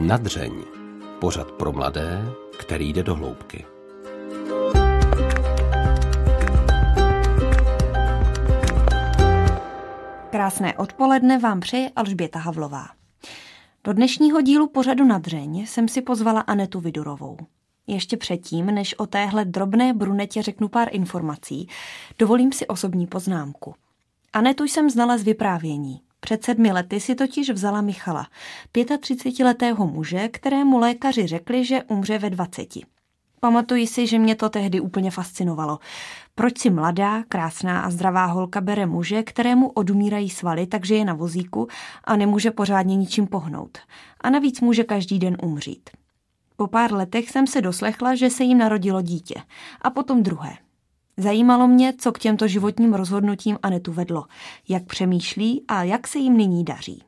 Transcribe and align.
Nadřeň. 0.00 0.52
Pořad 1.18 1.52
pro 1.52 1.72
mladé, 1.72 2.24
který 2.58 2.92
jde 2.92 3.02
do 3.02 3.14
hloubky. 3.14 3.64
Krásné 10.30 10.76
odpoledne 10.76 11.38
vám 11.38 11.60
přeje 11.60 11.90
Alžběta 11.96 12.38
Havlová. 12.38 12.86
Do 13.84 13.92
dnešního 13.92 14.40
dílu 14.40 14.68
pořadu 14.68 15.04
Nadřeň 15.04 15.66
jsem 15.66 15.88
si 15.88 16.02
pozvala 16.02 16.40
Anetu 16.40 16.80
Vidurovou. 16.80 17.36
Ještě 17.86 18.16
předtím, 18.16 18.66
než 18.66 18.94
o 18.94 19.06
téhle 19.06 19.44
drobné 19.44 19.94
brunetě 19.94 20.42
řeknu 20.42 20.68
pár 20.68 20.88
informací, 20.90 21.68
dovolím 22.18 22.52
si 22.52 22.66
osobní 22.66 23.06
poznámku. 23.06 23.74
Anetu 24.32 24.64
jsem 24.64 24.90
znala 24.90 25.18
z 25.18 25.22
vyprávění. 25.22 26.00
Před 26.20 26.44
sedmi 26.44 26.72
lety 26.72 27.00
si 27.00 27.14
totiž 27.14 27.50
vzala 27.50 27.80
Michala, 27.80 28.26
35-letého 28.74 29.86
muže, 29.86 30.28
kterému 30.28 30.78
lékaři 30.78 31.26
řekli, 31.26 31.64
že 31.64 31.82
umře 31.82 32.18
ve 32.18 32.30
20. 32.30 32.68
Pamatuji 33.40 33.86
si, 33.86 34.06
že 34.06 34.18
mě 34.18 34.34
to 34.34 34.48
tehdy 34.48 34.80
úplně 34.80 35.10
fascinovalo. 35.10 35.78
Proč 36.34 36.58
si 36.58 36.70
mladá, 36.70 37.22
krásná 37.28 37.80
a 37.80 37.90
zdravá 37.90 38.24
holka 38.24 38.60
bere 38.60 38.86
muže, 38.86 39.22
kterému 39.22 39.68
odumírají 39.68 40.30
svaly, 40.30 40.66
takže 40.66 40.94
je 40.94 41.04
na 41.04 41.14
vozíku 41.14 41.68
a 42.04 42.16
nemůže 42.16 42.50
pořádně 42.50 42.96
ničím 42.96 43.26
pohnout. 43.26 43.78
A 44.20 44.30
navíc 44.30 44.60
může 44.60 44.84
každý 44.84 45.18
den 45.18 45.36
umřít. 45.42 45.90
Po 46.56 46.66
pár 46.66 46.92
letech 46.92 47.30
jsem 47.30 47.46
se 47.46 47.60
doslechla, 47.60 48.14
že 48.14 48.30
se 48.30 48.44
jim 48.44 48.58
narodilo 48.58 49.02
dítě. 49.02 49.34
A 49.82 49.90
potom 49.90 50.22
druhé. 50.22 50.56
Zajímalo 51.16 51.68
mě, 51.68 51.92
co 51.98 52.12
k 52.12 52.18
těmto 52.18 52.48
životním 52.48 52.94
rozhodnutím 52.94 53.58
Anetu 53.62 53.92
vedlo, 53.92 54.24
jak 54.68 54.84
přemýšlí 54.84 55.64
a 55.68 55.82
jak 55.82 56.08
se 56.08 56.18
jim 56.18 56.36
nyní 56.36 56.64
daří. 56.64 57.02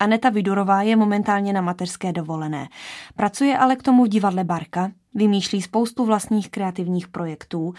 Aneta 0.00 0.30
Vidurová 0.30 0.82
je 0.82 0.96
momentálně 0.96 1.52
na 1.52 1.60
mateřské 1.60 2.12
dovolené. 2.12 2.68
Pracuje 3.16 3.58
ale 3.58 3.76
k 3.76 3.82
tomu 3.82 4.04
v 4.04 4.08
divadle 4.08 4.44
Barka, 4.44 4.90
vymýšlí 5.14 5.62
spoustu 5.62 6.04
vlastních 6.04 6.50
kreativních 6.50 7.08
projektů, 7.08 7.74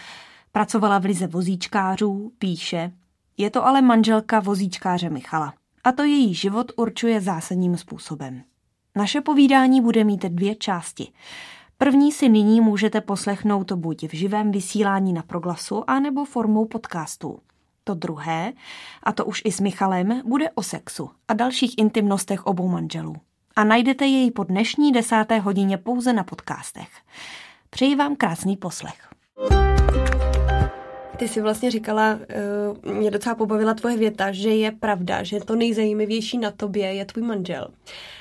pracovala 0.52 0.98
v 0.98 1.04
lize 1.04 1.26
vozíčkářů, 1.26 2.32
píše. 2.38 2.92
Je 3.36 3.50
to 3.50 3.66
ale 3.66 3.82
manželka 3.82 4.40
vozíčkáře 4.40 5.10
Michala. 5.10 5.54
A 5.84 5.92
to 5.92 6.02
její 6.02 6.34
život 6.34 6.72
určuje 6.76 7.20
zásadním 7.20 7.76
způsobem. 7.76 8.42
Naše 8.96 9.20
povídání 9.20 9.80
bude 9.80 10.04
mít 10.04 10.22
dvě 10.22 10.54
části. 10.54 11.12
První 11.82 12.12
si 12.12 12.28
nyní 12.28 12.60
můžete 12.60 13.00
poslechnout 13.00 13.72
buď 13.72 14.08
v 14.08 14.14
živém 14.14 14.50
vysílání 14.50 15.12
na 15.12 15.22
proglasu, 15.22 15.90
anebo 15.90 16.24
formou 16.24 16.64
podcastu. 16.64 17.38
To 17.84 17.94
druhé, 17.94 18.52
a 19.02 19.12
to 19.12 19.24
už 19.24 19.42
i 19.44 19.52
s 19.52 19.60
Michalem, 19.60 20.22
bude 20.24 20.50
o 20.50 20.62
sexu 20.62 21.10
a 21.28 21.34
dalších 21.34 21.78
intimnostech 21.78 22.46
obou 22.46 22.68
manželů. 22.68 23.16
A 23.56 23.64
najdete 23.64 24.06
jej 24.06 24.30
po 24.30 24.44
dnešní 24.44 24.92
desáté 24.92 25.38
hodině 25.38 25.78
pouze 25.78 26.12
na 26.12 26.24
podcastech. 26.24 26.90
Přeji 27.70 27.96
vám 27.96 28.16
krásný 28.16 28.56
poslech. 28.56 29.08
Ty 31.20 31.28
jsi 31.28 31.40
vlastně 31.40 31.70
říkala, 31.70 32.18
uh, 32.84 32.92
mě 32.94 33.10
docela 33.10 33.34
pobavila 33.34 33.74
tvoje 33.74 33.96
věta, 33.96 34.32
že 34.32 34.50
je 34.50 34.70
pravda, 34.70 35.22
že 35.22 35.40
to 35.40 35.56
nejzajímavější 35.56 36.38
na 36.38 36.50
tobě 36.50 36.94
je 36.94 37.04
tvůj 37.04 37.24
manžel. 37.24 37.68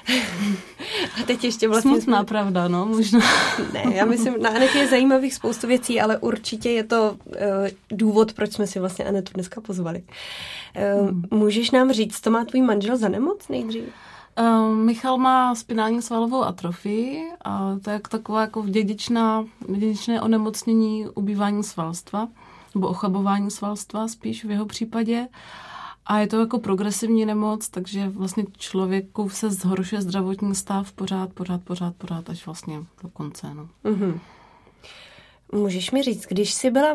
A 1.22 1.24
teď 1.26 1.44
ještě 1.44 1.68
vlastně... 1.68 1.92
Smutná 1.92 2.18
jsme... 2.18 2.26
pravda, 2.26 2.68
no, 2.68 2.86
možná. 2.86 3.20
ne, 3.74 3.84
já 3.94 4.06
myslím, 4.06 4.42
na 4.42 4.50
Anetě 4.50 4.78
je 4.78 4.88
zajímavých 4.88 5.34
spoustu 5.34 5.68
věcí, 5.68 6.02
ale 6.02 6.18
určitě 6.18 6.70
je 6.70 6.84
to 6.84 7.18
uh, 7.26 7.36
důvod, 7.92 8.34
proč 8.34 8.54
jsme 8.54 8.68
si 8.68 8.80
vlastně 8.80 9.06
Anetu 9.06 9.32
dneska 9.34 9.62
pozvali. 9.62 10.04
Uh, 10.04 11.10
hmm. 11.10 11.24
Můžeš 11.32 11.72
nám 11.72 11.92
říct, 11.92 12.24
co 12.24 12.32
má 12.32 12.46
tvůj 12.46 12.62
manžel 12.62 12.98
za 12.98 13.10
nemoc 13.10 13.48
nejdřív? 13.48 13.84
Michal 14.74 15.18
má 15.18 15.56
spinální 15.56 16.02
svalovou 16.02 16.44
atrofii 16.44 17.24
a 17.46 17.78
to 17.84 17.90
je 17.90 18.00
taková 18.10 18.42
jako 18.42 18.64
dědičná, 18.68 19.46
dědičné 19.68 20.22
onemocnění 20.22 21.08
ubývání 21.16 21.64
svalstva 21.64 22.28
nebo 22.76 22.88
ochabování 22.88 23.52
svalstva 23.52 24.08
spíš 24.08 24.46
v 24.46 24.52
jeho 24.52 24.66
případě. 24.66 25.28
A 26.06 26.20
je 26.20 26.28
to 26.28 26.40
jako 26.40 26.60
progresivní 26.60 27.26
nemoc, 27.26 27.70
takže 27.70 28.10
vlastně 28.10 28.46
člověku 28.58 29.30
se 29.30 29.50
zhoršuje 29.50 30.02
zdravotní 30.02 30.56
stav 30.56 30.92
pořád, 30.92 31.34
pořád, 31.34 31.62
pořád, 31.64 31.96
pořád, 31.96 32.30
až 32.30 32.46
vlastně 32.46 32.80
do 33.04 33.10
konce. 33.10 33.54
No. 33.54 33.70
Mm-hmm. 33.86 34.20
Můžeš 35.52 35.92
mi 35.92 36.04
říct, 36.04 36.26
když 36.30 36.54
jsi 36.54 36.72
byla 36.72 36.94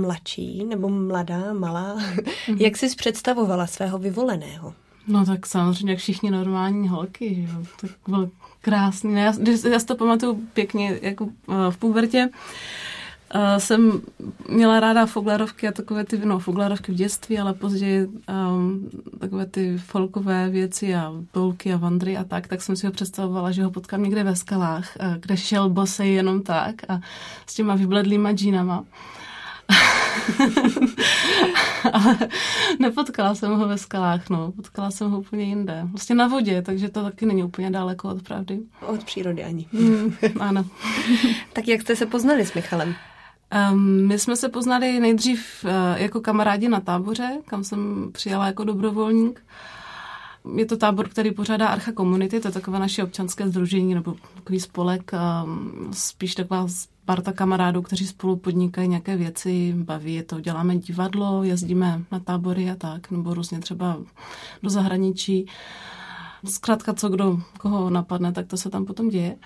mladší 0.00 0.64
nebo 0.64 0.88
mladá, 0.88 1.52
malá, 1.52 1.96
mm-hmm. 1.96 2.56
jak 2.60 2.76
jsi 2.76 2.96
představovala 2.96 3.66
svého 3.66 3.98
vyvoleného? 3.98 4.74
No 5.08 5.26
tak 5.26 5.46
samozřejmě, 5.46 5.92
jak 5.92 5.98
všichni 5.98 6.30
normální 6.30 6.88
holky, 6.88 7.34
že 7.34 7.56
jo. 7.56 7.62
Tak 7.80 7.90
byl 8.08 8.30
krásný. 8.60 9.14
Já, 9.14 9.32
já 9.70 9.78
si 9.78 9.86
to 9.86 9.96
pamatuju 9.96 10.46
pěkně, 10.52 10.98
jako 11.02 11.28
eh, 11.48 11.70
v 11.70 11.76
pubertě. 11.76 12.28
Uh, 12.28 12.34
jsem 13.58 14.00
měla 14.48 14.80
ráda 14.80 15.06
foglarovky 15.06 15.68
a 15.68 15.72
takové 15.72 16.04
ty, 16.04 16.20
no 16.24 16.38
foglarovky 16.38 16.92
v 16.92 16.94
dětství, 16.94 17.38
ale 17.38 17.54
později 17.54 18.06
um, 18.06 18.90
takové 19.20 19.46
ty 19.46 19.78
folkové 19.78 20.48
věci 20.48 20.94
a 20.94 21.12
polky 21.32 21.72
a 21.72 21.76
vandry 21.76 22.16
a 22.16 22.24
tak, 22.24 22.46
tak 22.46 22.62
jsem 22.62 22.76
si 22.76 22.86
ho 22.86 22.92
představovala, 22.92 23.50
že 23.50 23.64
ho 23.64 23.70
potkám 23.70 24.02
někde 24.02 24.24
ve 24.24 24.36
skalách, 24.36 24.96
uh, 25.00 25.16
kde 25.16 25.36
šel 25.36 25.68
bosej 25.68 26.14
jenom 26.14 26.42
tak 26.42 26.74
a 26.88 27.00
s 27.46 27.54
těma 27.54 27.74
vybledlýma 27.74 28.32
džínama. 28.32 28.84
ale 31.92 32.18
nepotkala 32.78 33.34
jsem 33.34 33.56
ho 33.56 33.68
ve 33.68 33.78
skalách, 33.78 34.30
no. 34.30 34.52
Potkala 34.52 34.90
jsem 34.90 35.10
ho 35.10 35.18
úplně 35.18 35.44
jinde. 35.44 35.80
Vlastně 35.84 36.14
na 36.14 36.28
vodě, 36.28 36.62
takže 36.62 36.88
to 36.88 37.02
taky 37.02 37.26
není 37.26 37.44
úplně 37.44 37.70
daleko 37.70 38.08
od 38.08 38.22
pravdy. 38.22 38.60
Od 38.86 39.04
přírody 39.04 39.44
ani. 39.44 39.66
Mm, 39.72 40.16
ano. 40.40 40.64
tak 41.52 41.68
jak 41.68 41.80
jste 41.80 41.96
se 41.96 42.06
poznali 42.06 42.46
s 42.46 42.54
Michalem? 42.54 42.94
Um, 43.72 44.06
my 44.06 44.18
jsme 44.18 44.36
se 44.36 44.48
poznali 44.48 45.00
nejdřív 45.00 45.64
uh, 45.64 45.70
jako 46.02 46.20
kamarádi 46.20 46.68
na 46.68 46.80
táboře, 46.80 47.38
kam 47.46 47.64
jsem 47.64 48.10
přijela 48.12 48.46
jako 48.46 48.64
dobrovolník. 48.64 49.44
Je 50.56 50.66
to 50.66 50.76
tábor, 50.76 51.08
který 51.08 51.30
pořádá 51.30 51.68
Archa 51.68 51.92
Community, 51.92 52.40
to 52.40 52.48
je 52.48 52.52
takové 52.52 52.78
naše 52.78 53.04
občanské 53.04 53.48
združení 53.48 53.94
nebo 53.94 54.16
takový 54.34 54.60
spolek, 54.60 55.12
um, 55.44 55.90
spíš 55.92 56.34
taková 56.34 56.66
parta 57.04 57.32
kamarádů, 57.32 57.82
kteří 57.82 58.06
spolu 58.06 58.36
podnikají 58.36 58.88
nějaké 58.88 59.16
věci, 59.16 59.74
baví 59.76 60.14
je 60.14 60.22
to, 60.22 60.40
děláme 60.40 60.76
divadlo, 60.76 61.42
jezdíme 61.42 62.02
na 62.12 62.20
tábory 62.20 62.70
a 62.70 62.74
tak, 62.74 63.10
nebo 63.10 63.34
různě 63.34 63.58
třeba 63.58 63.96
do 64.62 64.70
zahraničí. 64.70 65.46
Zkrátka, 66.44 66.94
co 66.94 67.08
kdo, 67.08 67.40
koho 67.58 67.90
napadne, 67.90 68.32
tak 68.32 68.46
to 68.46 68.56
se 68.56 68.70
tam 68.70 68.84
potom 68.84 69.08
děje. 69.08 69.36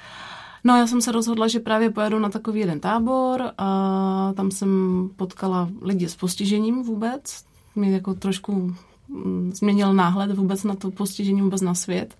No 0.64 0.76
já 0.76 0.86
jsem 0.86 1.00
se 1.00 1.12
rozhodla, 1.12 1.48
že 1.48 1.60
právě 1.60 1.90
pojedu 1.90 2.18
na 2.18 2.28
takový 2.28 2.60
jeden 2.60 2.80
tábor 2.80 3.50
a 3.58 4.32
tam 4.36 4.50
jsem 4.50 5.10
potkala 5.16 5.68
lidi 5.82 6.08
s 6.08 6.16
postižením 6.16 6.82
vůbec. 6.82 7.44
Mě 7.74 7.90
jako 7.90 8.14
trošku 8.14 8.74
mm, 9.08 9.52
změnil 9.54 9.94
náhled 9.94 10.36
vůbec 10.36 10.64
na 10.64 10.74
to 10.74 10.90
postižení, 10.90 11.42
vůbec 11.42 11.60
na 11.60 11.74
svět. 11.74 12.14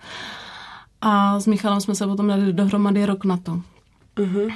A 1.00 1.40
s 1.40 1.46
Michalem 1.46 1.80
jsme 1.80 1.94
se 1.94 2.06
potom 2.06 2.28
dali 2.28 2.52
dohromady 2.52 3.06
rok 3.06 3.24
na 3.24 3.36
to. 3.36 3.60
Uh-huh. 4.16 4.52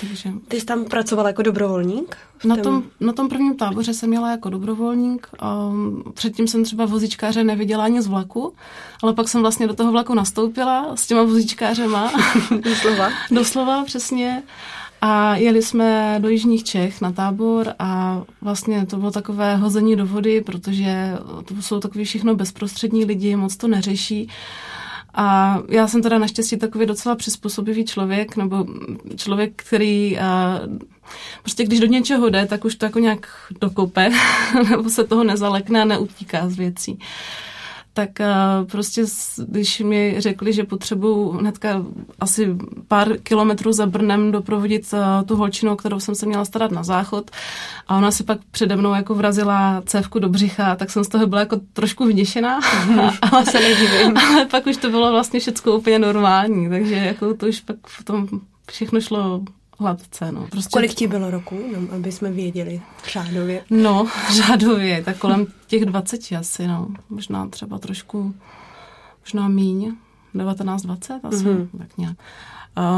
Takže... 0.00 0.32
Ty 0.48 0.60
jsi 0.60 0.66
tam 0.66 0.84
pracovala 0.84 1.28
jako 1.28 1.42
dobrovolník? 1.42 2.16
Na 2.44 2.56
tom, 2.56 2.82
na 3.00 3.12
tom 3.12 3.28
prvním 3.28 3.56
táboře 3.56 3.94
jsem 3.94 4.08
měla 4.08 4.30
jako 4.30 4.50
dobrovolník. 4.50 5.28
Um, 5.70 6.02
předtím 6.14 6.48
jsem 6.48 6.64
třeba 6.64 6.86
vozičkáře 6.86 7.44
neviděla 7.44 7.84
ani 7.84 8.02
z 8.02 8.06
vlaku, 8.06 8.54
ale 9.02 9.14
pak 9.14 9.28
jsem 9.28 9.40
vlastně 9.40 9.66
do 9.66 9.74
toho 9.74 9.92
vlaku 9.92 10.14
nastoupila 10.14 10.96
s 10.96 11.06
těma 11.06 11.22
vozičkářema. 11.22 12.12
Doslova? 12.64 13.08
Doslova, 13.30 13.84
přesně. 13.84 14.42
A 15.00 15.36
jeli 15.36 15.62
jsme 15.62 16.18
do 16.22 16.28
Jižních 16.28 16.64
Čech 16.64 17.00
na 17.00 17.12
tábor 17.12 17.74
a 17.78 18.22
vlastně 18.40 18.86
to 18.86 18.96
bylo 18.96 19.10
takové 19.10 19.56
hození 19.56 19.96
do 19.96 20.06
vody, 20.06 20.40
protože 20.40 21.18
to 21.44 21.62
jsou 21.62 21.80
takový 21.80 22.04
všechno 22.04 22.34
bezprostřední 22.34 23.04
lidi, 23.04 23.36
moc 23.36 23.56
to 23.56 23.68
neřeší. 23.68 24.28
A 25.14 25.58
já 25.68 25.88
jsem 25.88 26.02
teda 26.02 26.18
naštěstí 26.18 26.56
takový 26.56 26.86
docela 26.86 27.16
přizpůsobivý 27.16 27.84
člověk, 27.84 28.36
nebo 28.36 28.66
člověk, 29.16 29.52
který 29.56 30.16
uh, 30.16 30.78
prostě 31.42 31.64
když 31.64 31.80
do 31.80 31.86
něčeho 31.86 32.28
jde, 32.28 32.46
tak 32.46 32.64
už 32.64 32.74
to 32.74 32.84
jako 32.84 32.98
nějak 32.98 33.26
dokope, 33.60 34.10
nebo 34.70 34.90
se 34.90 35.04
toho 35.04 35.24
nezalekne 35.24 35.82
a 35.82 35.84
neutíká 35.84 36.48
z 36.48 36.56
věcí. 36.56 36.98
Tak 37.92 38.10
uh, 38.20 38.68
prostě 38.68 39.04
když 39.46 39.80
mi 39.80 40.14
řekli, 40.18 40.52
že 40.52 40.64
potřebuju 40.64 41.30
hnedka 41.30 41.84
asi 42.20 42.56
pár 42.88 43.18
kilometrů 43.18 43.72
za 43.72 43.86
Brnem 43.86 44.32
doprovodit 44.32 44.92
uh, 44.92 44.98
tu 45.26 45.36
holčinu, 45.36 45.76
kterou 45.76 46.00
jsem 46.00 46.14
se 46.14 46.26
měla 46.26 46.44
starat 46.44 46.70
na 46.70 46.82
záchod 46.82 47.30
a 47.88 47.96
ona 47.96 48.10
si 48.10 48.24
pak 48.24 48.38
přede 48.50 48.76
mnou 48.76 48.94
jako 48.94 49.14
vrazila 49.14 49.82
cévku 49.86 50.18
do 50.18 50.28
břicha, 50.28 50.76
tak 50.76 50.90
jsem 50.90 51.04
z 51.04 51.08
toho 51.08 51.26
byla 51.26 51.40
jako 51.40 51.60
trošku 51.72 52.04
vděšená. 52.04 52.60
ale 53.32 53.46
se 53.50 53.60
nedivím. 53.60 54.16
Ale 54.30 54.46
pak 54.46 54.66
už 54.66 54.76
to 54.76 54.90
bylo 54.90 55.10
vlastně 55.10 55.40
všechno 55.40 55.72
úplně 55.72 55.98
normální, 55.98 56.68
takže 56.68 56.94
jako 56.94 57.34
to 57.34 57.46
už 57.46 57.60
pak 57.60 57.76
v 57.86 58.04
tom 58.04 58.28
všechno 58.70 59.00
šlo 59.00 59.42
hladce. 59.80 60.32
No. 60.32 60.46
Prostě... 60.50 60.70
Kolik 60.72 60.94
ti 60.94 61.06
bylo 61.06 61.30
roku, 61.30 61.58
no, 61.72 61.96
aby 61.96 62.12
jsme 62.12 62.30
věděli 62.30 62.82
řádově? 63.12 63.64
No, 63.70 64.06
řádově, 64.32 65.02
tak 65.04 65.18
kolem 65.18 65.46
těch 65.66 65.84
20 65.84 66.20
asi, 66.38 66.66
no. 66.66 66.88
Možná 67.10 67.48
třeba 67.48 67.78
trošku, 67.78 68.34
možná 69.20 69.48
míň. 69.48 69.96
19-20 70.34 71.20
asi, 71.22 71.36
mm-hmm. 71.36 71.68
tak 71.78 71.98
nějak. 71.98 72.16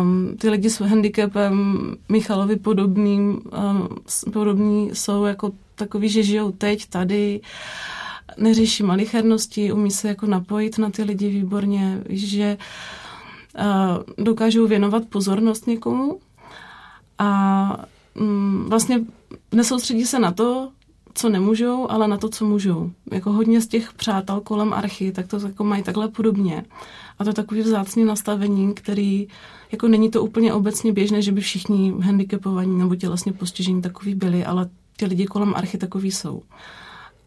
Um, 0.01 0.37
ty 0.39 0.51
lidi 0.51 0.71
s 0.71 0.81
handicapem 0.81 1.77
Michalovi 2.09 2.57
podobným, 2.57 3.41
um, 3.71 3.89
podobný 4.33 4.91
jsou 4.93 5.25
jako 5.25 5.53
takový, 5.75 6.09
že 6.09 6.23
žijou 6.23 6.53
teď, 6.53 6.87
tady, 6.87 7.41
neřeší 8.37 8.83
malichernosti, 8.83 9.73
umí 9.73 9.91
se 9.91 10.09
jako 10.09 10.27
napojit 10.27 10.79
na 10.79 10.91
ty 10.91 11.03
lidi 11.03 11.29
výborně, 11.29 12.03
že 12.09 12.57
uh, 13.59 14.25
dokážou 14.25 14.67
věnovat 14.67 15.03
pozornost 15.09 15.67
někomu 15.67 16.19
a 17.23 17.77
um, 18.21 18.65
vlastně 18.69 19.01
nesoustředí 19.53 20.07
se 20.07 20.19
na 20.19 20.33
to, 20.33 20.71
co 21.15 21.29
nemůžou, 21.29 21.91
ale 21.91 22.09
na 22.09 22.17
to, 22.17 22.29
co 22.29 22.45
můžou. 22.45 22.91
Jako 23.13 23.33
hodně 23.33 23.61
z 23.61 23.67
těch 23.67 23.93
přátel 23.93 24.41
kolem 24.41 24.73
archy, 24.73 25.13
tak 25.13 25.27
to 25.27 25.39
jako 25.47 25.65
mají 25.65 25.83
takhle 25.83 26.09
podobně. 26.09 26.65
A 27.19 27.25
to 27.25 27.31
je 27.31 27.35
takový 27.35 27.61
vzácný 27.61 28.05
nastavení, 28.05 28.75
který 28.75 29.29
jako 29.73 29.89
není 29.89 30.11
to 30.11 30.25
úplně 30.25 30.53
obecně 30.53 30.93
běžné, 30.93 31.23
že 31.23 31.33
by 31.33 31.41
všichni 31.41 31.95
handicapovaní 32.01 32.79
nebo 32.79 32.97
tělesně 32.97 33.33
postižení 33.33 33.83
takový 33.83 34.15
byli, 34.15 34.45
ale 34.45 34.69
ty 34.97 35.07
lidi 35.07 35.27
kolem 35.27 35.55
archy 35.55 35.79
takový 35.79 36.11
jsou. 36.11 36.43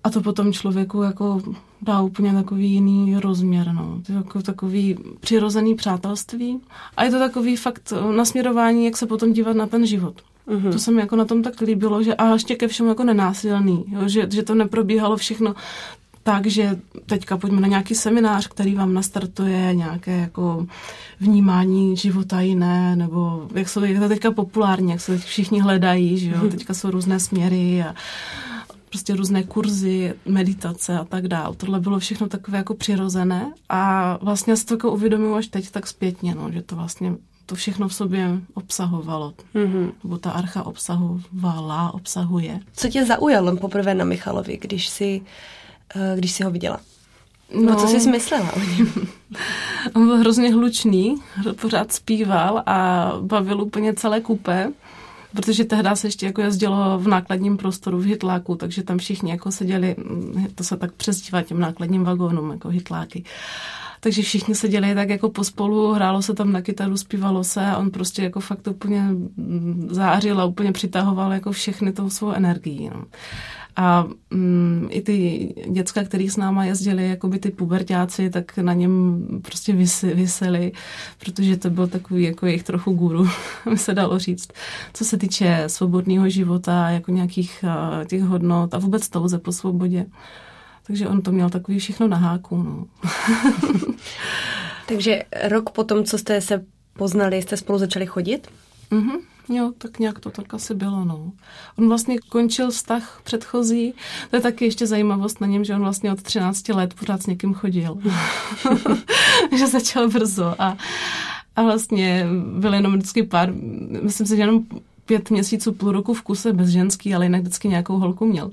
A 0.06 0.10
to 0.10 0.22
potom 0.22 0.54
člověku 0.54 1.02
jako 1.02 1.42
dá 1.82 2.02
úplně 2.02 2.34
takový 2.34 2.72
jiný 2.72 3.16
rozměr, 3.20 3.72
no. 3.74 4.02
To 4.06 4.12
je 4.12 4.18
jako 4.18 4.42
takový 4.42 4.98
přirozený 5.20 5.76
přátelství. 5.76 6.60
A 6.98 7.04
je 7.04 7.12
to 7.12 7.20
takový 7.20 7.56
fakt 7.56 7.94
nasměrování, 8.16 8.86
jak 8.86 8.98
se 8.98 9.06
potom 9.06 9.34
dívat 9.34 9.56
na 9.56 9.68
ten 9.68 9.86
život. 9.86 10.22
Mm-hmm. 10.48 10.72
To 10.72 10.80
se 10.80 10.92
mi 10.92 11.02
jako 11.02 11.16
na 11.16 11.26
tom 11.26 11.44
tak 11.44 11.62
líbilo, 11.62 12.04
že 12.04 12.16
a 12.16 12.34
ještě 12.34 12.56
ke 12.56 12.68
všemu 12.68 12.90
jako 12.90 13.04
nenásilný, 13.04 13.86
jo, 13.88 14.08
že, 14.08 14.28
že 14.32 14.44
to 14.44 14.56
neprobíhalo 14.56 15.18
všechno 15.18 15.56
tak, 16.24 16.48
že 16.48 16.80
teďka 17.06 17.38
pojďme 17.38 17.62
na 17.62 17.68
nějaký 17.68 17.96
seminář, 17.96 18.48
který 18.48 18.76
vám 18.76 18.94
nastartuje 18.94 19.76
nějaké 19.76 20.18
jako 20.18 20.68
vnímání 21.20 21.98
života 21.98 22.42
jiné, 22.42 22.96
nebo 22.96 23.48
jak, 23.54 23.70
jsou, 23.70 23.84
jak 23.84 24.00
to 24.00 24.08
teďka 24.08 24.32
populární, 24.32 24.92
jak 24.92 25.02
se 25.02 25.12
teď 25.12 25.26
všichni 25.26 25.60
hledají, 25.60 26.18
že 26.18 26.30
jo, 26.30 26.38
mhm. 26.38 26.50
teďka 26.50 26.74
jsou 26.74 26.92
různé 26.92 27.20
směry 27.20 27.84
a 27.84 27.96
prostě 28.90 29.16
různé 29.16 29.44
kurzy, 29.44 30.14
meditace 30.26 31.00
a 31.00 31.04
tak 31.04 31.28
dál. 31.28 31.54
Tohle 31.54 31.80
bylo 31.80 32.00
všechno 32.00 32.28
takové 32.28 32.58
jako 32.58 32.74
přirozené 32.74 33.54
a 33.70 34.18
vlastně 34.22 34.58
si 34.58 34.66
to 34.66 34.74
jako 34.74 34.92
uvědomuji 34.92 35.36
až 35.36 35.48
teď 35.48 35.72
tak 35.72 35.88
zpětně, 35.88 36.36
no, 36.36 36.52
že 36.52 36.62
to 36.62 36.76
vlastně 36.76 37.16
to 37.46 37.56
všechno 37.56 37.88
v 37.88 37.94
sobě 37.94 38.30
obsahovalo. 38.54 39.34
Mm-hmm. 39.56 39.92
Nebo 40.04 40.18
ta 40.18 40.32
archa 40.32 40.64
obsahovala, 40.64 41.94
obsahuje. 41.94 42.60
Co 42.74 42.90
tě 42.90 43.06
zaujalo 43.06 43.56
poprvé 43.56 43.96
na 43.96 44.06
Michalovi, 44.06 44.58
když 44.62 44.88
si, 44.88 45.22
eh, 45.96 46.16
když 46.18 46.32
si 46.32 46.44
ho 46.44 46.52
viděla? 46.52 46.80
No, 47.62 47.76
co 47.76 47.88
jsi 47.88 48.10
myslela 48.10 48.54
o 48.54 48.60
něm? 48.60 48.94
On 49.96 50.06
byl 50.06 50.18
hrozně 50.18 50.54
hlučný, 50.54 51.16
pořád 51.62 51.92
zpíval 51.92 52.64
a 52.66 53.12
bavil 53.22 53.62
úplně 53.62 53.94
celé 53.94 54.22
kupé, 54.22 54.72
protože 55.36 55.66
tehdy 55.66 55.90
se 55.94 56.08
ještě 56.08 56.26
jako 56.26 56.42
jezdilo 56.42 57.00
v 57.00 57.08
nákladním 57.08 57.58
prostoru 57.58 58.00
v 58.00 58.06
Hitláku, 58.06 58.56
takže 58.56 58.84
tam 58.84 58.98
všichni 58.98 59.32
jako 59.32 59.52
seděli, 59.52 59.96
hm, 59.98 60.48
to 60.56 60.64
se 60.64 60.78
tak 60.78 60.92
přezdívá 60.92 61.42
těm 61.42 61.60
nákladním 61.60 62.04
vagónům, 62.04 62.52
jako 62.52 62.70
Hitláky 62.70 63.24
takže 64.06 64.22
všichni 64.22 64.56
seděli 64.56 64.96
tak 64.96 65.10
jako 65.10 65.30
pospolu, 65.30 65.92
hrálo 65.94 66.22
se 66.22 66.34
tam 66.34 66.52
na 66.52 66.62
kytaru, 66.62 66.98
zpívalo 66.98 67.44
se 67.44 67.66
a 67.66 67.78
on 67.78 67.92
prostě 67.92 68.24
jako 68.24 68.40
fakt 68.40 68.68
úplně 68.68 69.02
mm, 69.02 69.88
zářil 69.92 70.42
a 70.42 70.46
úplně 70.46 70.72
přitahoval 70.72 71.34
jako 71.34 71.52
všechny 71.52 71.92
tou 71.92 72.10
svou 72.10 72.32
energií. 72.32 72.90
No. 72.94 73.04
A 73.76 74.08
mm, 74.30 74.88
i 74.92 75.02
ty 75.02 75.54
děcka, 75.70 76.04
který 76.04 76.30
s 76.30 76.38
náma 76.38 76.66
jezdili, 76.66 77.10
jako 77.10 77.28
by 77.28 77.40
ty 77.40 77.52
pubertáci, 77.52 78.30
tak 78.30 78.58
na 78.58 78.74
něm 78.74 79.26
prostě 79.42 79.74
vyseli, 79.74 80.14
vyseli, 80.14 80.72
protože 81.20 81.58
to 81.58 81.70
byl 81.70 81.88
takový 81.88 82.24
jako 82.24 82.46
jejich 82.46 82.64
trochu 82.64 82.94
guru, 82.94 83.28
by 83.70 83.78
se 83.78 83.94
dalo 83.94 84.20
říct. 84.20 84.50
Co 84.94 85.06
se 85.06 85.18
týče 85.18 85.64
svobodného 85.68 86.30
života, 86.30 86.90
jako 86.90 87.12
nějakých 87.12 87.64
uh, 87.64 88.06
těch 88.06 88.22
hodnot 88.22 88.74
a 88.74 88.78
vůbec 88.78 89.10
touze 89.10 89.40
po 89.40 89.52
svobodě. 89.52 90.06
Takže 90.88 91.08
on 91.08 91.22
to 91.22 91.32
měl 91.32 91.50
takový 91.50 91.80
všechno 91.80 92.08
na 92.08 92.18
háku. 92.18 92.58
No. 92.58 92.86
Takže 94.88 95.24
rok 95.44 95.70
potom, 95.70 96.04
co 96.04 96.18
jste 96.18 96.42
se 96.42 96.66
poznali, 96.94 97.42
jste 97.42 97.58
spolu 97.58 97.80
začali 97.80 98.06
chodit? 98.06 98.48
Mhm. 98.92 99.18
Jo, 99.50 99.72
tak 99.78 100.00
nějak 100.00 100.20
to 100.20 100.30
tak 100.30 100.54
asi 100.54 100.74
bylo, 100.74 101.06
no. 101.06 101.32
On 101.78 101.88
vlastně 101.88 102.18
končil 102.30 102.72
vztah 102.72 103.22
předchozí, 103.24 103.94
to 104.30 104.36
je 104.36 104.42
taky 104.42 104.66
ještě 104.66 104.88
zajímavost 104.88 105.42
na 105.42 105.48
něm, 105.48 105.64
že 105.64 105.76
on 105.76 105.82
vlastně 105.82 106.12
od 106.12 106.22
13 106.22 106.70
let 106.70 106.94
pořád 106.94 107.24
s 107.24 107.28
někým 107.28 107.54
chodil. 107.54 107.98
že 109.58 109.68
začal 109.68 110.10
brzo 110.10 110.56
a, 110.60 110.78
a 111.56 111.64
vlastně 111.64 112.26
byl 112.60 112.74
jenom 112.74 112.94
vždycky 112.94 113.24
pár, 113.24 113.54
myslím 114.02 114.28
si, 114.28 114.36
že 114.36 114.42
jenom 114.42 114.64
pět 115.06 115.30
měsíců, 115.32 115.74
půl 115.74 115.92
roku 115.92 116.14
v 116.14 116.22
kuse 116.22 116.54
bez 116.54 116.70
ženský, 116.70 117.16
ale 117.16 117.26
jinak 117.26 117.42
vždycky 117.42 117.68
nějakou 117.68 117.98
holku 117.98 118.26
měl. 118.26 118.52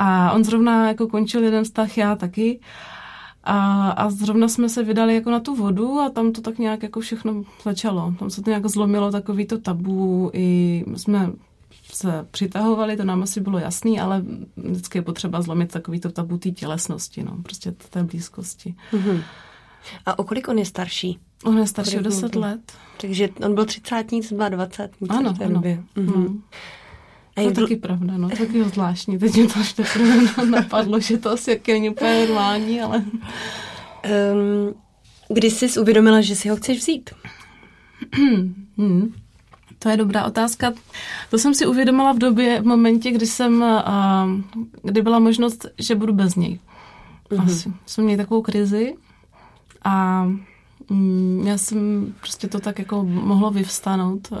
A 0.00 0.32
on 0.32 0.44
zrovna 0.44 0.88
jako 0.88 1.08
končil 1.08 1.44
jeden 1.44 1.64
vztah, 1.64 1.98
já 1.98 2.16
taky. 2.16 2.60
A, 3.44 3.90
a 3.90 4.10
zrovna 4.10 4.48
jsme 4.48 4.68
se 4.68 4.82
vydali 4.82 5.14
jako 5.14 5.30
na 5.30 5.40
tu 5.40 5.54
vodu 5.54 6.00
a 6.00 6.10
tam 6.10 6.32
to 6.32 6.40
tak 6.40 6.58
nějak 6.58 6.82
jako 6.82 7.00
všechno 7.00 7.42
začalo. 7.64 8.14
Tam 8.18 8.30
se 8.30 8.42
to 8.42 8.50
nějak 8.50 8.66
zlomilo 8.66 9.12
takový 9.12 9.46
to 9.46 9.58
tabu 9.58 10.30
i 10.32 10.84
jsme 10.96 11.32
se 11.92 12.26
přitahovali, 12.30 12.96
to 12.96 13.04
nám 13.04 13.22
asi 13.22 13.40
bylo 13.40 13.58
jasný, 13.58 14.00
ale 14.00 14.22
vždycky 14.56 14.98
je 14.98 15.02
potřeba 15.02 15.42
zlomit 15.42 15.72
takový 15.72 16.00
to 16.00 16.10
tabu 16.10 16.38
té 16.38 16.50
tělesnosti, 16.50 17.22
no, 17.22 17.36
prostě 17.42 17.72
té 17.72 18.02
blízkosti. 18.02 18.74
Mm-hmm. 18.92 19.22
A 20.06 20.18
o 20.18 20.24
kolik 20.24 20.48
on 20.48 20.58
je 20.58 20.64
starší? 20.64 21.18
On 21.44 21.58
je 21.58 21.66
starší 21.66 21.98
o 21.98 22.02
10 22.02 22.34
let. 22.34 22.72
Takže 23.00 23.28
on 23.46 23.54
byl 23.54 23.64
třicátník, 23.64 24.32
byla 24.32 24.48
20. 24.48 24.90
Ano, 25.08 25.34
ano. 25.44 25.60
Mm-hmm. 25.60 26.40
A 27.38 27.42
to 27.42 27.48
je 27.48 27.54
taky 27.54 27.76
pravda, 27.76 28.16
no, 28.16 28.28
taky 28.28 28.64
zvláštní. 28.64 29.18
Teď 29.18 29.36
mě 29.36 29.46
to 29.46 29.60
až 29.60 29.72
teprve 29.72 30.16
napadlo, 30.50 31.00
že 31.00 31.18
to 31.18 31.30
asi 31.30 31.50
jak 31.50 31.68
není 31.68 31.90
úplně 31.90 32.26
normální, 32.26 32.80
ale... 32.80 33.04
Um, 34.34 34.74
kdy 35.34 35.50
jsi 35.50 35.80
uvědomila, 35.80 36.20
že 36.20 36.36
si 36.36 36.48
ho 36.48 36.56
chceš 36.56 36.78
vzít? 36.78 37.10
hmm. 38.78 39.14
To 39.78 39.88
je 39.88 39.96
dobrá 39.96 40.24
otázka. 40.24 40.72
To 41.30 41.38
jsem 41.38 41.54
si 41.54 41.66
uvědomila 41.66 42.12
v 42.12 42.18
době, 42.18 42.60
v 42.60 42.66
momentě, 42.66 43.10
kdy 43.10 43.26
jsem, 43.26 43.62
uh, 43.62 44.58
kdy 44.82 45.02
byla 45.02 45.18
možnost, 45.18 45.66
že 45.78 45.94
budu 45.94 46.12
bez 46.12 46.34
něj. 46.34 46.58
Mm-hmm. 47.30 47.44
Asi. 47.44 47.72
Jsem 47.86 48.04
měla 48.04 48.16
takovou 48.16 48.42
krizi 48.42 48.94
a 49.84 50.26
Mm, 50.90 51.42
já 51.46 51.58
jsem 51.58 52.06
prostě 52.20 52.48
to 52.48 52.60
tak 52.60 52.78
jako 52.78 53.04
mohlo 53.04 53.50
vyvstanout, 53.50 54.32
uh, 54.32 54.38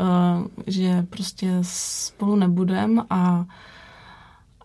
že 0.66 1.06
prostě 1.10 1.58
spolu 1.62 2.36
nebudem 2.36 3.00
a, 3.10 3.46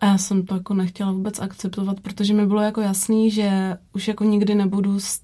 a 0.00 0.06
já 0.06 0.18
jsem 0.18 0.46
to 0.46 0.54
jako 0.54 0.74
nechtěla 0.74 1.12
vůbec 1.12 1.38
akceptovat, 1.40 2.00
protože 2.00 2.34
mi 2.34 2.46
bylo 2.46 2.60
jako 2.60 2.80
jasný, 2.80 3.30
že 3.30 3.76
už 3.92 4.08
jako 4.08 4.24
nikdy 4.24 4.54
nebudu 4.54 5.00
s, 5.00 5.20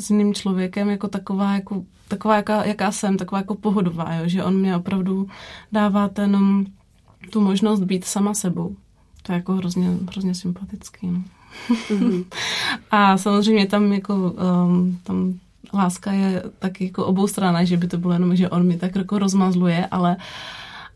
s 0.00 0.10
jiným 0.10 0.34
člověkem 0.34 0.88
jako 0.88 1.08
taková, 1.08 1.54
jako, 1.54 1.84
taková 2.08 2.36
jaká, 2.36 2.64
jaká 2.64 2.92
jsem, 2.92 3.16
taková 3.16 3.38
jako 3.38 3.54
pohodová, 3.54 4.14
jo? 4.14 4.22
že 4.28 4.44
on 4.44 4.58
mě 4.58 4.76
opravdu 4.76 5.28
dává 5.72 6.08
ten, 6.08 6.64
tu 7.30 7.40
možnost 7.40 7.80
být 7.80 8.04
sama 8.04 8.34
sebou. 8.34 8.76
To 9.22 9.32
je 9.32 9.36
jako 9.36 9.52
hrozně, 9.52 9.98
hrozně 10.10 10.34
sympatický. 10.34 11.06
No. 11.06 11.22
Mm-hmm. 11.68 12.24
a 12.90 13.18
samozřejmě 13.18 13.66
tam 13.66 13.92
jako 13.92 14.14
um, 14.14 14.98
tam 15.02 15.38
láska 15.74 16.12
je 16.12 16.42
tak 16.58 16.80
jako 16.80 17.06
obou 17.06 17.26
strana, 17.26 17.64
že 17.64 17.76
by 17.76 17.88
to 17.88 17.98
bylo 17.98 18.12
jenom, 18.12 18.36
že 18.36 18.48
on 18.48 18.66
mi 18.66 18.76
tak 18.76 18.96
jako 18.96 19.18
rozmazluje, 19.18 19.86
ale 19.90 20.16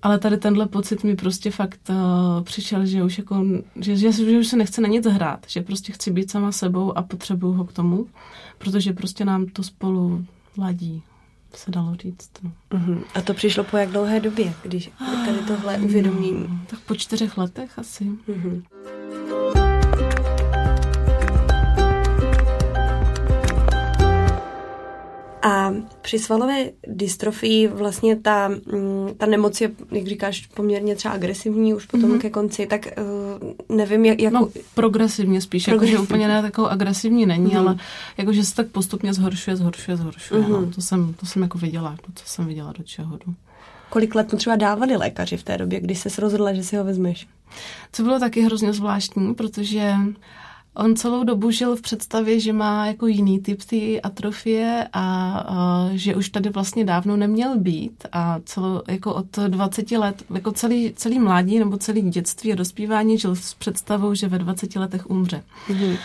ale 0.02 0.18
tady 0.18 0.36
tenhle 0.36 0.66
pocit 0.66 1.04
mi 1.04 1.16
prostě 1.16 1.50
fakt 1.50 1.80
uh, 1.90 2.44
přišel, 2.44 2.86
že 2.86 3.04
už 3.04 3.18
jako, 3.18 3.44
že, 3.80 3.96
že, 3.96 4.12
že 4.12 4.38
už 4.38 4.46
se 4.46 4.56
nechce 4.56 4.80
na 4.80 4.88
nic 4.88 5.06
hrát, 5.06 5.40
že 5.46 5.62
prostě 5.62 5.92
chci 5.92 6.10
být 6.10 6.30
sama 6.30 6.52
sebou 6.52 6.98
a 6.98 7.02
potřebuju 7.02 7.52
ho 7.52 7.64
k 7.64 7.72
tomu, 7.72 8.06
protože 8.58 8.92
prostě 8.92 9.24
nám 9.24 9.46
to 9.46 9.62
spolu 9.62 10.24
ladí, 10.58 11.02
se 11.54 11.70
dalo 11.70 11.94
říct. 11.94 12.30
No. 12.42 12.52
Uh-huh. 12.70 13.02
A 13.14 13.20
to 13.20 13.34
přišlo 13.34 13.64
po 13.64 13.76
jak 13.76 13.90
dlouhé 13.90 14.20
době, 14.20 14.54
když 14.62 14.90
tady 15.26 15.38
tohle 15.38 15.78
uvědomění? 15.78 16.46
No, 16.48 16.58
tak 16.66 16.80
po 16.80 16.94
čtyřech 16.94 17.38
letech 17.38 17.78
asi. 17.78 18.04
Uh-huh. 18.04 18.62
A 25.42 25.74
při 26.02 26.18
svalové 26.18 26.70
dystrofii 26.86 27.68
vlastně 27.68 28.16
ta, 28.16 28.48
mm, 28.48 29.08
ta 29.16 29.26
nemoc 29.26 29.60
je, 29.60 29.70
jak 29.90 30.06
říkáš, 30.06 30.46
poměrně 30.46 30.96
třeba 30.96 31.14
agresivní 31.14 31.74
už 31.74 31.86
potom 31.86 32.10
mm-hmm. 32.10 32.20
ke 32.20 32.30
konci, 32.30 32.66
tak 32.66 32.86
uh, 33.68 33.76
nevím, 33.76 34.04
jak... 34.04 34.20
jak... 34.20 34.32
No, 34.32 34.48
progresivně 34.74 35.40
spíš, 35.40 35.64
progresivně. 35.64 35.92
jakože 35.92 36.08
úplně 36.08 36.28
ne 36.28 36.42
takovou 36.42 36.68
agresivní 36.68 37.26
není, 37.26 37.50
mm-hmm. 37.50 37.58
ale 37.58 37.76
jakože 38.18 38.44
se 38.44 38.54
tak 38.54 38.66
postupně 38.66 39.14
zhoršuje, 39.14 39.56
zhoršuje, 39.56 39.96
zhoršuje. 39.96 40.42
Mm-hmm. 40.42 40.66
No. 40.66 40.72
To, 40.72 40.80
jsem, 40.80 41.14
to 41.14 41.26
jsem 41.26 41.42
jako 41.42 41.58
viděla, 41.58 41.96
to, 42.06 42.12
co 42.14 42.24
jsem 42.26 42.46
viděla 42.46 42.72
do 42.78 42.84
čeho 42.84 43.16
jdu. 43.16 43.34
Kolik 43.90 44.14
let 44.14 44.32
mu 44.32 44.38
třeba 44.38 44.56
dávali 44.56 44.96
lékaři 44.96 45.36
v 45.36 45.42
té 45.42 45.58
době, 45.58 45.80
kdy 45.80 45.94
se 45.94 46.20
rozhodla, 46.20 46.52
že 46.52 46.62
si 46.62 46.76
ho 46.76 46.84
vezmeš? 46.84 47.28
Co 47.92 48.02
bylo 48.02 48.18
taky 48.18 48.40
hrozně 48.40 48.72
zvláštní, 48.72 49.34
protože 49.34 49.94
On 50.74 50.96
celou 50.96 51.24
dobu 51.24 51.50
žil 51.50 51.76
v 51.76 51.80
představě, 51.80 52.40
že 52.40 52.52
má 52.52 52.86
jako 52.86 53.06
jiný 53.06 53.40
typ 53.40 53.62
ty 53.62 54.02
atrofie 54.02 54.88
a, 54.92 55.36
a 55.38 55.88
že 55.92 56.14
už 56.14 56.28
tady 56.28 56.50
vlastně 56.50 56.84
dávno 56.84 57.16
neměl 57.16 57.58
být 57.58 58.06
a 58.12 58.40
celo, 58.44 58.82
jako 58.88 59.14
od 59.14 59.38
20 59.48 59.90
let, 59.90 60.22
jako 60.34 60.52
celý, 60.52 60.92
celý 60.96 61.18
mládí 61.18 61.58
nebo 61.58 61.76
celý 61.76 62.02
dětství 62.02 62.52
a 62.52 62.56
dospívání 62.56 63.18
žil 63.18 63.36
s 63.36 63.54
představou, 63.54 64.14
že 64.14 64.28
ve 64.28 64.38
20 64.38 64.76
letech 64.76 65.10
umře. 65.10 65.42
Mm-hmm. 65.68 65.98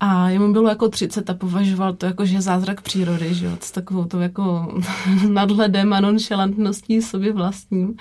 A 0.00 0.28
jemu 0.28 0.52
bylo 0.52 0.68
jako 0.68 0.88
30 0.88 1.30
a 1.30 1.34
považoval 1.34 1.92
to 1.92 2.06
jako, 2.06 2.26
že 2.26 2.34
je 2.34 2.40
zázrak 2.40 2.80
přírody, 2.80 3.34
že 3.34 3.46
jo, 3.46 3.52
s 3.60 3.70
takovou 3.70 4.04
to 4.04 4.20
jako 4.20 4.74
nadhledem 5.28 5.92
a 5.92 6.00
nonšalantností 6.00 7.02
sobě 7.02 7.32
vlastním. 7.32 7.96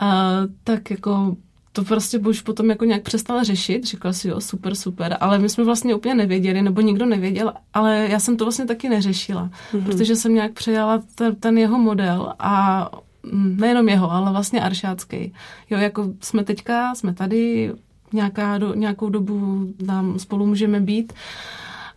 A 0.00 0.32
tak 0.64 0.90
jako 0.90 1.36
to 1.78 1.84
prostě 1.84 2.18
už 2.18 2.40
potom 2.40 2.70
jako 2.70 2.84
nějak 2.84 3.02
přestala 3.02 3.42
řešit, 3.42 3.84
říkala 3.86 4.12
si, 4.12 4.28
jo, 4.28 4.40
super, 4.40 4.74
super, 4.74 5.16
ale 5.20 5.38
my 5.38 5.48
jsme 5.48 5.64
vlastně 5.64 5.94
úplně 5.94 6.14
nevěděli, 6.14 6.62
nebo 6.62 6.80
nikdo 6.80 7.06
nevěděl, 7.06 7.52
ale 7.74 8.06
já 8.10 8.18
jsem 8.18 8.36
to 8.36 8.44
vlastně 8.44 8.66
taky 8.66 8.88
neřešila, 8.88 9.50
mm-hmm. 9.72 9.84
protože 9.84 10.16
jsem 10.16 10.34
nějak 10.34 10.52
přejala 10.52 11.02
ten, 11.14 11.34
ten 11.34 11.58
jeho 11.58 11.78
model 11.78 12.32
a 12.38 12.90
nejenom 13.32 13.88
jeho, 13.88 14.12
ale 14.12 14.32
vlastně 14.32 14.60
aršácký. 14.60 15.32
Jo, 15.70 15.78
jako 15.78 16.10
jsme 16.20 16.44
teďka, 16.44 16.94
jsme 16.94 17.14
tady, 17.14 17.72
nějaká 18.12 18.58
do, 18.58 18.74
nějakou 18.74 19.08
dobu 19.08 19.68
nám 19.86 20.18
spolu 20.18 20.46
můžeme 20.46 20.80
být, 20.80 21.12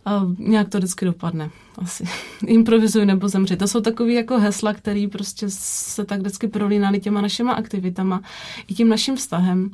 a 0.04 0.26
nějak 0.38 0.68
to 0.68 0.78
vždycky 0.78 1.04
dopadne. 1.04 1.50
Asi. 1.78 2.04
Improvizuj 2.46 3.06
nebo 3.06 3.28
zemři. 3.28 3.56
To 3.56 3.68
jsou 3.68 3.80
takové 3.80 4.12
jako 4.12 4.38
hesla, 4.38 4.72
které 4.72 5.06
prostě 5.12 5.46
se 5.48 6.04
tak 6.04 6.20
vždycky 6.20 6.48
prolínaly 6.48 7.00
těma 7.00 7.20
našima 7.20 7.52
aktivitama 7.52 8.22
i 8.68 8.74
tím 8.74 8.88
naším 8.88 9.16
vztahem. 9.16 9.70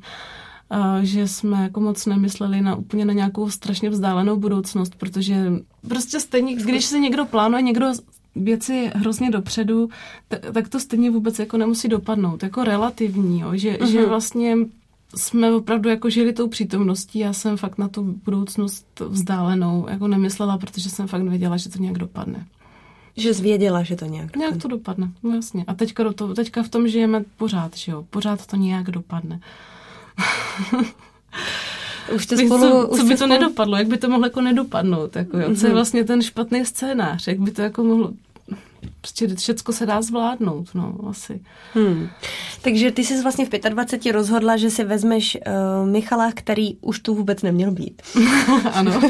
A 0.71 0.99
že 1.03 1.29
jsme 1.29 1.63
jako 1.63 1.81
moc 1.81 2.07
nemysleli 2.07 2.61
na 2.61 2.75
úplně 2.75 3.05
na 3.05 3.13
nějakou 3.13 3.51
strašně 3.51 3.91
vzdálenou 3.91 4.37
budoucnost, 4.37 4.95
protože 4.95 5.53
prostě 5.89 6.21
stejně, 6.21 6.55
když 6.55 6.85
si 6.85 7.01
někdo 7.01 7.25
plánuje, 7.25 7.63
někdo 7.63 7.93
věci 8.37 8.91
hrozně 8.95 9.31
dopředu, 9.31 9.89
tak 10.53 10.69
to 10.69 10.81
stejně 10.81 11.11
vůbec 11.11 11.39
jako 11.39 11.57
nemusí 11.57 11.89
dopadnout. 11.89 12.43
Jako 12.43 12.65
relativní, 12.65 13.41
jo? 13.41 13.51
Že, 13.53 13.73
uh-huh. 13.73 13.87
že 13.87 14.01
mhm. 14.01 14.09
vlastně 14.09 14.57
jsme 15.17 15.55
opravdu 15.55 15.89
jako 15.89 16.11
žili 16.11 16.33
tou 16.33 16.49
přítomností. 16.49 17.19
Já 17.19 17.33
jsem 17.33 17.57
fakt 17.57 17.79
na 17.79 17.89
tu 17.89 18.21
budoucnost 18.25 18.87
vzdálenou 19.09 19.87
jako 19.89 20.09
nemyslela, 20.09 20.59
protože 20.59 20.91
jsem 20.91 21.09
fakt 21.09 21.23
věděla, 21.23 21.57
že 21.57 21.69
to 21.69 21.79
nějak 21.79 21.99
dopadne. 21.99 22.47
Že 23.17 23.35
zvěděla, 23.35 23.83
že 23.83 23.97
to 23.97 24.05
nějak 24.05 24.27
dopadne. 24.27 24.47
Nějak 24.47 24.63
to 24.63 24.69
dopadne, 24.69 25.11
no 25.23 25.35
jasně. 25.35 25.65
A 25.67 25.75
teďka, 25.75 26.03
do 26.03 26.13
to, 26.13 26.35
teďka 26.35 26.63
v 26.63 26.69
tom 26.69 26.89
žijeme 26.89 27.25
pořád, 27.37 27.77
že 27.77 27.93
jo. 27.93 28.05
Pořád 28.11 28.47
to 28.47 28.57
nějak 28.57 28.91
dopadne. 28.91 29.41
Už 32.15 32.27
to 32.27 32.37
spolu, 32.37 32.61
co, 32.61 32.89
už 32.89 32.99
co 32.99 33.05
by 33.05 33.11
to 33.11 33.17
spolu... 33.17 33.31
nedopadlo, 33.31 33.77
jak 33.77 33.87
by 33.87 33.99
to 33.99 34.09
mohlo 34.09 34.27
jako 34.27 34.41
nedopadnout, 34.41 35.17
jako, 35.17 35.39
jo? 35.39 35.55
co 35.55 35.67
je 35.67 35.69
mhm. 35.69 35.75
vlastně 35.75 36.05
ten 36.05 36.23
špatný 36.23 36.65
scénář, 36.65 37.27
jak 37.27 37.39
by 37.39 37.51
to 37.51 37.63
jako 37.63 37.85
mohlo, 37.85 38.13
prostě 39.01 39.35
všecko 39.35 39.73
se 39.73 39.87
dá 39.87 40.03
zvládnout, 40.03 40.75
no, 40.75 40.95
asi. 41.11 41.41
Hmm. 41.75 42.09
Takže 42.63 42.91
ty 42.91 43.05
jsi 43.05 43.23
vlastně 43.23 43.47
v 43.47 43.51
25 43.69 44.13
rozhodla, 44.13 44.57
že 44.57 44.71
si 44.71 44.85
vezmeš 44.85 45.37
uh, 45.37 45.89
Michala, 45.89 46.33
který 46.35 46.77
už 46.81 47.01
tu 47.01 47.15
vůbec 47.15 47.43
neměl 47.43 47.71
být. 47.71 48.03
ano. 48.73 49.01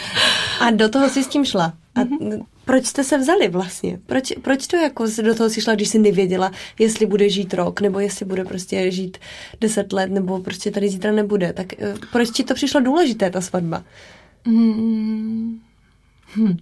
a 0.60 0.70
do 0.70 0.88
toho 0.88 1.08
si 1.08 1.24
s 1.24 1.28
tím 1.28 1.44
šla. 1.44 1.72
A 1.94 2.00
mm-hmm. 2.00 2.44
proč 2.64 2.86
jste 2.86 3.04
se 3.04 3.18
vzali 3.18 3.48
vlastně? 3.48 4.00
Proč, 4.06 4.32
proč 4.42 4.66
to 4.66 4.76
jako 4.76 5.04
do 5.22 5.34
toho 5.34 5.50
si 5.50 5.60
šla, 5.60 5.74
když 5.74 5.88
jsi 5.88 5.98
nevěděla, 5.98 6.52
jestli 6.78 7.06
bude 7.06 7.28
žít 7.28 7.54
rok, 7.54 7.80
nebo 7.80 8.00
jestli 8.00 8.26
bude 8.26 8.44
prostě 8.44 8.90
žít 8.90 9.18
deset 9.60 9.92
let, 9.92 10.10
nebo 10.10 10.38
prostě 10.40 10.70
tady 10.70 10.88
zítra 10.88 11.12
nebude? 11.12 11.52
Tak 11.52 11.66
uh, 11.78 11.98
proč 12.12 12.30
ti 12.30 12.44
to 12.44 12.54
přišlo 12.54 12.80
důležité, 12.80 13.30
ta 13.30 13.40
svatba? 13.40 13.84
Mm. 14.46 15.60
Hm. 16.36 16.56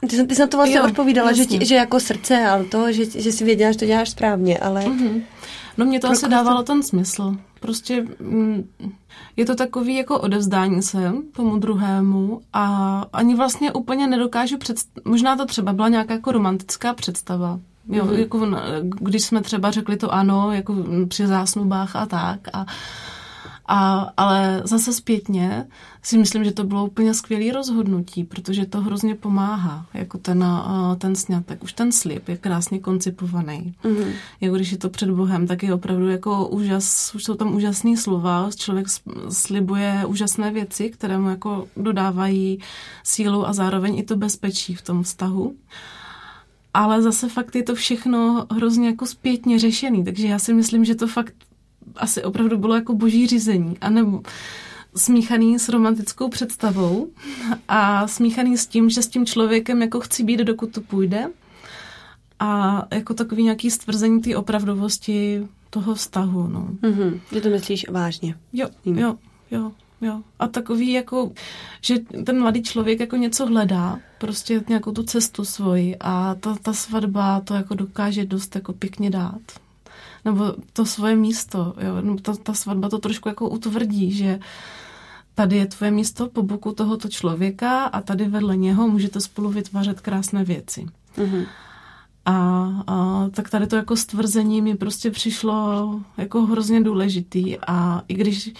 Ty, 0.00 0.16
jsi, 0.16 0.26
ty 0.26 0.34
jsi 0.34 0.40
na 0.40 0.46
to 0.46 0.56
vlastně 0.56 0.76
jo, 0.76 0.84
odpovídala, 0.84 1.32
že, 1.32 1.44
že 1.64 1.74
jako 1.74 2.00
srdce 2.00 2.48
a 2.48 2.64
to, 2.70 2.92
že, 2.92 3.20
že 3.20 3.32
jsi 3.32 3.44
věděla, 3.44 3.72
že 3.72 3.78
to 3.78 3.86
děláš 3.86 4.10
správně, 4.10 4.58
ale... 4.58 4.84
Mm-hmm. 4.84 5.22
No 5.76 5.84
mě 5.84 6.00
to 6.00 6.08
asi 6.08 6.28
dávalo 6.28 6.62
ten 6.62 6.82
smysl. 6.82 7.36
Prostě 7.60 8.06
mm, 8.20 8.68
je 9.36 9.44
to 9.44 9.54
takový 9.54 9.96
jako 9.96 10.18
odevzdání 10.18 10.82
se 10.82 11.12
tomu 11.32 11.58
druhému 11.58 12.40
a 12.52 13.04
ani 13.12 13.34
vlastně 13.34 13.72
úplně 13.72 14.06
nedokážu 14.06 14.58
představit, 14.58 15.06
možná 15.06 15.36
to 15.36 15.46
třeba 15.46 15.72
byla 15.72 15.88
nějaká 15.88 16.14
jako 16.14 16.32
romantická 16.32 16.94
představa, 16.94 17.60
Jo, 17.88 18.04
mm-hmm. 18.04 18.18
jako, 18.18 18.48
když 19.00 19.22
jsme 19.24 19.42
třeba 19.42 19.70
řekli 19.70 19.96
to 19.96 20.14
ano, 20.14 20.52
jako 20.52 20.74
při 21.08 21.26
zásnubách 21.26 21.96
a 21.96 22.06
tak. 22.06 22.40
A, 22.52 22.66
a, 23.68 24.12
ale 24.16 24.62
zase 24.64 24.92
zpětně 24.92 25.66
si 26.02 26.18
myslím, 26.18 26.44
že 26.44 26.52
to 26.52 26.64
bylo 26.64 26.86
úplně 26.86 27.14
skvělé 27.14 27.52
rozhodnutí, 27.52 28.24
protože 28.24 28.66
to 28.66 28.80
hrozně 28.80 29.14
pomáhá, 29.14 29.86
jako 29.94 30.18
ten, 30.18 30.44
ten 30.98 31.14
snětek. 31.14 31.64
Už 31.64 31.72
ten 31.72 31.92
slib 31.92 32.28
je 32.28 32.36
krásně 32.36 32.78
koncipovaný. 32.78 33.74
Mm-hmm. 33.84 34.12
Jako 34.40 34.56
když 34.56 34.72
je 34.72 34.78
to 34.78 34.88
před 34.88 35.10
Bohem, 35.10 35.46
tak 35.46 35.62
je 35.62 35.74
opravdu 35.74 36.08
jako 36.08 36.48
úžas, 36.48 37.14
už 37.14 37.24
jsou 37.24 37.34
tam 37.34 37.54
úžasné 37.54 37.96
slova, 37.96 38.50
člověk 38.56 38.86
slibuje 39.28 40.04
úžasné 40.06 40.50
věci, 40.50 40.90
které 40.90 41.18
mu 41.18 41.28
jako 41.28 41.68
dodávají 41.76 42.58
sílu 43.02 43.48
a 43.48 43.52
zároveň 43.52 43.98
i 43.98 44.02
to 44.02 44.16
bezpečí 44.16 44.74
v 44.74 44.82
tom 44.82 45.02
vztahu 45.02 45.54
ale 46.74 47.02
zase 47.02 47.28
fakt 47.28 47.56
je 47.56 47.62
to 47.62 47.74
všechno 47.74 48.46
hrozně 48.50 48.88
jako 48.88 49.06
zpětně 49.06 49.58
řešený, 49.58 50.04
takže 50.04 50.28
já 50.28 50.38
si 50.38 50.54
myslím, 50.54 50.84
že 50.84 50.94
to 50.94 51.06
fakt 51.06 51.34
asi 51.96 52.22
opravdu 52.22 52.58
bylo 52.58 52.74
jako 52.74 52.94
boží 52.94 53.26
řízení, 53.26 53.78
anebo 53.80 54.22
smíchaný 54.96 55.58
s 55.58 55.68
romantickou 55.68 56.28
představou 56.28 57.08
a 57.68 58.08
smíchaný 58.08 58.58
s 58.58 58.66
tím, 58.66 58.90
že 58.90 59.02
s 59.02 59.08
tím 59.08 59.26
člověkem 59.26 59.82
jako 59.82 60.00
chci 60.00 60.24
být, 60.24 60.40
dokud 60.40 60.72
to 60.72 60.80
půjde 60.80 61.28
a 62.40 62.82
jako 62.90 63.14
takový 63.14 63.42
nějaký 63.42 63.70
stvrzení 63.70 64.20
té 64.20 64.36
opravdovosti 64.36 65.48
toho 65.70 65.94
vztahu, 65.94 66.48
no. 66.48 66.68
Mm-hmm. 66.82 67.20
Že 67.32 67.40
to 67.40 67.48
myslíš 67.48 67.88
vážně. 67.88 68.34
Jo, 68.52 68.68
mm. 68.84 68.98
jo, 68.98 69.16
jo, 69.50 69.72
jo. 70.00 70.22
A 70.38 70.48
takový 70.48 70.92
jako, 70.92 71.32
že 71.80 71.98
ten 71.98 72.40
mladý 72.40 72.62
člověk 72.62 73.00
jako 73.00 73.16
něco 73.16 73.46
hledá, 73.46 73.98
prostě 74.18 74.64
nějakou 74.68 74.92
tu 74.92 75.02
cestu 75.02 75.44
svoji 75.44 75.96
a 76.00 76.34
ta, 76.34 76.56
ta 76.62 76.72
svatba 76.72 77.40
to 77.40 77.54
jako 77.54 77.74
dokáže 77.74 78.24
dost 78.24 78.54
jako 78.54 78.72
pěkně 78.72 79.10
dát 79.10 79.40
nebo 80.26 80.54
to 80.72 80.86
svoje 80.86 81.16
místo. 81.16 81.74
Jo? 81.80 81.96
No, 82.00 82.16
ta, 82.16 82.36
ta 82.36 82.54
svatba 82.54 82.88
to 82.88 82.98
trošku 82.98 83.28
jako 83.28 83.48
utvrdí, 83.48 84.12
že 84.12 84.40
tady 85.34 85.56
je 85.56 85.66
tvoje 85.66 85.90
místo 85.90 86.28
po 86.28 86.42
boku 86.42 86.72
tohoto 86.72 87.08
člověka 87.08 87.84
a 87.84 88.00
tady 88.00 88.28
vedle 88.28 88.56
něho 88.56 88.88
můžete 88.88 89.20
spolu 89.20 89.50
vytvářet 89.50 90.00
krásné 90.00 90.44
věci. 90.44 90.86
Mm-hmm. 91.16 91.46
A, 92.24 92.66
a 92.86 93.28
tak 93.30 93.50
tady 93.50 93.66
to 93.66 93.76
jako 93.76 93.96
stvrzení 93.96 94.62
mi 94.62 94.74
prostě 94.74 95.10
přišlo 95.10 96.00
jako 96.16 96.42
hrozně 96.42 96.80
důležitý 96.80 97.58
a 97.66 98.02
i 98.08 98.14
když, 98.14 98.50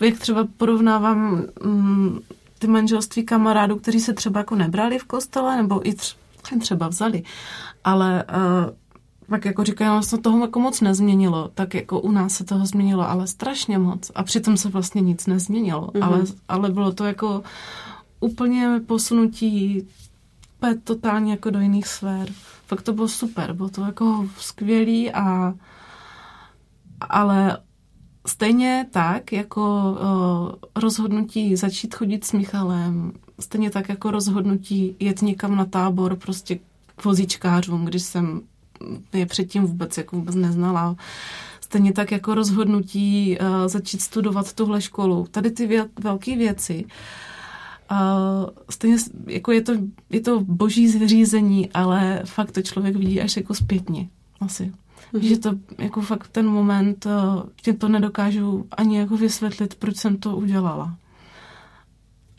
jak 0.00 0.18
třeba 0.18 0.48
porovnávám 0.56 1.44
mm, 1.64 2.20
ty 2.58 2.66
manželství 2.66 3.24
kamarádů, 3.24 3.76
kteří 3.76 4.00
se 4.00 4.14
třeba 4.14 4.40
jako 4.40 4.56
nebrali 4.56 4.98
v 4.98 5.04
kostele, 5.04 5.56
nebo 5.56 5.88
i 5.88 5.94
třeba 6.60 6.88
vzali, 6.88 7.22
ale 7.84 8.24
uh, 8.24 8.74
pak 9.30 9.44
jako 9.44 9.64
říkám, 9.64 10.02
se 10.02 10.18
toho 10.18 10.40
jako 10.40 10.60
moc 10.60 10.80
nezměnilo, 10.80 11.50
tak 11.54 11.74
jako 11.74 12.00
u 12.00 12.10
nás 12.10 12.34
se 12.34 12.44
toho 12.44 12.66
změnilo, 12.66 13.10
ale 13.10 13.26
strašně 13.26 13.78
moc. 13.78 14.10
A 14.14 14.22
přitom 14.22 14.56
se 14.56 14.68
vlastně 14.68 15.00
nic 15.00 15.26
nezměnilo, 15.26 15.86
mm-hmm. 15.86 16.04
ale, 16.04 16.22
ale 16.48 16.70
bylo 16.70 16.92
to 16.92 17.04
jako 17.04 17.42
úplně 18.20 18.80
posunutí 18.86 19.88
totálně 20.84 21.30
jako 21.32 21.50
do 21.50 21.60
jiných 21.60 21.86
sfér. 21.86 22.28
Fakt 22.66 22.82
to 22.82 22.92
bylo 22.92 23.08
super, 23.08 23.52
bylo 23.52 23.68
to 23.68 23.84
jako 23.84 24.28
skvělý 24.38 25.12
a 25.12 25.54
ale 27.00 27.58
stejně 28.26 28.86
tak 28.90 29.32
jako 29.32 29.92
uh, 29.92 30.82
rozhodnutí 30.82 31.56
začít 31.56 31.94
chodit 31.94 32.24
s 32.24 32.32
Michalem, 32.32 33.12
stejně 33.40 33.70
tak 33.70 33.88
jako 33.88 34.10
rozhodnutí 34.10 34.96
jet 34.98 35.22
někam 35.22 35.56
na 35.56 35.64
tábor 35.64 36.16
prostě 36.16 36.58
k 36.96 37.04
vozíčkářům, 37.04 37.84
když 37.84 38.02
jsem 38.02 38.40
je 39.12 39.26
předtím 39.26 39.62
vůbec 39.62 39.98
jako 39.98 40.16
vůbec 40.16 40.34
neznala. 40.34 40.96
Stejně 41.60 41.92
tak 41.92 42.12
jako 42.12 42.34
rozhodnutí 42.34 43.38
uh, 43.40 43.46
začít 43.68 44.02
studovat 44.02 44.52
tuhle 44.52 44.80
školu. 44.80 45.26
Tady 45.30 45.50
ty 45.50 45.66
vě- 45.66 45.88
velké 46.02 46.36
věci. 46.36 46.84
Uh, 47.90 47.98
stejně 48.70 48.96
jako 49.26 49.52
je 49.52 49.60
to, 49.62 49.72
je 50.10 50.20
to 50.20 50.40
boží 50.40 50.88
zřízení, 50.88 51.70
ale 51.70 52.22
fakt 52.24 52.52
to 52.52 52.62
člověk 52.62 52.96
vidí 52.96 53.20
až 53.20 53.36
jako 53.36 53.54
zpětně. 53.54 54.08
Asi. 54.40 54.72
Mm-hmm. 55.12 55.20
Že 55.20 55.38
to 55.38 55.52
jako 55.78 56.00
fakt 56.00 56.28
ten 56.28 56.46
moment, 56.46 57.06
uh, 57.06 57.42
že 57.64 57.72
to 57.72 57.88
nedokážu 57.88 58.66
ani 58.70 58.98
jako 58.98 59.16
vysvětlit, 59.16 59.74
proč 59.74 59.96
jsem 59.96 60.16
to 60.16 60.36
udělala 60.36 60.96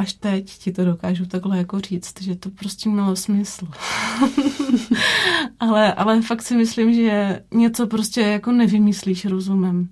až 0.02 0.14
teď 0.14 0.58
ti 0.58 0.72
to 0.72 0.86
dokážu 0.86 1.26
takhle 1.26 1.58
jako 1.58 1.80
říct, 1.80 2.22
že 2.22 2.36
to 2.36 2.50
prostě 2.50 2.90
mělo 2.90 3.16
smysl. 3.16 3.68
ale, 5.60 5.94
ale 5.94 6.22
fakt 6.22 6.42
si 6.42 6.56
myslím, 6.56 6.94
že 6.94 7.42
něco 7.54 7.88
prostě 7.88 8.22
jako 8.22 8.52
nevymyslíš 8.52 9.26
rozumem. 9.26 9.90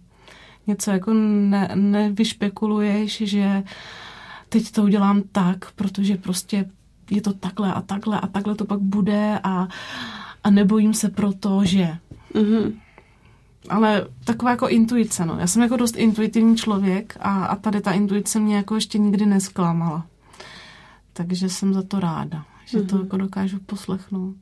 Něco 0.67 0.91
jako 0.91 1.13
ne, 1.13 1.71
nevyšpekuluješ, 1.75 3.23
že 3.25 3.63
teď 4.49 4.71
to 4.71 4.83
udělám 4.83 5.23
tak, 5.31 5.71
protože 5.71 6.17
prostě 6.17 6.69
je 7.11 7.21
to 7.21 7.33
takhle 7.33 7.73
a 7.73 7.81
takhle 7.81 8.19
a 8.19 8.27
takhle 8.27 8.55
to 8.55 8.65
pak 8.65 8.79
bude 8.79 9.39
a, 9.43 9.67
a 10.43 10.49
nebojím 10.49 10.93
se 10.93 11.09
proto, 11.09 11.65
že. 11.65 11.97
Mm-hmm. 12.33 12.73
Ale 13.69 14.07
taková 14.25 14.51
jako 14.51 14.67
intuice, 14.67 15.25
no. 15.25 15.39
Já 15.39 15.47
jsem 15.47 15.61
jako 15.61 15.77
dost 15.77 15.97
intuitivní 15.97 16.57
člověk 16.57 17.17
a, 17.19 17.45
a 17.45 17.55
tady 17.55 17.81
ta 17.81 17.91
intuice 17.91 18.39
mě 18.39 18.55
jako 18.55 18.75
ještě 18.75 18.97
nikdy 18.97 19.25
nesklamala. 19.25 20.05
Takže 21.13 21.49
jsem 21.49 21.73
za 21.73 21.81
to 21.81 21.99
ráda, 21.99 22.45
že 22.65 22.77
mm-hmm. 22.77 22.87
to 22.87 22.97
jako 22.97 23.17
dokážu 23.17 23.59
poslechnout. 23.65 24.35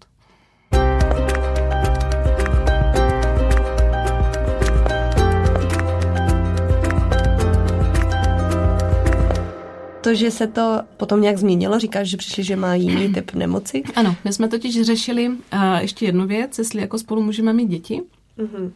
to, 10.08 10.16
že 10.16 10.32
se 10.32 10.48
to 10.48 10.82
potom 10.98 11.22
nějak 11.22 11.38
změnilo, 11.38 11.80
říkáš, 11.80 12.08
že 12.08 12.18
přišli, 12.18 12.44
že 12.44 12.56
má 12.56 12.76
jiný 12.76 13.10
typ 13.14 13.34
nemoci? 13.34 13.84
Ano, 13.96 14.16
my 14.26 14.34
jsme 14.34 14.48
totiž 14.48 14.82
řešili 14.82 15.30
uh, 15.30 15.36
ještě 15.80 16.06
jednu 16.06 16.28
věc, 16.28 16.60
jestli 16.60 16.82
jako 16.82 17.00
spolu 17.00 17.22
můžeme 17.22 17.54
mít 17.54 17.70
děti. 17.70 18.02
Uh-huh. 18.40 18.72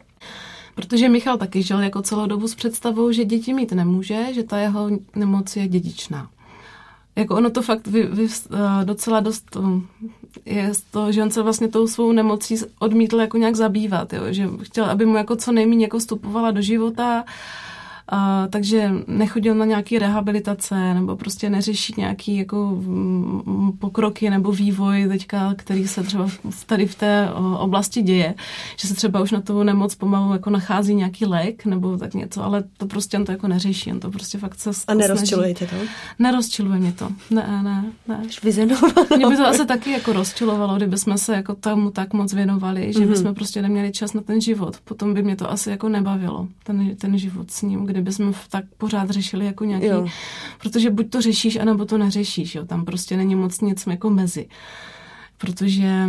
Protože 0.74 1.08
Michal 1.08 1.38
taky 1.38 1.62
žil 1.62 1.80
jako 1.80 2.02
celou 2.02 2.26
dobu 2.26 2.48
s 2.48 2.54
představou, 2.54 3.12
že 3.12 3.24
děti 3.24 3.54
mít 3.54 3.72
nemůže, 3.72 4.26
že 4.34 4.42
ta 4.42 4.58
jeho 4.58 4.90
nemoc 5.16 5.56
je 5.56 5.68
dědičná. 5.68 6.28
Jako 7.16 7.36
ono 7.36 7.50
to 7.50 7.62
fakt 7.62 7.86
vy, 7.86 8.02
vy, 8.02 8.24
uh, 8.24 8.58
docela 8.84 9.20
dost 9.20 9.56
um, 9.56 9.88
je 10.44 10.72
to, 10.90 11.12
že 11.12 11.22
on 11.22 11.30
se 11.30 11.42
vlastně 11.42 11.68
tou 11.68 11.86
svou 11.86 12.12
nemocí 12.12 12.56
odmítl 12.78 13.20
jako 13.20 13.38
nějak 13.38 13.56
zabývat, 13.56 14.12
jo? 14.12 14.22
že 14.30 14.48
chtěl, 14.62 14.84
aby 14.84 15.06
mu 15.06 15.16
jako 15.16 15.36
co 15.36 15.52
nejméně 15.52 15.84
jako 15.84 15.98
vstupovala 15.98 16.50
do 16.50 16.62
života, 16.62 17.24
a, 18.14 18.48
takže 18.50 18.90
nechodil 19.06 19.54
na 19.54 19.64
nějaký 19.64 19.98
rehabilitace 19.98 20.94
nebo 20.94 21.16
prostě 21.16 21.50
neřeší 21.50 21.94
nějaký 21.96 22.36
jako 22.36 22.66
mm, 22.66 23.72
pokroky 23.78 24.30
nebo 24.30 24.52
vývoj 24.52 25.08
teďka, 25.08 25.54
který 25.56 25.88
se 25.88 26.02
třeba 26.02 26.28
tady 26.66 26.86
v 26.86 26.94
té 26.94 27.28
oblasti 27.58 28.02
děje, 28.02 28.34
že 28.80 28.88
se 28.88 28.94
třeba 28.94 29.20
už 29.20 29.30
na 29.30 29.40
tu 29.40 29.62
nemoc 29.62 29.94
pomalu 29.94 30.32
jako 30.32 30.50
nachází 30.50 30.94
nějaký 30.94 31.26
lék 31.26 31.64
nebo 31.64 31.98
tak 31.98 32.14
něco, 32.14 32.44
ale 32.44 32.64
to 32.76 32.86
prostě 32.86 33.18
on 33.18 33.24
to 33.24 33.32
jako 33.32 33.48
neřeší, 33.48 33.92
on 33.92 34.00
to 34.00 34.10
prostě 34.10 34.38
fakt 34.38 34.58
se 34.58 34.70
A 34.86 34.94
nerozčiluje 34.94 35.54
tě 35.54 35.66
to? 35.66 35.76
Nerozčiluje 36.18 36.78
mě 36.78 36.92
to, 36.92 37.08
ne, 37.30 37.60
ne, 37.62 37.84
ne. 38.08 38.22
Mě 39.16 39.26
by 39.26 39.36
to 39.36 39.46
asi 39.46 39.66
taky 39.66 39.90
jako 39.90 40.12
rozčilovalo, 40.12 40.76
kdyby 40.76 40.98
jsme 40.98 41.18
se 41.18 41.34
jako 41.34 41.54
tomu 41.54 41.90
tak 41.90 42.12
moc 42.12 42.32
věnovali, 42.32 42.92
že 42.92 42.98
mm-hmm. 42.98 43.08
bychom 43.08 43.34
prostě 43.34 43.62
neměli 43.62 43.92
čas 43.92 44.12
na 44.12 44.20
ten 44.20 44.40
život. 44.40 44.76
Potom 44.84 45.14
by 45.14 45.22
mě 45.22 45.36
to 45.36 45.50
asi 45.50 45.70
jako 45.70 45.88
nebavilo, 45.88 46.48
ten, 46.64 46.96
ten 46.96 47.18
život 47.18 47.50
s 47.50 47.62
ním, 47.62 47.86
kdy 48.02 48.12
kdybychom 48.12 48.34
tak 48.48 48.64
pořád 48.78 49.10
řešili 49.10 49.46
jako 49.46 49.64
nějaký, 49.64 49.86
jo. 49.86 50.06
protože 50.58 50.90
buď 50.90 51.10
to 51.10 51.20
řešíš, 51.20 51.56
anebo 51.56 51.84
to 51.84 51.98
neřešíš, 51.98 52.54
jo, 52.54 52.64
tam 52.64 52.84
prostě 52.84 53.16
není 53.16 53.34
moc 53.34 53.60
nic 53.60 53.86
jako 53.86 54.10
mezi. 54.10 54.48
Protože 55.38 56.08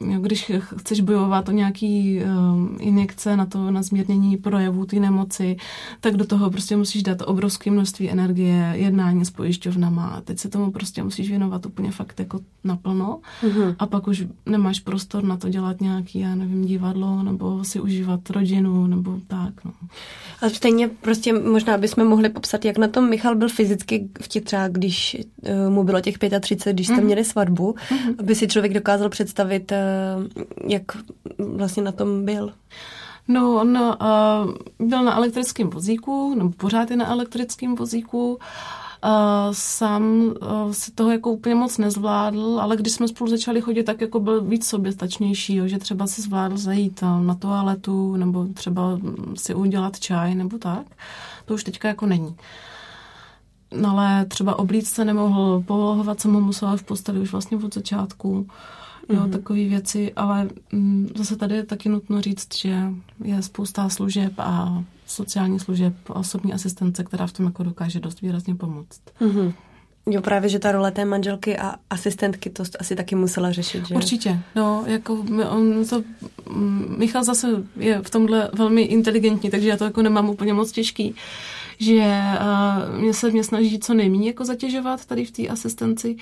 když 0.00 0.52
chceš 0.76 1.00
bojovat 1.00 1.48
o 1.48 1.52
nějaký 1.52 2.20
um, 2.20 2.76
injekce 2.80 3.36
na 3.36 3.46
to, 3.46 3.70
na 3.70 3.82
zmírnění 3.82 4.36
projevů 4.36 4.86
té 4.86 4.96
nemoci, 4.96 5.56
tak 6.00 6.16
do 6.16 6.24
toho 6.24 6.50
prostě 6.50 6.76
musíš 6.76 7.02
dát 7.02 7.22
obrovské 7.26 7.70
množství 7.70 8.10
energie, 8.10 8.72
jednání 8.74 9.24
s 9.24 9.30
pojišťovnama 9.30 10.06
a 10.06 10.20
teď 10.20 10.38
se 10.38 10.48
tomu 10.48 10.70
prostě 10.70 11.02
musíš 11.02 11.28
věnovat 11.28 11.66
úplně 11.66 11.90
fakt 11.90 12.20
jako 12.20 12.40
naplno 12.64 13.20
mm-hmm. 13.42 13.76
a 13.78 13.86
pak 13.86 14.08
už 14.08 14.24
nemáš 14.46 14.80
prostor 14.80 15.24
na 15.24 15.36
to 15.36 15.48
dělat 15.48 15.80
nějaký, 15.80 16.18
já 16.18 16.34
nevím, 16.34 16.64
divadlo 16.64 17.22
nebo 17.22 17.64
si 17.64 17.80
užívat 17.80 18.30
rodinu 18.30 18.86
nebo 18.86 19.18
tak, 19.26 19.64
no. 19.64 19.72
A 20.42 20.48
stejně 20.48 20.88
prostě 20.88 21.32
možná 21.32 21.78
bychom 21.78 22.08
mohli 22.08 22.28
popsat, 22.28 22.64
jak 22.64 22.78
na 22.78 22.88
tom 22.88 23.10
Michal 23.10 23.34
byl 23.34 23.48
fyzicky 23.48 24.08
v 24.20 24.28
těch 24.28 24.44
třeba, 24.44 24.68
když 24.68 25.16
uh, 25.42 25.72
mu 25.72 25.84
bylo 25.84 26.00
těch 26.00 26.18
35, 26.40 26.74
když 26.74 26.86
jste 26.86 26.96
mm-hmm. 26.96 27.04
měli 27.04 27.24
svatbu, 27.24 27.72
mm-hmm. 27.72 28.14
aby 28.18 28.34
si 28.34 28.48
člověk 28.48 28.74
dokázal 28.74 29.08
představit 29.08 29.72
Eh, 29.72 29.83
jak 30.68 30.82
vlastně 31.38 31.82
na 31.82 31.92
tom 31.92 32.24
byl? 32.24 32.52
No, 33.28 33.60
on 33.60 33.78
uh, 33.78 34.86
byl 34.88 35.04
na 35.04 35.16
elektrickém 35.16 35.70
vozíku, 35.70 36.34
nebo 36.34 36.50
pořád 36.50 36.90
je 36.90 36.96
na 36.96 37.08
elektrickém 37.08 37.74
vozíku. 37.74 38.34
Uh, 38.34 39.10
sám 39.52 40.02
uh, 40.02 40.72
si 40.72 40.92
toho 40.92 41.10
jako 41.10 41.30
úplně 41.30 41.54
moc 41.54 41.78
nezvládl, 41.78 42.58
ale 42.60 42.76
když 42.76 42.92
jsme 42.92 43.08
spolu 43.08 43.30
začali 43.30 43.60
chodit, 43.60 43.82
tak 43.82 44.00
jako 44.00 44.20
byl 44.20 44.44
víc 44.44 44.66
soběstačnější, 44.66 45.54
jo, 45.54 45.68
že 45.68 45.78
třeba 45.78 46.06
si 46.06 46.22
zvládl 46.22 46.56
zajít 46.56 47.02
na 47.22 47.34
toaletu, 47.34 48.16
nebo 48.16 48.46
třeba 48.54 48.82
si 49.34 49.54
udělat 49.54 50.00
čaj, 50.00 50.34
nebo 50.34 50.58
tak. 50.58 50.86
To 51.44 51.54
už 51.54 51.64
teďka 51.64 51.88
jako 51.88 52.06
není. 52.06 52.36
No 53.76 53.90
ale 53.90 54.24
třeba 54.24 54.58
oblíct 54.58 54.94
se 54.94 55.04
nemohl, 55.04 55.62
polohovat 55.66 56.20
jsem 56.20 56.34
ho 56.34 56.40
musela 56.40 56.76
v 56.76 56.82
posteli 56.82 57.20
už 57.20 57.32
vlastně 57.32 57.56
od 57.56 57.74
začátku. 57.74 58.30
Uh, 58.30 58.46
jo, 59.08 59.20
mm-hmm. 59.20 59.30
takové 59.30 59.64
věci, 59.64 60.12
ale 60.16 60.48
mm, 60.72 61.08
zase 61.16 61.36
tady 61.36 61.54
je 61.54 61.62
taky 61.62 61.88
nutno 61.88 62.20
říct, 62.20 62.56
že 62.56 62.82
je 63.24 63.42
spousta 63.42 63.88
služeb 63.88 64.32
a 64.38 64.84
sociální 65.06 65.60
služeb 65.60 65.94
osobní 66.08 66.52
asistence, 66.52 67.04
která 67.04 67.26
v 67.26 67.32
tom 67.32 67.46
jako 67.46 67.62
dokáže 67.62 68.00
dost 68.00 68.20
výrazně 68.20 68.54
pomoct. 68.54 69.00
Mm-hmm. 69.20 69.52
Jo, 70.06 70.22
právě, 70.22 70.48
že 70.48 70.58
ta 70.58 70.72
role 70.72 70.90
té 70.90 71.04
manželky 71.04 71.58
a 71.58 71.74
asistentky 71.90 72.50
to 72.50 72.64
asi 72.80 72.96
taky 72.96 73.14
musela 73.14 73.52
řešit, 73.52 73.88
že? 73.88 73.94
Určitě, 73.94 74.40
no, 74.56 74.84
jako 74.86 75.24
on 75.48 75.84
to, 75.90 76.02
mm, 76.50 76.94
Michal 76.98 77.24
zase 77.24 77.48
je 77.76 78.02
v 78.02 78.10
tomhle 78.10 78.50
velmi 78.52 78.82
inteligentní, 78.82 79.50
takže 79.50 79.68
já 79.68 79.76
to 79.76 79.84
jako 79.84 80.02
nemám 80.02 80.30
úplně 80.30 80.54
moc 80.54 80.72
těžký, 80.72 81.14
že 81.78 82.22
uh, 82.40 83.00
mě 83.00 83.14
se 83.14 83.30
mě 83.30 83.44
snaží 83.44 83.78
co 83.78 83.94
nejméně 83.94 84.28
jako 84.28 84.44
zatěžovat 84.44 85.06
tady 85.06 85.24
v 85.24 85.30
té 85.30 85.48
asistenci, 85.48 86.16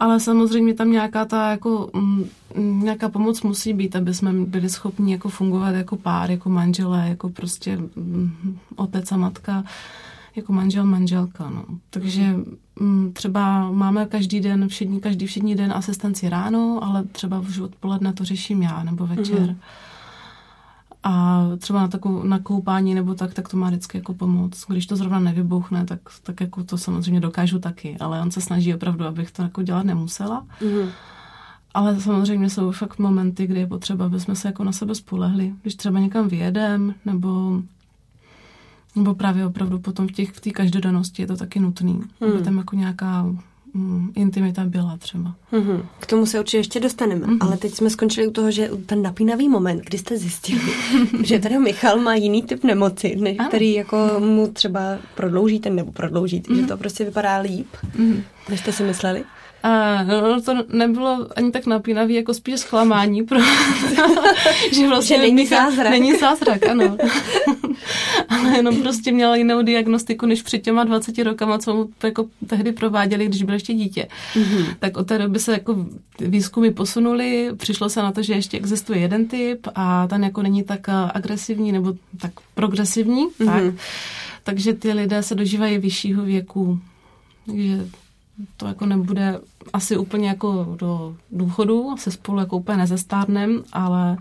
ale 0.00 0.20
samozřejmě 0.20 0.74
tam 0.74 0.92
nějaká 0.92 1.24
ta 1.24 1.50
jako, 1.50 1.90
m, 1.94 2.24
mm, 2.56 2.82
nějaká 2.84 3.08
pomoc 3.08 3.42
musí 3.42 3.72
být, 3.72 3.96
aby 3.96 4.14
jsme 4.14 4.32
byli 4.32 4.68
schopni 4.68 5.12
jako 5.12 5.28
fungovat 5.28 5.70
jako 5.70 5.96
pár, 5.96 6.30
jako 6.30 6.48
manželé, 6.48 7.08
jako 7.08 7.28
prostě 7.28 7.76
mm, 7.96 8.58
otec 8.76 9.12
a 9.12 9.16
matka, 9.16 9.64
jako 10.36 10.52
manžel, 10.52 10.84
manželka. 10.84 11.50
No. 11.50 11.64
Takže 11.90 12.36
mm, 12.80 13.12
třeba 13.12 13.70
máme 13.70 14.06
každý 14.06 14.40
den, 14.40 14.68
všední, 14.68 15.00
každý 15.00 15.26
všední 15.26 15.54
den 15.54 15.72
asistenci 15.72 16.28
ráno, 16.28 16.78
ale 16.82 17.04
třeba 17.04 17.40
už 17.40 17.58
odpoledne 17.58 18.12
to 18.12 18.24
řeším 18.24 18.62
já 18.62 18.82
nebo 18.82 19.06
večer. 19.06 19.38
Mm-hmm 19.38 19.56
a 21.06 21.42
třeba 21.58 21.80
na 21.80 21.88
takovou 21.88 22.22
na 22.22 22.38
koupání 22.38 22.94
nebo 22.94 23.14
tak, 23.14 23.34
tak 23.34 23.48
to 23.48 23.56
má 23.56 23.68
vždycky 23.68 23.98
jako 23.98 24.14
pomoc. 24.14 24.64
Když 24.68 24.86
to 24.86 24.96
zrovna 24.96 25.18
nevybuchne, 25.20 25.84
tak, 25.84 26.00
tak 26.22 26.40
jako 26.40 26.64
to 26.64 26.78
samozřejmě 26.78 27.20
dokážu 27.20 27.58
taky, 27.58 27.96
ale 28.00 28.20
on 28.20 28.30
se 28.30 28.40
snaží 28.40 28.74
opravdu, 28.74 29.04
abych 29.04 29.30
to 29.30 29.42
jako 29.42 29.62
dělat 29.62 29.86
nemusela. 29.86 30.46
Mm-hmm. 30.60 30.88
Ale 31.74 32.00
samozřejmě 32.00 32.50
jsou 32.50 32.70
fakt 32.70 32.98
momenty, 32.98 33.46
kdy 33.46 33.60
je 33.60 33.66
potřeba, 33.66 34.06
aby 34.06 34.20
jsme 34.20 34.36
se 34.36 34.48
jako 34.48 34.64
na 34.64 34.72
sebe 34.72 34.94
spolehli. 34.94 35.54
Když 35.62 35.74
třeba 35.74 36.00
někam 36.00 36.28
vyjedem, 36.28 36.94
nebo 37.04 37.62
nebo 38.96 39.14
právě 39.14 39.46
opravdu 39.46 39.78
potom 39.78 40.08
v 40.08 40.12
té 40.12 40.50
v 40.50 40.52
každodennosti 40.52 41.22
je 41.22 41.26
to 41.26 41.36
taky 41.36 41.60
nutný, 41.60 41.92
mm. 41.92 42.32
aby 42.32 42.42
tam 42.42 42.56
jako 42.56 42.76
nějaká 42.76 43.26
mm, 43.74 44.12
intimita 44.14 44.64
byla 44.64 44.96
třeba. 44.96 45.34
Mm-hmm. 45.52 45.82
K 46.00 46.06
tomu 46.06 46.26
se 46.26 46.40
určitě 46.40 46.56
ještě 46.56 46.80
dostaneme, 46.80 47.26
mm-hmm. 47.26 47.38
ale 47.40 47.56
teď 47.56 47.74
jsme 47.74 47.90
skončili 47.90 48.26
u 48.26 48.30
toho, 48.30 48.50
že 48.50 48.70
ten 48.86 49.02
napínavý 49.02 49.48
moment, 49.48 49.82
kdy 49.84 49.98
jste 49.98 50.18
zjistili, 50.18 50.60
že 51.22 51.38
tady 51.38 51.58
Michal 51.58 51.98
má 51.98 52.14
jiný 52.14 52.42
typ 52.42 52.64
nemoci, 52.64 53.16
než 53.16 53.38
ano. 53.38 53.48
který 53.48 53.72
jako 53.72 53.96
mu 54.18 54.48
třeba 54.48 54.98
prodloužíte 55.14 55.70
nebo 55.70 55.92
prodloužíte, 55.92 56.52
mm-hmm. 56.52 56.60
že 56.60 56.66
to 56.66 56.76
prostě 56.76 57.04
vypadá 57.04 57.38
líp, 57.38 57.68
mm-hmm. 57.96 58.22
než 58.48 58.60
jste 58.60 58.72
si 58.72 58.82
mysleli. 58.82 59.24
A 59.64 60.02
no, 60.02 60.42
to 60.42 60.54
nebylo 60.68 61.28
ani 61.36 61.50
tak 61.50 61.66
napínavý, 61.66 62.14
jako 62.14 62.34
spíš 62.34 62.60
zklamání, 62.60 63.22
pro, 63.22 63.38
že 64.72 64.88
vlastně 64.88 65.16
že 65.16 65.22
není 65.22 65.34
Michal, 65.34 65.70
zázrak. 65.70 65.90
Není 65.90 66.16
zázrak, 66.16 66.66
ano. 66.66 66.96
Ale 68.28 68.56
jenom 68.56 68.76
prostě 68.76 69.12
měla 69.12 69.36
jinou 69.36 69.62
diagnostiku, 69.62 70.26
než 70.26 70.42
před 70.42 70.58
těma 70.58 70.84
20 70.84 71.18
rokama, 71.18 71.58
co 71.58 71.74
mu 71.74 71.88
jako 72.04 72.26
tehdy 72.46 72.72
prováděli, 72.72 73.26
když 73.26 73.42
byl 73.42 73.54
ještě 73.54 73.74
dítě. 73.74 74.08
Mm-hmm. 74.34 74.66
Tak 74.78 74.96
od 74.96 75.06
té 75.06 75.18
doby 75.18 75.38
se 75.38 75.52
jako 75.52 75.86
výzkumy 76.20 76.70
posunuly, 76.70 77.50
přišlo 77.56 77.88
se 77.88 78.02
na 78.02 78.12
to, 78.12 78.22
že 78.22 78.34
ještě 78.34 78.56
existuje 78.56 78.98
jeden 78.98 79.28
typ 79.28 79.66
a 79.74 80.06
ten 80.06 80.24
jako 80.24 80.42
není 80.42 80.62
tak 80.62 80.88
agresivní 81.14 81.72
nebo 81.72 81.94
tak 82.20 82.32
progresivní. 82.54 83.26
Mm-hmm. 83.26 83.72
Tak. 83.72 83.74
Takže 84.42 84.72
ty 84.72 84.92
lidé 84.92 85.22
se 85.22 85.34
dožívají 85.34 85.78
vyššího 85.78 86.24
věku. 86.24 86.78
Takže 87.46 88.03
to 88.56 88.66
jako 88.66 88.86
nebude 88.86 89.40
asi 89.72 89.96
úplně 89.96 90.28
jako 90.28 90.76
do 90.78 91.16
důchodu, 91.30 91.90
asi 91.90 92.10
spolu 92.10 92.38
jako 92.38 92.56
úplně 92.56 92.78
nezestárnem, 92.78 93.62
ale, 93.72 94.16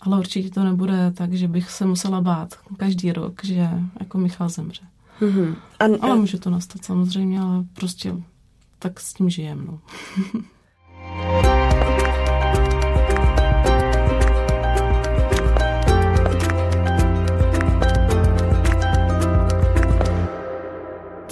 ale 0.00 0.18
určitě 0.18 0.50
to 0.50 0.64
nebude 0.64 1.12
tak, 1.14 1.32
že 1.32 1.48
bych 1.48 1.70
se 1.70 1.86
musela 1.86 2.20
bát 2.20 2.54
každý 2.76 3.12
rok, 3.12 3.44
že 3.44 3.70
jako 4.00 4.18
Michal 4.18 4.48
zemře. 4.48 4.82
Mm-hmm. 5.20 5.54
A, 5.78 5.84
ale 6.06 6.16
může 6.16 6.38
to 6.38 6.50
nastat 6.50 6.84
samozřejmě, 6.84 7.40
ale 7.40 7.64
prostě 7.74 8.14
tak 8.78 9.00
s 9.00 9.14
tím 9.14 9.30
žijem. 9.30 9.66
No. 9.66 9.78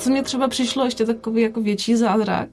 co 0.04 0.10
mě 0.10 0.22
třeba 0.22 0.48
přišlo 0.48 0.84
ještě 0.84 1.06
takový 1.06 1.42
jako 1.42 1.60
větší 1.60 1.96
zázrak, 1.96 2.48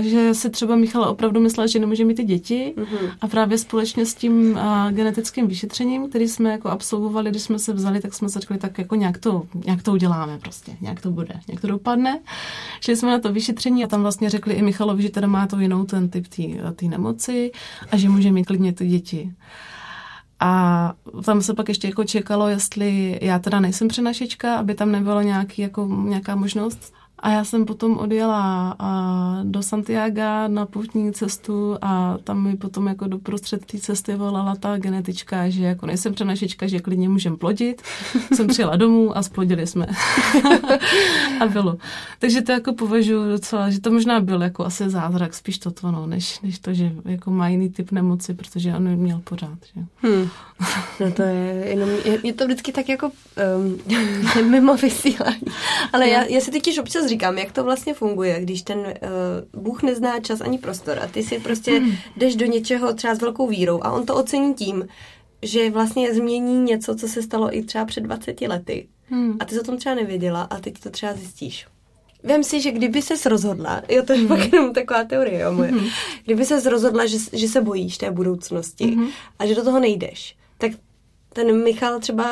že 0.00 0.34
si 0.34 0.50
třeba 0.50 0.76
Michal 0.76 1.02
opravdu 1.04 1.40
myslel, 1.40 1.66
že 1.66 1.78
nemůže 1.78 2.04
mít 2.04 2.14
ty 2.14 2.24
děti 2.24 2.74
mm-hmm. 2.76 3.10
a 3.20 3.28
právě 3.28 3.58
společně 3.58 4.06
s 4.06 4.14
tím 4.14 4.58
genetickým 4.90 5.46
vyšetřením, 5.46 6.08
který 6.08 6.28
jsme 6.28 6.50
jako 6.50 6.68
absolvovali, 6.68 7.30
když 7.30 7.42
jsme 7.42 7.58
se 7.58 7.72
vzali, 7.72 8.00
tak 8.00 8.14
jsme 8.14 8.28
se 8.28 8.40
řekli, 8.40 8.58
tak 8.58 8.78
jako 8.78 8.94
nějak 8.94 9.18
to, 9.18 9.42
nějak 9.64 9.82
to 9.82 9.92
uděláme 9.92 10.38
prostě, 10.38 10.72
nějak 10.80 11.00
to 11.00 11.10
bude, 11.10 11.34
nějak 11.48 11.60
to 11.60 11.66
dopadne. 11.66 12.20
Šli 12.80 12.96
jsme 12.96 13.10
na 13.10 13.18
to 13.18 13.32
vyšetření 13.32 13.84
a 13.84 13.88
tam 13.88 14.02
vlastně 14.02 14.30
řekli 14.30 14.54
i 14.54 14.62
Michalovi, 14.62 15.02
že 15.02 15.10
teda 15.10 15.26
má 15.26 15.46
to 15.46 15.60
jinou 15.60 15.84
ten 15.84 16.08
typ 16.08 16.26
té 16.76 16.86
nemoci 16.86 17.52
a 17.90 17.96
že 17.96 18.08
může 18.08 18.32
mít 18.32 18.44
klidně 18.44 18.72
ty 18.72 18.86
děti. 18.86 19.32
A 20.44 20.92
tam 21.24 21.42
se 21.42 21.54
pak 21.54 21.68
ještě 21.68 21.88
jako 21.88 22.04
čekalo, 22.04 22.48
jestli 22.48 23.18
já 23.22 23.38
teda 23.38 23.60
nejsem 23.60 23.88
přenašečka, 23.88 24.56
aby 24.56 24.74
tam 24.74 24.92
nebylo 24.92 25.22
nějaký, 25.22 25.62
jako, 25.62 25.86
nějaká 25.86 26.36
možnost 26.36 26.94
a 27.22 27.30
já 27.30 27.44
jsem 27.44 27.64
potom 27.64 27.98
odjela 27.98 28.76
do 29.42 29.62
Santiago 29.62 30.22
na 30.46 30.66
poutní 30.66 31.12
cestu 31.12 31.76
a 31.82 32.18
tam 32.24 32.42
mi 32.42 32.56
potom 32.56 32.86
jako 32.86 33.06
do 33.06 33.18
prostřed 33.18 33.66
té 33.66 33.78
cesty 33.78 34.14
volala 34.14 34.56
ta 34.56 34.78
genetička, 34.78 35.48
že 35.48 35.64
jako 35.64 35.86
nejsem 35.86 36.14
přenašička, 36.14 36.66
že 36.66 36.80
klidně 36.80 37.08
můžem 37.08 37.36
plodit. 37.36 37.82
jsem 38.34 38.46
přijela 38.46 38.76
domů 38.76 39.16
a 39.16 39.22
splodili 39.22 39.66
jsme. 39.66 39.86
a 41.40 41.46
bylo. 41.46 41.76
Takže 42.18 42.42
to 42.42 42.52
jako 42.52 42.72
považuji 42.72 43.28
docela, 43.28 43.70
že 43.70 43.80
to 43.80 43.90
možná 43.90 44.20
byl 44.20 44.42
jako 44.42 44.64
asi 44.64 44.90
zázrak, 44.90 45.34
spíš 45.34 45.58
to, 45.58 45.72
no, 45.82 46.06
než, 46.06 46.40
než 46.40 46.58
to, 46.58 46.74
že 46.74 46.92
jako 47.04 47.30
má 47.30 47.48
jiný 47.48 47.70
typ 47.70 47.92
nemoci, 47.92 48.34
protože 48.34 48.74
on 48.76 48.96
měl 48.96 49.20
pořád. 49.24 49.58
Že? 49.74 49.84
Hmm. 49.96 50.28
No 51.00 51.12
to 51.12 51.22
je 51.22 51.64
jenom, 51.66 51.88
je, 52.04 52.18
je 52.22 52.32
to 52.32 52.44
vždycky 52.44 52.72
tak 52.72 52.88
jako 52.88 53.10
um, 54.40 54.50
mimo 54.50 54.76
vysílání. 54.76 55.42
Ale 55.92 56.08
já, 56.08 56.24
já 56.24 56.40
si 56.40 56.50
totiž 56.50 56.78
občas 56.78 57.06
říkám, 57.12 57.38
jak 57.38 57.52
to 57.52 57.64
vlastně 57.64 57.94
funguje, 57.94 58.40
když 58.40 58.62
ten 58.62 58.78
uh, 58.78 59.62
Bůh 59.62 59.82
nezná 59.82 60.20
čas 60.20 60.40
ani 60.40 60.58
prostor 60.58 60.98
a 60.98 61.06
ty 61.06 61.22
si 61.22 61.38
prostě 61.38 61.78
hmm. 61.78 61.92
jdeš 62.16 62.36
do 62.36 62.46
něčeho 62.46 62.94
třeba 62.94 63.14
s 63.14 63.20
velkou 63.20 63.46
vírou 63.46 63.80
a 63.82 63.92
on 63.92 64.06
to 64.06 64.14
ocení 64.14 64.54
tím, 64.54 64.88
že 65.42 65.70
vlastně 65.70 66.14
změní 66.14 66.60
něco, 66.60 66.94
co 66.94 67.08
se 67.08 67.22
stalo 67.22 67.56
i 67.56 67.62
třeba 67.62 67.84
před 67.84 68.00
20 68.00 68.40
lety. 68.40 68.88
Hmm. 69.10 69.36
A 69.40 69.44
ty 69.44 69.60
o 69.60 69.62
tom 69.62 69.76
třeba 69.76 69.94
nevěděla 69.94 70.42
a 70.42 70.60
teď 70.60 70.80
to 70.80 70.90
třeba 70.90 71.14
zjistíš. 71.14 71.66
Vem 72.22 72.44
si, 72.44 72.60
že 72.60 72.70
kdyby 72.70 73.02
ses 73.02 73.26
rozhodla, 73.26 73.82
jo, 73.88 74.02
to 74.02 74.12
je 74.12 74.18
mm. 74.18 74.28
pak 74.28 74.52
jenom 74.52 74.72
taková 74.72 75.04
teorie, 75.04 75.40
jo, 75.40 75.52
moje. 75.52 75.72
Mm. 75.72 75.86
Kdyby 76.24 76.44
ses 76.44 76.66
rozhodla, 76.66 77.06
že, 77.06 77.18
že 77.32 77.48
se 77.48 77.60
bojíš 77.60 77.98
té 77.98 78.10
budoucnosti 78.10 78.86
mm. 78.86 79.08
a 79.38 79.46
že 79.46 79.54
do 79.54 79.64
toho 79.64 79.80
nejdeš, 79.80 80.36
tak 80.58 80.72
ten 81.32 81.64
Michal 81.64 82.00
třeba 82.00 82.24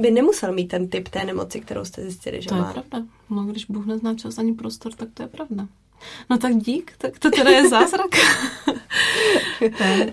by 0.00 0.10
nemusel 0.10 0.52
mít 0.52 0.66
ten 0.66 0.88
typ 0.88 1.08
té 1.08 1.24
nemoci, 1.24 1.60
kterou 1.60 1.84
jste 1.84 2.02
zjistili, 2.02 2.42
že 2.42 2.48
to 2.48 2.54
má. 2.54 2.72
To 2.72 2.78
je 2.78 2.82
pravda. 2.82 3.08
No, 3.30 3.44
když 3.44 3.64
Bůh 3.64 3.86
nezná 3.86 4.14
čas 4.14 4.38
ani 4.38 4.54
prostor, 4.54 4.92
tak 4.92 5.08
to 5.14 5.22
je 5.22 5.28
pravda. 5.28 5.68
No 6.30 6.38
tak 6.38 6.56
dík, 6.56 6.92
tak 6.98 7.18
to 7.18 7.30
teda 7.30 7.50
je 7.50 7.68
zázrak. 7.68 8.10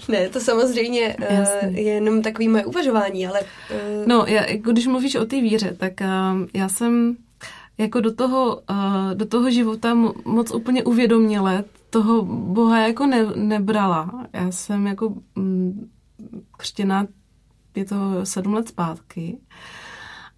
ne. 0.09 0.29
to 0.29 0.39
samozřejmě 0.39 1.15
uh, 1.31 1.75
je 1.75 1.93
jenom 1.93 2.21
takový 2.21 2.47
moje 2.47 2.65
uvažování, 2.65 3.27
ale... 3.27 3.41
Uh... 3.41 4.07
No, 4.07 4.25
já, 4.27 4.45
jako 4.45 4.71
když 4.71 4.87
mluvíš 4.87 5.15
o 5.15 5.25
té 5.25 5.41
víře, 5.41 5.75
tak 5.79 5.93
uh, 6.01 6.45
já 6.53 6.69
jsem 6.69 7.17
jako 7.77 8.01
do 8.01 8.13
toho, 8.13 8.61
uh, 8.69 9.13
do 9.13 9.25
toho 9.25 9.51
života 9.51 9.93
moc 10.25 10.51
úplně 10.51 10.83
uvědoměle 10.83 11.63
toho 11.89 12.21
Boha 12.25 12.79
jako 12.79 13.05
ne, 13.05 13.25
nebrala. 13.35 14.27
Já 14.33 14.51
jsem 14.51 14.87
jako 14.87 15.13
mm, 15.35 15.89
křtěná 16.57 17.07
je 17.75 17.85
to 17.85 17.95
sedm 18.23 18.53
let 18.53 18.67
zpátky, 18.67 19.37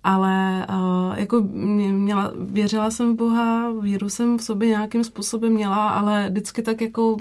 ale 0.03 0.67
uh, 0.69 1.19
jako 1.19 1.41
měla, 1.41 2.31
věřila 2.35 2.91
jsem 2.91 3.13
v 3.13 3.17
Boha, 3.17 3.71
víru 3.81 4.09
jsem 4.09 4.37
v 4.37 4.43
sobě 4.43 4.67
nějakým 4.67 5.03
způsobem 5.03 5.53
měla, 5.53 5.89
ale 5.89 6.29
vždycky 6.29 6.61
tak 6.61 6.81
jako 6.81 7.17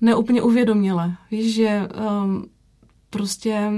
neúplně 0.00 0.42
uvědoměle. 0.42 1.16
Víš, 1.30 1.54
že 1.54 1.88
um, 2.22 2.46
prostě 3.10 3.72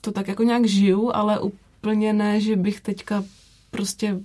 to 0.00 0.12
tak 0.12 0.28
jako 0.28 0.42
nějak 0.42 0.66
žiju, 0.66 1.10
ale 1.14 1.40
úplně 1.40 2.12
ne, 2.12 2.40
že 2.40 2.56
bych 2.56 2.80
teďka 2.80 3.24
prostě 3.70 4.20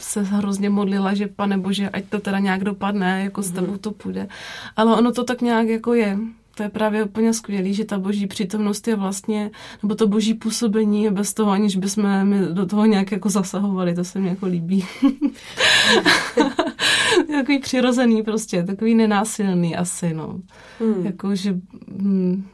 se 0.00 0.22
hrozně 0.22 0.70
modlila, 0.70 1.14
že 1.14 1.26
pane 1.26 1.58
bože, 1.58 1.88
ať 1.88 2.04
to 2.04 2.20
teda 2.20 2.38
nějak 2.38 2.64
dopadne, 2.64 3.24
jako 3.24 3.40
mm-hmm. 3.40 3.44
s 3.44 3.50
tebou 3.50 3.70
mhm. 3.70 3.78
to 3.78 3.90
půjde. 3.90 4.28
Ale 4.76 4.96
ono 4.96 5.12
to 5.12 5.24
tak 5.24 5.40
nějak 5.40 5.68
jako 5.68 5.94
je 5.94 6.18
to 6.54 6.62
je 6.62 6.68
právě 6.68 7.04
úplně 7.04 7.34
skvělý, 7.34 7.74
že 7.74 7.84
ta 7.84 7.98
boží 7.98 8.26
přítomnost 8.26 8.88
je 8.88 8.96
vlastně, 8.96 9.50
nebo 9.82 9.94
to 9.94 10.08
boží 10.08 10.34
působení 10.34 11.04
je 11.04 11.10
bez 11.10 11.34
toho, 11.34 11.50
aniž 11.50 11.76
bychom 11.76 12.24
my 12.24 12.38
do 12.52 12.66
toho 12.66 12.86
nějak 12.86 13.12
jako 13.12 13.30
zasahovali, 13.30 13.94
to 13.94 14.04
se 14.04 14.20
mi 14.20 14.28
jako 14.28 14.46
líbí. 14.46 14.84
takový 17.32 17.58
přirozený 17.58 18.22
prostě, 18.22 18.62
takový 18.62 18.94
nenásilný 18.94 19.76
asi, 19.76 20.14
no. 20.14 20.40
Hmm. 20.80 21.06
Jako, 21.06 21.34
že 21.34 21.60
hm, 21.88 22.46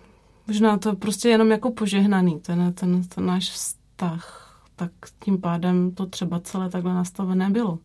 možná 0.47 0.79
to 0.79 0.97
prostě 0.97 1.29
jenom 1.29 1.51
jako 1.51 1.71
požehnaný, 1.71 2.41
ten, 2.41 2.73
ten, 2.73 3.03
ten 3.03 3.27
náš 3.27 3.51
vztah, 3.51 4.55
tak 4.77 4.91
tím 5.25 5.41
pádem 5.41 5.91
to 5.91 6.07
třeba 6.07 6.41
celé 6.41 6.71
takhle 6.71 6.95
nastavené 6.95 7.51
bylo. 7.51 7.79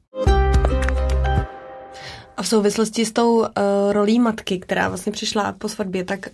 A 2.37 2.43
v 2.43 2.47
souvislosti 2.47 3.05
s 3.05 3.11
tou 3.11 3.39
uh, 3.39 3.45
rolí 3.91 4.19
matky, 4.19 4.59
která 4.59 4.87
vlastně 4.89 5.11
přišla 5.11 5.51
po 5.51 5.69
svatbě, 5.69 6.03
tak 6.03 6.29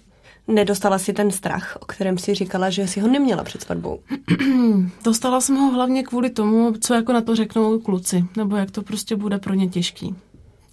nedostala 0.48 1.00
si 1.00 1.14
ten 1.14 1.32
strach, 1.32 1.78
o 1.82 1.86
kterém 1.86 2.18
si 2.18 2.36
říkala, 2.36 2.70
že 2.70 2.88
si 2.88 3.00
ho 3.00 3.08
neměla 3.08 3.44
před 3.44 3.62
svatbou? 3.62 4.00
Dostala 5.04 5.42
jsem 5.42 5.56
ho 5.56 5.72
hlavně 5.72 6.04
kvůli 6.04 6.30
tomu, 6.30 6.74
co 6.82 6.94
jako 6.94 7.14
na 7.14 7.22
to 7.22 7.36
řeknou 7.36 7.80
kluci, 7.80 8.26
nebo 8.38 8.56
jak 8.56 8.72
to 8.72 8.82
prostě 8.82 9.16
bude 9.16 9.38
pro 9.38 9.54
ně 9.54 9.68
těžký. 9.68 10.16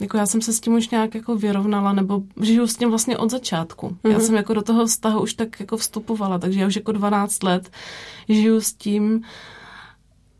Jako 0.00 0.16
já 0.16 0.26
jsem 0.26 0.40
se 0.40 0.52
s 0.52 0.60
tím 0.60 0.74
už 0.74 0.88
nějak 0.88 1.14
jako 1.14 1.36
vyrovnala, 1.36 1.92
nebo 1.92 2.22
žiju 2.40 2.66
s 2.66 2.76
tím 2.76 2.88
vlastně 2.88 3.18
od 3.18 3.30
začátku. 3.30 3.88
Mm-hmm. 3.88 4.10
Já 4.10 4.16
mhm. 4.16 4.26
jsem 4.26 4.34
jako 4.34 4.54
do 4.54 4.62
toho 4.62 4.86
vztahu 4.86 5.22
už 5.22 5.34
tak 5.34 5.60
jako 5.60 5.76
vstupovala, 5.76 6.38
takže 6.38 6.60
já 6.60 6.66
už 6.66 6.76
jako 6.76 6.92
12 6.92 7.42
let 7.42 7.70
žiju 8.28 8.60
s 8.60 8.72
tím, 8.72 9.22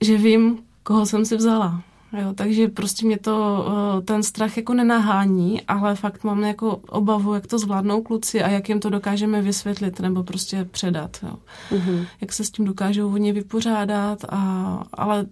že 0.01 0.17
vím, 0.17 0.59
koho 0.83 1.07
jsem 1.07 1.25
si 1.25 1.37
vzala. 1.37 1.83
Jo, 2.13 2.33
takže 2.35 2.69
prostě 2.69 3.07
mě 3.07 3.19
to, 3.19 3.67
eh, 3.69 4.03
ten 4.03 4.23
strach 4.23 4.57
jako 4.57 4.75
nenahání, 4.75 5.63
ale 5.63 5.95
fakt 5.95 6.25
mám 6.25 6.43
jako 6.43 6.77
obavu, 6.77 7.35
jak 7.35 7.47
to 7.47 7.59
zvládnou 7.59 8.03
kluci 8.03 8.43
a 8.43 8.49
jak 8.49 8.69
jim 8.69 8.81
to 8.81 8.91
dokážeme 8.91 9.43
vysvětlit 9.43 10.01
nebo 10.01 10.23
prostě 10.23 10.65
předat. 10.65 11.19
Jo. 11.23 11.37
Mm-hmm. 11.71 12.07
Jak 12.21 12.33
se 12.33 12.45
s 12.45 12.51
tím 12.51 12.65
dokážou 12.65 13.13
oni 13.13 13.33
vypořádat, 13.33 14.25
a, 14.29 14.39
ale 14.93 15.27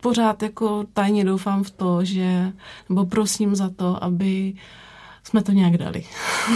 pořád 0.00 0.42
jako 0.42 0.84
tajně 0.92 1.24
doufám 1.24 1.64
v 1.64 1.70
to, 1.70 2.04
že, 2.04 2.52
nebo 2.88 3.06
prosím 3.06 3.56
za 3.56 3.70
to, 3.76 4.04
aby 4.04 4.52
uh, 4.54 4.60
jsme 5.26 5.42
to 5.42 5.52
nějak 5.52 5.76
dali. 5.76 6.04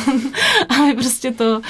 Ale 0.69 0.95
prostě 0.95 1.33
to 1.33 1.61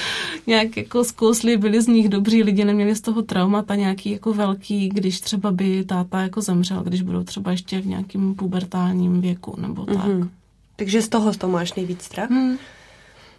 nějak 0.46 0.76
jako 0.76 1.04
zkousli, 1.04 1.56
byli 1.56 1.82
z 1.82 1.86
nich 1.86 2.08
dobří 2.08 2.42
lidi, 2.42 2.64
neměli 2.64 2.94
z 2.94 3.00
toho 3.00 3.22
traumata 3.22 3.74
nějaký 3.74 4.10
jako 4.10 4.32
velký, 4.32 4.88
když 4.88 5.20
třeba 5.20 5.52
by 5.52 5.84
táta 5.84 6.20
jako 6.20 6.40
zemřel, 6.40 6.82
když 6.82 7.02
budou 7.02 7.22
třeba 7.22 7.50
ještě 7.50 7.80
v 7.80 7.86
nějakém 7.86 8.34
pubertálním 8.34 9.20
věku 9.20 9.54
nebo 9.60 9.84
tak. 9.86 9.96
Mm-hmm. 9.96 10.28
Takže 10.76 11.02
z 11.02 11.08
toho 11.08 11.32
z 11.32 11.36
toho 11.36 11.52
máš 11.52 11.74
nejvíc 11.74 12.02
strach? 12.02 12.30
Hmm. 12.30 12.56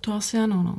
To 0.01 0.13
asi 0.13 0.37
ano, 0.37 0.63
no. 0.63 0.75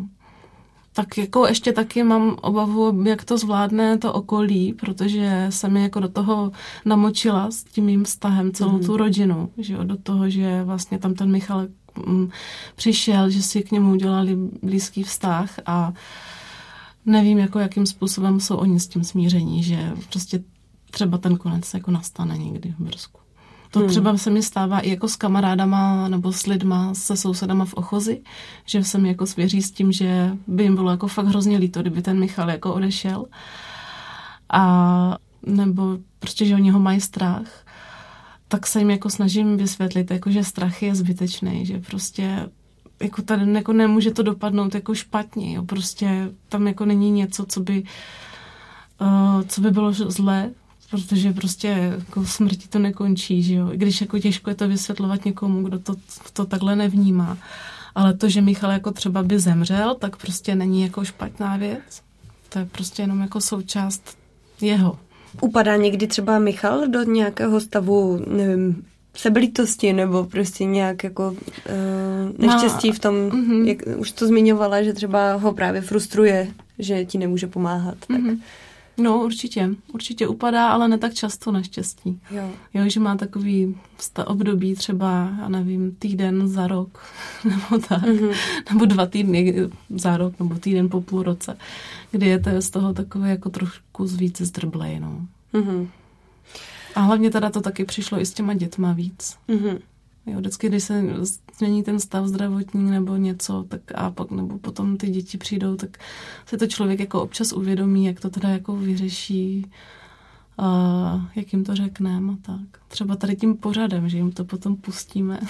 Tak 0.92 1.18
jako 1.18 1.47
ještě 1.47 1.73
taky 1.73 2.03
mám 2.03 2.37
obavu, 2.42 3.03
jak 3.05 3.25
to 3.25 3.38
zvládne 3.38 3.99
to 3.99 4.12
okolí, 4.12 4.73
protože 4.73 5.47
jsem 5.51 5.77
je 5.77 5.83
jako 5.83 6.01
do 6.01 6.09
toho 6.09 6.53
namočila 6.85 7.51
s 7.51 7.64
tím 7.64 7.85
mým 7.85 8.05
vztahem 8.05 8.53
celou 8.53 8.73
mm. 8.73 8.87
tu 8.87 8.97
rodinu, 8.97 9.51
že 9.59 9.75
jo, 9.75 9.85
do 9.85 9.97
toho, 9.97 10.31
že 10.31 10.64
vlastně 10.64 10.99
tam 10.99 11.14
ten 11.14 11.31
Michal 11.31 11.66
přišel, 12.77 13.31
že 13.31 13.43
si 13.43 13.63
k 13.63 13.71
němu 13.71 13.93
udělali 13.93 14.37
blízký 14.63 15.03
vztah 15.03 15.51
a 15.67 15.93
nevím, 17.07 17.39
jako 17.39 17.59
jakým 17.59 17.87
způsobem 17.87 18.41
jsou 18.41 18.57
oni 18.57 18.81
s 18.81 18.89
tím 18.89 19.05
smíření, 19.05 19.63
že 19.63 19.93
prostě 20.11 20.43
třeba 20.91 21.19
ten 21.19 21.37
konec 21.37 21.75
jako 21.75 21.91
nastane 21.91 22.39
někdy 22.39 22.75
v 22.79 22.81
Brzku. 22.81 23.21
To 23.71 23.79
hmm. 23.79 23.89
třeba 23.89 24.17
se 24.17 24.31
mi 24.31 24.43
stává 24.43 24.81
i 24.81 24.91
jako 24.91 25.09
s 25.09 25.17
kamarádama 25.17 26.09
nebo 26.09 26.33
s 26.33 26.47
lidma, 26.47 26.95
se 26.95 27.17
sousedama 27.17 27.65
v 27.65 27.75
Ochozi, 27.75 28.23
že 28.67 28.85
se 28.85 28.99
mi 28.99 29.09
jako 29.09 29.27
svěří 29.27 29.63
s 29.63 29.71
tím, 29.71 29.93
že 29.93 30.31
by 30.47 30.63
jim 30.63 30.75
bylo 30.75 30.91
jako 30.91 31.09
fakt 31.09 31.27
hrozně 31.27 31.59
líto, 31.59 31.81
kdyby 31.81 32.03
ten 32.03 32.19
Michal 32.19 32.51
jako 32.51 32.75
odešel. 32.75 33.25
A 34.53 35.17
nebo 35.47 35.99
prostě, 36.19 36.47
že 36.47 36.55
oni 36.55 36.71
ho 36.71 36.81
mají 36.81 37.01
strach 37.01 37.65
tak 38.53 38.67
se 38.67 38.79
jim 38.79 38.91
jako 38.91 39.11
snažím 39.11 39.57
vysvětlit, 39.57 40.11
jako 40.11 40.31
že 40.31 40.45
strach 40.45 40.83
je 40.83 40.95
zbytečný, 40.95 41.67
že 41.67 41.81
prostě 41.81 42.49
jako 43.03 43.23
tady 43.23 43.53
jako 43.53 43.73
nemůže 43.73 44.11
to 44.11 44.23
dopadnout 44.23 44.75
jako 44.75 44.95
špatně, 44.95 45.55
jo. 45.55 45.62
prostě 45.62 46.31
tam 46.49 46.67
jako 46.67 46.85
není 46.85 47.11
něco, 47.11 47.47
co 47.47 47.61
by, 47.61 47.83
uh, 49.01 49.43
co 49.49 49.61
by 49.61 49.71
bylo 49.71 49.93
zlé, 49.93 50.51
protože 50.91 51.33
prostě 51.33 51.95
jako 51.99 52.25
smrti 52.25 52.69
to 52.69 52.79
nekončí, 52.79 53.43
že 53.43 53.55
jo, 53.55 53.71
když 53.75 54.01
jako 54.01 54.19
těžko 54.19 54.51
je 54.51 54.57
to 54.57 54.69
vysvětlovat 54.69 55.25
někomu, 55.25 55.62
kdo 55.62 55.79
to, 55.79 55.95
to 56.33 56.47
takhle 56.47 56.77
nevnímá. 56.77 57.38
Ale 57.95 58.15
to, 58.15 58.29
že 58.29 58.41
Michal 58.41 58.71
jako 58.71 58.91
třeba 58.91 59.23
by 59.23 59.38
zemřel, 59.38 59.95
tak 59.95 60.17
prostě 60.17 60.55
není 60.55 60.83
jako 60.83 61.05
špatná 61.05 61.57
věc. 61.57 62.03
To 62.49 62.59
je 62.59 62.65
prostě 62.65 63.03
jenom 63.03 63.21
jako 63.21 63.41
součást 63.41 64.19
jeho. 64.61 64.99
Upadá 65.40 65.77
někdy 65.77 66.07
třeba 66.07 66.38
Michal 66.38 66.88
do 66.88 67.03
nějakého 67.03 67.61
stavu, 67.61 68.25
nevím, 68.27 68.85
sebelítosti 69.14 69.92
nebo 69.92 70.25
prostě 70.25 70.64
nějak 70.64 71.05
jako 71.05 71.29
uh, 71.29 71.37
neštěstí 72.47 72.92
v 72.92 72.99
tom, 72.99 73.14
mm-hmm. 73.14 73.64
jak 73.64 73.79
už 73.97 74.12
to 74.12 74.27
zmiňovala, 74.27 74.83
že 74.83 74.92
třeba 74.92 75.35
ho 75.35 75.53
právě 75.53 75.81
frustruje, 75.81 76.49
že 76.79 77.05
ti 77.05 77.18
nemůže 77.18 77.47
pomáhat. 77.47 77.95
Tak. 78.09 78.21
Mm-hmm. 78.21 78.38
No, 78.97 79.25
určitě. 79.25 79.71
Určitě 79.93 80.29
upadá, 80.29 80.69
ale 80.69 80.89
ne 80.89 80.99
tak 80.99 81.15
často 81.15 81.53
naštěstí. 81.53 82.21
Jo. 82.31 82.51
jo 82.75 82.89
že 82.89 83.01
má 83.01 83.17
takový 83.17 83.77
období 84.27 84.75
třeba, 84.75 85.31
já 85.41 85.49
nevím, 85.49 85.95
týden 85.99 86.49
za 86.49 86.67
rok, 86.67 87.05
nebo 87.45 87.87
tak, 87.89 88.03
mm-hmm. 88.03 88.35
nebo 88.71 88.85
dva 88.85 89.07
týdny 89.07 89.55
za 89.91 90.17
rok, 90.17 90.35
nebo 90.39 90.55
týden 90.55 90.89
po 90.89 91.01
půl 91.01 91.23
roce, 91.23 91.57
kdy 92.11 92.27
je 92.27 92.39
to 92.39 92.63
z 92.63 92.71
toho 92.71 92.95
takové 92.95 93.31
jako 93.31 93.51
trošku 93.51 94.05
více 94.05 94.45
zdrblej, 94.45 95.01
no. 95.01 95.27
Mm-hmm. 95.55 95.89
A 96.95 97.01
hlavně 97.01 97.31
teda 97.31 97.51
to 97.51 97.61
taky 97.61 97.85
přišlo 97.85 98.21
i 98.21 98.27
s 98.27 98.33
těma 98.33 98.55
dětma 98.55 98.93
víc. 98.93 99.37
Mm-hmm. 99.49 99.79
Jo, 100.27 100.39
vždycky, 100.39 100.69
když 100.69 100.85
se 100.85 101.05
změní 101.59 101.83
ten 101.83 102.01
stav 102.01 102.27
zdravotní 102.27 102.91
nebo 102.91 103.17
něco, 103.17 103.65
tak 103.69 103.81
a 103.95 104.11
pak 104.11 104.31
nebo 104.31 104.59
potom 104.59 104.97
ty 104.97 105.11
děti 105.11 105.39
přijdou, 105.39 105.77
tak 105.77 105.99
se 106.47 106.59
to 106.59 106.67
člověk 106.67 107.01
jako 107.01 107.23
občas 107.23 107.53
uvědomí, 107.53 108.05
jak 108.05 108.21
to 108.21 108.31
teda 108.31 108.49
jako 108.49 108.77
vyřeší, 108.77 109.71
a 110.59 111.31
jak 111.37 111.53
jim 111.53 111.65
to 111.65 111.75
řekneme 111.77 112.33
a 112.33 112.37
tak. 112.43 112.83
Třeba 112.88 113.17
tady 113.17 113.37
tím 113.37 113.57
pořadem, 113.57 114.09
že 114.09 114.17
jim 114.17 114.33
to 114.33 114.45
potom 114.45 114.77
pustíme, 114.77 115.41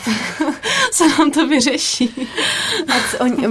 se 0.93 1.09
nám 1.09 1.31
to 1.31 1.49
vyřeší. 1.49 2.11
A 2.89 3.21
oni, 3.21 3.47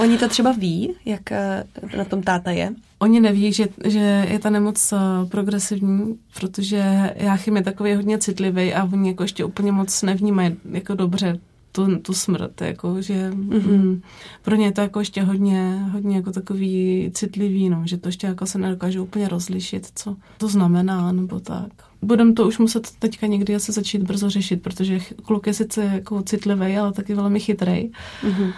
oni 0.00 0.18
to 0.18 0.28
třeba 0.28 0.52
ví, 0.52 0.94
jak 1.04 1.32
eh, 1.32 1.64
na 1.96 2.04
tom 2.04 2.22
táta 2.22 2.50
je? 2.50 2.72
Oni 2.98 3.20
neví, 3.20 3.52
že, 3.52 3.68
že 3.84 4.26
je 4.30 4.38
ta 4.38 4.50
nemoc 4.50 4.92
eh, 4.92 4.96
progresivní, 5.28 6.18
protože 6.40 7.14
Jáchym 7.16 7.56
je 7.56 7.62
takový 7.62 7.94
hodně 7.94 8.18
citlivý 8.18 8.74
a 8.74 8.84
oni 8.92 9.08
jako 9.08 9.22
ještě 9.22 9.44
úplně 9.44 9.72
moc 9.72 10.02
nevnímají 10.02 10.56
jako 10.72 10.94
dobře 10.94 11.40
tu, 11.72 11.98
tu 11.98 12.12
smrt, 12.12 12.60
jako, 12.60 13.02
že 13.02 13.30
mm-hmm. 13.30 13.76
mm, 13.76 14.02
pro 14.42 14.54
ně 14.54 14.66
je 14.66 14.72
to 14.72 14.80
jako 14.80 14.98
ještě 14.98 15.22
hodně, 15.22 15.88
hodně 15.92 16.16
jako 16.16 16.32
takový 16.32 17.10
citlivý, 17.14 17.68
no, 17.68 17.82
že 17.84 17.96
to 17.96 18.08
ještě 18.08 18.26
jako 18.26 18.46
se 18.46 18.58
nedokáže 18.58 19.00
úplně 19.00 19.28
rozlišit, 19.28 19.88
co 19.94 20.16
to 20.38 20.48
znamená, 20.48 21.12
nebo 21.12 21.40
tak. 21.40 21.72
Budeme 22.02 22.32
to 22.32 22.46
už 22.46 22.58
muset 22.58 22.90
teďka 22.98 23.26
někdy 23.26 23.54
asi 23.54 23.72
začít 23.72 24.02
brzo 24.02 24.30
řešit, 24.30 24.62
protože 24.62 25.00
kluk 25.22 25.46
je 25.46 25.54
sice 25.54 25.84
jako 25.84 26.22
citlivý, 26.22 26.76
ale 26.76 26.92
taky 26.92 27.14
velmi 27.14 27.40
chytrý. 27.40 27.90
Mm-hmm. 28.22 28.52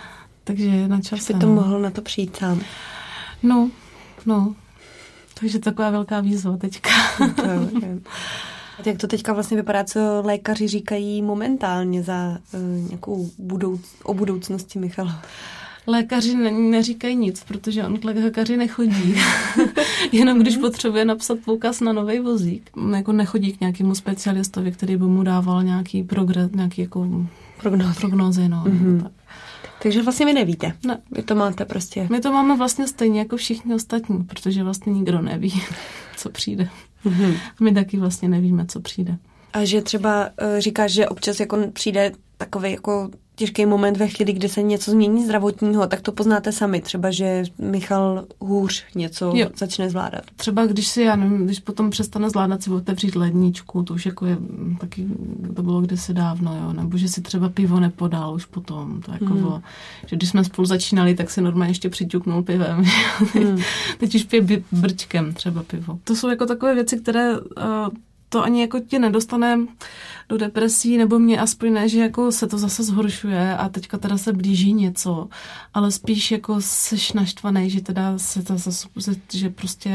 Takže 0.45 0.89
na 0.89 1.01
čase. 1.01 1.33
By 1.33 1.39
to 1.39 1.47
no. 1.47 1.55
mohl 1.55 1.81
na 1.81 1.91
to 1.91 2.03
přijít 2.03 2.37
sám. 2.37 2.61
No, 3.43 3.71
no. 4.27 4.55
Takže 5.41 5.59
taková 5.59 5.91
velká 5.91 6.21
výzva 6.21 6.57
teďka. 6.57 6.91
Jak 8.87 8.99
to 8.99 9.07
teďka 9.07 9.33
vlastně 9.33 9.57
vypadá, 9.57 9.85
co 9.85 10.23
lékaři 10.25 10.69
říkají 10.69 11.23
momentálně 11.23 12.03
za 12.03 12.39
uh, 12.55 12.89
nějakou 12.89 13.31
budouc- 13.39 13.81
o 14.05 14.15
budoucnosti 14.15 14.79
Michala? 14.79 15.23
Lékaři 15.87 16.35
ne- 16.35 16.51
neříkají 16.51 17.17
nic, 17.17 17.45
protože 17.45 17.85
on 17.85 17.99
k 17.99 18.05
lékaři 18.05 18.57
nechodí. 18.57 19.15
Jenom 20.13 20.39
když 20.39 20.55
mhm. 20.55 20.63
potřebuje 20.63 21.05
napsat 21.05 21.39
poukaz 21.45 21.81
na 21.81 21.93
nový 21.93 22.19
vozík. 22.19 22.71
Jako 22.97 23.13
nechodí 23.13 23.53
k 23.53 23.61
nějakému 23.61 23.95
specialistovi, 23.95 24.73
který 24.73 24.97
by 24.97 25.05
mu 25.05 25.23
dával 25.23 25.63
nějaký 25.63 26.03
progres, 26.03 26.51
nějaký 26.53 26.83
jako 26.83 27.09
prognózy. 27.61 28.01
prognózy 28.01 28.49
no, 28.49 28.65
mm-hmm. 28.65 29.03
tak. 29.03 29.13
Takže 29.83 30.03
vlastně 30.03 30.27
vy 30.27 30.33
nevíte. 30.33 30.73
Ne. 30.87 30.99
Vy 31.11 31.23
to 31.23 31.35
máte 31.35 31.65
prostě. 31.65 32.07
My 32.11 32.21
to 32.21 32.33
máme 32.33 32.57
vlastně 32.57 32.89
stejně 32.89 33.19
jako 33.19 33.37
všichni 33.37 33.75
ostatní, 33.75 34.25
protože 34.25 34.65
vlastně 34.65 34.93
nikdo 34.93 35.23
neví, 35.23 35.63
co 36.17 36.31
přijde. 36.31 36.69
Mm-hmm. 37.07 37.37
My 37.61 37.73
taky 37.73 37.97
vlastně 37.97 38.29
nevíme, 38.29 38.67
co 38.67 38.81
přijde. 38.81 39.19
A 39.53 39.65
že 39.65 39.83
třeba 39.83 40.25
uh, 40.25 40.59
říkáš, 40.59 40.93
že 40.93 41.09
občas 41.09 41.41
jako 41.41 41.59
přijde 41.73 42.13
takový 42.37 42.73
jako 42.73 43.11
těžký 43.37 43.67
moment 43.67 43.97
ve 43.97 44.09
chvíli, 44.09 44.33
kdy 44.33 44.49
se 44.49 44.63
něco 44.63 44.91
změní 44.91 45.25
zdravotního, 45.25 45.87
tak 45.87 46.01
to 46.01 46.13
poznáte 46.13 46.53
sami. 46.53 46.81
Třeba, 46.81 47.11
že 47.11 47.45
Michal 47.59 48.25
hůř 48.41 48.85
něco 48.95 49.33
jo. 49.35 49.49
začne 49.57 49.91
zvládat. 49.91 50.23
Třeba 50.37 50.67
když 50.67 50.89
si, 50.89 51.03
já 51.03 51.17
nevím, 51.17 51.45
když 51.45 51.61
potom 51.61 51.91
přestane 51.91 52.31
zvládat 52.31 52.63
si 52.63 52.71
otevřít 52.71 53.17
ledničku, 53.17 53.83
to 53.83 53.95
už 53.95 54.07
jako 54.07 54.27
je 54.27 54.37
taky, 54.81 55.07
to 55.57 55.63
bylo 55.63 55.81
kdysi 55.81 56.15
dávno, 56.15 56.57
jo, 56.63 56.73
nebo 56.73 56.99
že 56.99 57.09
si 57.09 57.21
třeba 57.21 57.49
pivo 57.49 57.81
nepodal 57.81 58.35
už 58.35 58.45
potom, 58.45 59.01
to 59.01 59.13
jako 59.13 59.25
hmm. 59.25 59.39
bylo, 59.39 59.63
že 60.07 60.17
když 60.17 60.29
jsme 60.29 60.45
spolu 60.45 60.67
začínali, 60.67 61.15
tak 61.15 61.31
se 61.31 61.41
normálně 61.41 61.71
ještě 61.71 61.89
přiťuknul 61.89 62.43
pivem. 62.43 62.85
Hmm. 63.33 63.59
Teď 63.99 64.15
už 64.15 64.23
pije 64.25 64.63
brčkem 64.73 65.35
třeba 65.35 65.63
pivo. 65.63 65.99
To 66.05 66.17
jsou 66.17 66.29
jako 66.29 66.47
takové 66.47 66.75
věci, 66.75 66.99
které 67.01 67.39
uh, 67.39 67.43
to 68.33 68.43
ani 68.43 68.61
jako 68.61 68.81
tě 68.81 68.99
nedostane 68.99 69.59
do 70.29 70.39
depresí, 70.39 70.99
nebo 70.99 71.19
mě 71.19 71.41
aspoň 71.41 71.73
ne, 71.73 71.89
že 71.89 72.01
jako 72.01 72.33
se 72.33 72.47
to 72.47 72.59
zase 72.59 72.85
zhoršuje 72.85 73.57
a 73.57 73.69
teďka 73.69 73.99
teda 73.99 74.19
se 74.19 74.33
blíží 74.33 74.73
něco, 74.73 75.29
ale 75.75 75.91
spíš 75.91 76.31
jako 76.31 76.57
seš 76.61 77.13
naštvaný, 77.13 77.71
že 77.71 77.81
teda 77.81 78.19
se 78.19 78.43
to 78.43 78.59
zase, 78.59 78.89
že 79.33 79.51
prostě 79.51 79.91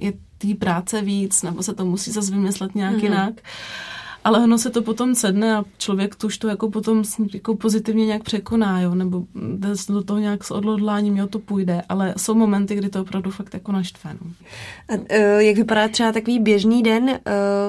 je 0.00 0.12
té 0.38 0.54
práce 0.58 1.02
víc, 1.02 1.42
nebo 1.42 1.62
se 1.62 1.74
to 1.74 1.84
musí 1.84 2.10
zase 2.10 2.30
vymyslet 2.30 2.74
nějak 2.74 2.96
mm-hmm. 2.96 3.04
jinak 3.04 3.34
ale 4.24 4.38
ono 4.38 4.58
se 4.58 4.70
to 4.70 4.82
potom 4.82 5.14
sedne 5.14 5.56
a 5.56 5.64
člověk 5.78 6.14
to 6.14 6.26
už 6.26 6.38
to 6.38 6.48
jako 6.48 6.70
potom 6.70 7.02
jako 7.34 7.56
pozitivně 7.56 8.06
nějak 8.06 8.22
překoná, 8.22 8.80
jo, 8.80 8.94
nebo 8.94 9.24
do 9.88 10.02
toho 10.02 10.18
nějak 10.18 10.44
s 10.44 10.50
odhodláním, 10.50 11.16
jo, 11.16 11.26
to 11.26 11.38
půjde, 11.38 11.82
ale 11.88 12.14
jsou 12.16 12.34
momenty, 12.34 12.74
kdy 12.74 12.88
to 12.88 13.00
opravdu 13.00 13.30
fakt 13.30 13.54
jako 13.54 13.72
naštve. 13.72 14.16
No. 14.20 14.30
A 14.88 14.94
uh, 14.94 15.40
jak 15.40 15.56
vypadá 15.56 15.88
třeba 15.88 16.12
takový 16.12 16.38
běžný 16.38 16.82
den 16.82 17.04
uh, 17.04 17.16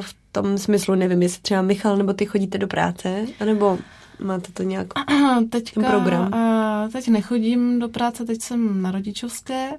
v 0.01 0.15
tom 0.31 0.57
smyslu, 0.57 0.95
nevím, 0.95 1.21
jestli 1.21 1.41
třeba 1.41 1.61
Michal 1.61 1.97
nebo 1.97 2.13
ty 2.13 2.25
chodíte 2.25 2.57
do 2.57 2.67
práce, 2.67 3.25
anebo 3.39 3.77
máte 4.23 4.51
to 4.51 4.63
nějak 4.63 4.87
Teďka, 5.49 5.81
program? 5.81 6.31
Uh, 6.33 6.91
teď 6.91 7.07
nechodím 7.07 7.79
do 7.79 7.89
práce, 7.89 8.25
teď 8.25 8.41
jsem 8.41 8.81
na 8.81 8.91
rodičovské, 8.91 9.71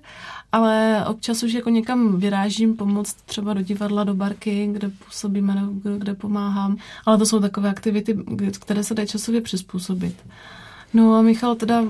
ale 0.52 1.04
občas 1.08 1.42
už 1.42 1.52
jako 1.52 1.70
někam 1.70 2.16
vyrážím 2.16 2.76
pomoct 2.76 3.16
třeba 3.26 3.54
do 3.54 3.62
divadla, 3.62 4.04
do 4.04 4.14
barky, 4.14 4.68
kde 4.72 4.90
působíme 5.04 5.54
nebo 5.54 5.98
kde 5.98 6.14
pomáhám. 6.14 6.76
Ale 7.06 7.18
to 7.18 7.26
jsou 7.26 7.40
takové 7.40 7.70
aktivity, 7.70 8.18
které 8.60 8.84
se 8.84 8.94
dají 8.94 9.08
časově 9.08 9.40
přizpůsobit. 9.40 10.14
No 10.94 11.14
a 11.14 11.22
Michal 11.22 11.54
teda 11.54 11.80
uh, 11.80 11.88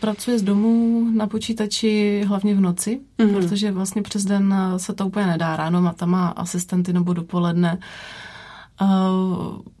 pracuje 0.00 0.38
z 0.38 0.42
domu 0.42 1.06
na 1.14 1.26
počítači 1.26 2.24
hlavně 2.26 2.54
v 2.54 2.60
noci, 2.60 3.00
mm-hmm. 3.18 3.34
protože 3.34 3.72
vlastně 3.72 4.02
přes 4.02 4.24
den 4.24 4.54
se 4.76 4.92
to 4.92 5.06
úplně 5.06 5.26
nedá. 5.26 5.56
Ráno 5.56 5.82
má 5.82 5.92
tam 5.92 6.10
má 6.10 6.28
asistenty 6.28 6.92
nebo 6.92 7.12
dopoledne. 7.12 7.72
Uh, 7.72 7.84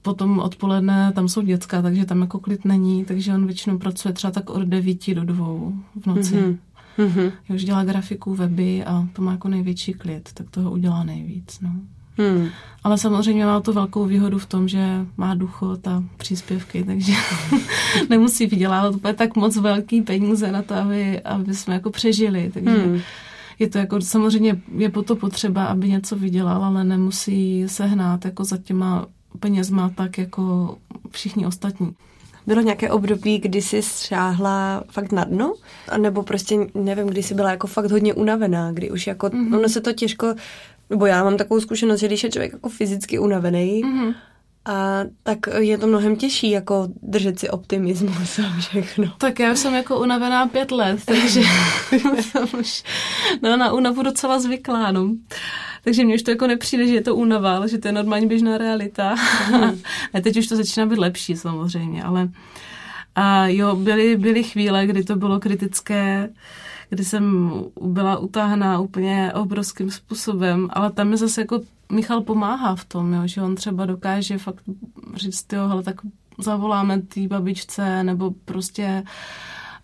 potom 0.02 0.38
odpoledne 0.38 1.12
tam 1.12 1.28
jsou 1.28 1.42
děcka, 1.42 1.82
takže 1.82 2.04
tam 2.04 2.20
jako 2.20 2.38
klid 2.38 2.64
není, 2.64 3.04
takže 3.04 3.34
on 3.34 3.46
většinou 3.46 3.78
pracuje 3.78 4.14
třeba 4.14 4.30
tak 4.30 4.50
od 4.50 4.62
9 4.62 5.14
do 5.14 5.24
2 5.24 5.46
v 6.02 6.06
noci. 6.06 6.34
Mm-hmm. 6.34 6.56
Mm-hmm. 6.98 7.32
Už 7.54 7.64
dělá 7.64 7.84
grafiku, 7.84 8.34
weby 8.34 8.84
a 8.84 9.06
to 9.12 9.22
má 9.22 9.32
jako 9.32 9.48
největší 9.48 9.92
klid, 9.92 10.28
tak 10.34 10.50
toho 10.50 10.70
udělá 10.70 11.04
nejvíc. 11.04 11.60
No. 11.60 11.70
Hmm. 12.18 12.48
Ale 12.84 12.98
samozřejmě 12.98 13.46
má 13.46 13.60
to 13.60 13.72
velkou 13.72 14.04
výhodu 14.04 14.38
v 14.38 14.46
tom, 14.46 14.68
že 14.68 15.06
má 15.16 15.34
duchot 15.34 15.88
a 15.88 16.04
příspěvky, 16.16 16.84
takže 16.84 17.12
nemusí 18.10 18.46
vydělávat 18.46 18.94
úplně 18.94 19.14
tak 19.14 19.36
moc 19.36 19.56
velký 19.56 20.02
peníze 20.02 20.52
na 20.52 20.62
to, 20.62 20.74
aby, 20.74 21.20
aby 21.20 21.54
jsme 21.54 21.74
jako 21.74 21.90
přežili. 21.90 22.50
Takže 22.54 22.70
hmm. 22.70 23.00
Je 23.58 23.68
to 23.68 23.78
jako, 23.78 24.00
samozřejmě 24.00 24.62
je 24.76 24.90
po 24.90 25.02
to 25.02 25.16
potřeba, 25.16 25.64
aby 25.64 25.88
něco 25.88 26.16
vydělal, 26.16 26.64
ale 26.64 26.84
nemusí 26.84 27.64
se 27.68 27.86
hnát 27.86 28.24
jako 28.24 28.44
za 28.44 28.56
těma 28.56 29.06
penězma 29.40 29.90
tak 29.94 30.18
jako 30.18 30.76
všichni 31.10 31.46
ostatní. 31.46 31.94
Bylo 32.46 32.60
nějaké 32.60 32.90
období, 32.90 33.38
kdy 33.38 33.62
jsi 33.62 33.82
šáhla 33.82 34.84
fakt 34.90 35.12
na 35.12 35.24
dno? 35.24 35.54
A 35.88 35.98
nebo 35.98 36.22
prostě, 36.22 36.66
nevím, 36.74 37.06
kdy 37.06 37.22
jsi 37.22 37.34
byla 37.34 37.50
jako 37.50 37.66
fakt 37.66 37.90
hodně 37.90 38.14
unavená, 38.14 38.72
kdy 38.72 38.90
už 38.90 39.06
jako, 39.06 39.26
mm-hmm. 39.26 39.58
ono 39.58 39.68
se 39.68 39.80
to 39.80 39.92
těžko, 39.92 40.34
nebo 40.90 41.06
já 41.06 41.24
mám 41.24 41.36
takovou 41.36 41.60
zkušenost, 41.60 42.00
že 42.00 42.06
když 42.06 42.24
je 42.24 42.30
člověk 42.30 42.52
jako 42.52 42.68
fyzicky 42.68 43.18
unavený, 43.18 43.82
mm-hmm. 43.84 44.14
A 44.66 45.00
tak 45.22 45.38
je 45.58 45.78
to 45.78 45.86
mnohem 45.86 46.16
těžší, 46.16 46.50
jako 46.50 46.88
držet 47.02 47.38
si 47.38 47.50
optimismus 47.50 48.38
a 48.38 48.58
všechno. 48.58 49.12
Tak 49.18 49.38
já 49.38 49.54
jsem 49.54 49.74
jako 49.74 50.00
unavená 50.00 50.46
pět 50.46 50.70
let, 50.70 51.00
takže 51.04 51.40
jsem 52.20 52.48
už 52.60 52.82
no, 53.42 53.56
na 53.56 53.72
únavu 53.72 54.02
docela 54.02 54.40
zvyklá, 54.40 54.92
no. 54.92 55.10
Takže 55.84 56.04
mně 56.04 56.14
už 56.14 56.22
to 56.22 56.30
jako 56.30 56.46
nepřijde, 56.46 56.86
že 56.86 56.94
je 56.94 57.02
to 57.02 57.16
únava, 57.16 57.56
ale 57.56 57.68
že 57.68 57.78
to 57.78 57.88
je 57.88 57.92
normálně 57.92 58.26
běžná 58.26 58.58
realita. 58.58 59.14
Mm. 59.50 59.62
a 60.14 60.20
teď 60.22 60.36
už 60.36 60.46
to 60.46 60.56
začíná 60.56 60.86
být 60.86 60.98
lepší 60.98 61.36
samozřejmě, 61.36 62.04
ale 62.04 62.28
a 63.14 63.46
jo, 63.46 63.76
byly, 63.76 64.16
byly 64.16 64.42
chvíle, 64.42 64.86
kdy 64.86 65.04
to 65.04 65.16
bylo 65.16 65.40
kritické, 65.40 66.28
kdy 66.88 67.04
jsem 67.04 67.50
byla 67.80 68.18
utáhná 68.18 68.80
úplně 68.80 69.32
obrovským 69.34 69.90
způsobem, 69.90 70.68
ale 70.72 70.90
tam 70.92 71.08
mi 71.08 71.16
zase 71.16 71.40
jako 71.40 71.60
Michal 71.92 72.20
pomáhá 72.20 72.74
v 72.74 72.84
tom, 72.84 73.12
jo, 73.12 73.22
že 73.24 73.42
on 73.42 73.54
třeba 73.54 73.86
dokáže 73.86 74.38
fakt 74.38 74.64
říct, 75.14 75.52
jo, 75.52 75.68
hele, 75.68 75.82
tak 75.82 75.96
zavoláme 76.38 77.02
té 77.02 77.28
babičce, 77.28 78.04
nebo 78.04 78.30
prostě 78.44 79.04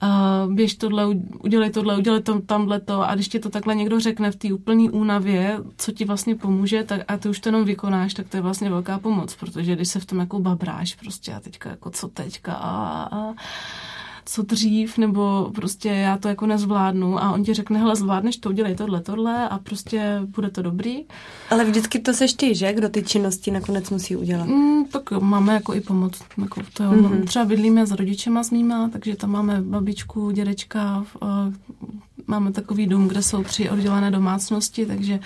uh, 0.02 0.54
běž 0.54 0.74
tohle, 0.74 1.06
udělej 1.44 1.70
tohle, 1.70 1.96
udělej 1.96 2.22
to, 2.22 2.40
tamhle 2.40 2.80
to 2.80 3.08
a 3.08 3.14
když 3.14 3.28
ti 3.28 3.38
to 3.38 3.50
takhle 3.50 3.74
někdo 3.74 4.00
řekne 4.00 4.30
v 4.30 4.36
té 4.36 4.52
úplné 4.52 4.90
únavě, 4.90 5.58
co 5.76 5.92
ti 5.92 6.04
vlastně 6.04 6.34
pomůže, 6.34 6.84
tak 6.84 7.00
a 7.08 7.16
ty 7.16 7.28
už 7.28 7.40
to 7.40 7.48
jenom 7.48 7.64
vykonáš, 7.64 8.14
tak 8.14 8.28
to 8.28 8.36
je 8.36 8.40
vlastně 8.40 8.70
velká 8.70 8.98
pomoc, 8.98 9.34
protože 9.34 9.74
když 9.74 9.88
se 9.88 10.00
v 10.00 10.06
tom 10.06 10.18
jako 10.18 10.40
babráš 10.40 10.94
prostě 10.94 11.32
a 11.32 11.40
teďka 11.40 11.70
jako 11.70 11.90
co 11.90 12.08
teďka 12.08 12.52
a, 12.52 13.08
a 13.12 13.34
co 14.24 14.42
dřív, 14.42 14.98
nebo 14.98 15.50
prostě 15.54 15.88
já 15.88 16.18
to 16.18 16.28
jako 16.28 16.46
nezvládnu 16.46 17.22
a 17.22 17.32
on 17.32 17.44
ti 17.44 17.54
řekne, 17.54 17.78
hele, 17.78 17.96
zvládneš 17.96 18.36
to, 18.36 18.48
udělej 18.48 18.74
tohle, 18.74 19.00
tohle 19.00 19.48
a 19.48 19.58
prostě 19.58 20.20
bude 20.24 20.50
to 20.50 20.62
dobrý. 20.62 21.04
Ale 21.50 21.64
vždycky 21.64 21.98
to 21.98 22.14
seš 22.14 22.32
ty, 22.32 22.54
že? 22.54 22.72
Kdo 22.72 22.88
ty 22.88 23.02
činnosti 23.02 23.50
nakonec 23.50 23.90
musí 23.90 24.16
udělat? 24.16 24.48
Mm, 24.48 24.84
tak 24.84 25.10
máme 25.10 25.54
jako 25.54 25.74
i 25.74 25.80
pomoc. 25.80 26.22
Jako 26.40 26.60
to, 26.72 26.84
mm-hmm. 26.84 27.24
Třeba 27.24 27.44
bydlíme 27.44 27.86
s 27.86 27.90
rodičema 27.90 28.42
s 28.42 28.50
mýma, 28.50 28.88
takže 28.92 29.16
tam 29.16 29.30
máme 29.30 29.62
babičku, 29.62 30.30
dědečka, 30.30 31.04
máme 32.26 32.52
takový 32.52 32.86
dům, 32.86 33.08
kde 33.08 33.22
jsou 33.22 33.44
tři 33.44 33.70
oddělené 33.70 34.10
domácnosti, 34.10 34.86
takže 34.86 35.20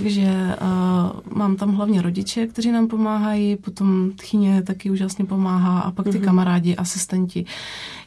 takže 0.00 0.56
uh, 0.60 1.36
mám 1.38 1.56
tam 1.56 1.74
hlavně 1.74 2.02
rodiče, 2.02 2.46
kteří 2.46 2.72
nám 2.72 2.88
pomáhají, 2.88 3.56
potom 3.56 4.10
tchyně 4.16 4.62
taky 4.62 4.90
úžasně 4.90 5.24
pomáhá 5.24 5.80
a 5.80 5.90
pak 5.90 6.04
ty 6.04 6.10
mm-hmm. 6.10 6.24
kamarádi, 6.24 6.76
asistenti. 6.76 7.44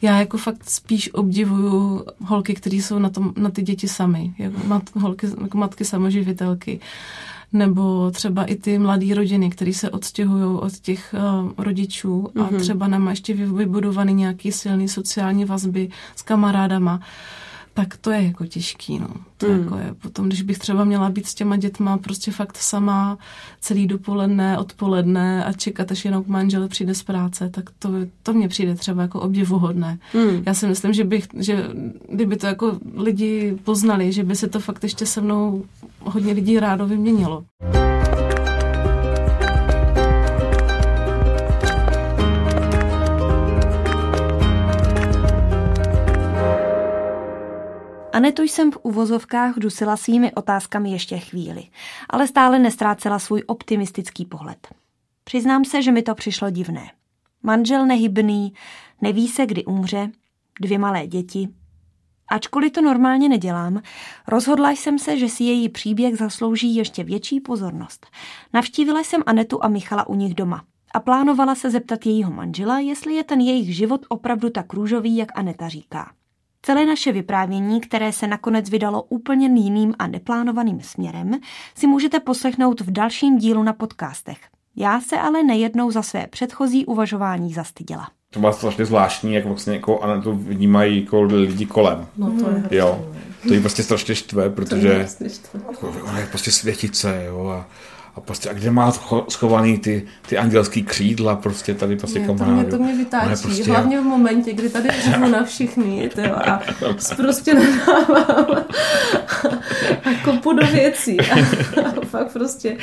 Já 0.02 0.20
jako 0.20 0.38
fakt 0.38 0.70
spíš 0.70 1.14
obdivuju 1.14 2.06
holky, 2.26 2.54
které 2.54 2.76
jsou 2.76 3.00
na, 3.00 3.10
tom, 3.10 3.34
na 3.38 3.50
ty 3.50 3.62
děti 3.62 3.88
sami, 3.88 4.34
jako 4.38 4.68
mat, 4.68 4.84
holky, 4.96 5.28
jako 5.42 5.58
matky 5.58 5.86
samoživitelky 5.86 6.80
nebo 7.54 8.12
třeba 8.12 8.44
i 8.44 8.56
ty 8.56 8.80
mladé 8.80 9.16
rodiny, 9.16 9.50
které 9.50 9.74
se 9.74 9.90
odstěhují 9.90 10.44
od 10.44 10.80
těch 10.80 11.16
uh, 11.44 11.52
rodičů 11.58 12.30
a 12.36 12.40
mm-hmm. 12.40 12.60
třeba 12.60 12.88
nemá 12.88 13.12
ještě 13.12 13.34
vybudovaný 13.34 14.14
nějaký 14.14 14.52
silný 14.52 14.88
sociální 14.88 15.46
vazby 15.46 15.90
s 16.16 16.22
kamarádama. 16.22 16.96
Uh, 16.96 17.02
tak 17.82 17.98
to 17.98 18.12
je 18.12 18.24
jako 18.24 18.46
těžký, 18.46 19.00
no. 19.00 19.08
To 19.38 19.48
mm. 19.48 19.60
jako 19.60 19.78
je 19.78 19.94
potom, 20.02 20.28
když 20.28 20.42
bych 20.42 20.60
třeba 20.60 20.84
měla 20.84 21.10
být 21.10 21.28
s 21.28 21.34
těma 21.34 21.58
dětma 21.58 21.98
prostě 21.98 22.32
fakt 22.32 22.58
sama 22.58 23.18
celý 23.60 23.88
dopoledne, 23.88 24.60
odpoledne 24.60 25.46
a 25.46 25.54
čekat, 25.54 25.92
až 25.92 26.06
jenom 26.06 26.24
manžel 26.28 26.68
přijde 26.68 26.96
z 26.96 27.04
práce, 27.04 27.50
tak 27.50 27.70
to, 27.80 27.90
to 28.24 28.34
mně 28.34 28.48
přijde 28.48 28.76
třeba 28.76 29.02
jako 29.02 29.22
obdivuhodné. 29.22 30.00
Mm. 30.14 30.44
Já 30.46 30.54
si 30.54 30.68
myslím, 30.68 30.94
že 30.94 31.04
bych, 31.04 31.28
že 31.38 31.68
kdyby 32.10 32.38
to 32.38 32.48
jako 32.48 32.80
lidi 32.96 33.58
poznali, 33.64 34.12
že 34.12 34.24
by 34.24 34.36
se 34.36 34.48
to 34.48 34.60
fakt 34.60 34.84
ještě 34.84 35.06
se 35.06 35.22
mnou 35.22 35.64
hodně 36.00 36.34
lidí 36.34 36.60
rádo 36.60 36.88
vyměnilo. 36.88 37.44
Anetu 48.14 48.44
jsem 48.44 48.72
v 48.72 48.78
uvozovkách 48.84 49.56
dusila 49.58 49.98
svými 49.98 50.34
otázkami 50.34 50.92
ještě 50.92 51.18
chvíli, 51.18 51.64
ale 52.10 52.28
stále 52.28 52.60
nestrácela 52.60 53.20
svůj 53.20 53.44
optimistický 53.48 54.26
pohled. 54.26 54.68
Přiznám 55.24 55.66
se, 55.66 55.82
že 55.82 55.92
mi 55.92 56.02
to 56.02 56.16
přišlo 56.16 56.50
divné. 56.50 56.92
Manžel 57.44 57.86
nehybný, 57.86 58.54
neví 59.02 59.28
se, 59.28 59.46
kdy 59.46 59.66
umře, 59.66 60.12
dvě 60.62 60.80
malé 60.80 61.08
děti. 61.08 61.50
Ačkoliv 62.32 62.72
to 62.72 62.82
normálně 62.82 63.30
nedělám, 63.30 63.82
rozhodla 64.28 64.72
jsem 64.72 65.00
se, 65.00 65.18
že 65.18 65.30
si 65.30 65.44
její 65.44 65.70
příběh 65.70 66.18
zaslouží 66.18 66.76
ještě 66.76 67.04
větší 67.04 67.40
pozornost. 67.40 68.08
Navštívila 68.54 69.00
jsem 69.00 69.24
Anetu 69.26 69.64
a 69.64 69.68
Michala 69.68 70.08
u 70.08 70.16
nich 70.16 70.34
doma 70.34 70.64
a 70.94 71.00
plánovala 71.00 71.56
se 71.56 71.70
zeptat 71.70 72.06
jejího 72.06 72.32
manžela, 72.32 72.80
jestli 72.80 73.14
je 73.14 73.24
ten 73.24 73.40
jejich 73.40 73.76
život 73.76 74.06
opravdu 74.10 74.50
tak 74.50 74.74
růžový, 74.74 75.18
jak 75.18 75.38
Aneta 75.38 75.70
říká. 75.70 76.12
Celé 76.64 76.86
naše 76.86 77.12
vyprávění, 77.12 77.82
které 77.82 78.12
se 78.12 78.28
nakonec 78.28 78.70
vydalo 78.70 79.04
úplně 79.04 79.48
jiným 79.48 79.94
a 80.00 80.08
neplánovaným 80.08 80.82
směrem, 80.82 81.32
si 81.76 81.88
můžete 81.88 82.20
poslechnout 82.20 82.82
v 82.82 82.92
dalším 82.92 83.38
dílu 83.38 83.64
na 83.64 83.74
podcastech. 83.74 84.38
Já 84.76 85.02
se 85.02 85.18
ale 85.18 85.44
nejednou 85.44 85.92
za 85.92 86.02
své 86.02 86.28
předchozí 86.28 86.86
uvažování 86.86 87.54
zastyděla. 87.54 88.10
To 88.30 88.40
má 88.40 88.52
strašně 88.52 88.86
zvláštní, 88.86 89.34
jak 89.34 89.46
vlastně 89.46 89.74
jako 89.74 90.20
to 90.24 90.34
vnímají 90.36 91.02
jako 91.02 91.22
lidi 91.22 91.66
kolem. 91.66 92.08
No 92.18 92.32
to 92.32 92.50
je 92.50 92.78
jo. 92.78 93.12
To 93.48 93.54
jí 93.54 93.60
prostě 93.60 93.84
strašně 93.84 94.16
štve, 94.16 94.50
protože 94.50 95.08
to 95.18 95.24
je, 95.24 95.30
štve. 95.30 95.60
ona 96.04 96.20
je 96.20 96.28
prostě 96.28 96.52
světice, 96.52 97.24
jo, 97.28 97.48
a 97.48 97.68
a 98.16 98.22
prostě 98.22 98.50
a 98.50 98.54
kde 98.54 98.72
má 98.72 98.94
schovaný 99.30 99.78
ty, 99.78 100.04
ty 100.30 100.38
andělský 100.38 100.84
křídla, 100.84 101.36
prostě 101.36 101.74
tady 101.74 101.96
prostě 101.96 102.20
kam 102.20 102.38
to 102.38 102.46
mě, 102.46 102.64
to 102.64 102.78
mě 102.78 102.96
vytáčí, 102.96 103.42
prostě 103.42 103.72
hlavně 103.72 104.02
v 104.02 104.04
momentě, 104.04 104.54
kdy 104.54 104.70
tady 104.70 104.90
řvu 105.12 105.28
na 105.28 105.44
všichni, 105.44 106.10
tyjo, 106.16 106.36
a 106.36 106.62
prostě 107.18 107.54
nedávám 107.54 108.66
a 110.04 110.24
kopu 110.24 110.54
do 110.54 110.68
věcí 110.68 111.20
a, 111.20 111.40
a 111.80 112.06
fakt 112.06 112.34
prostě 112.34 112.78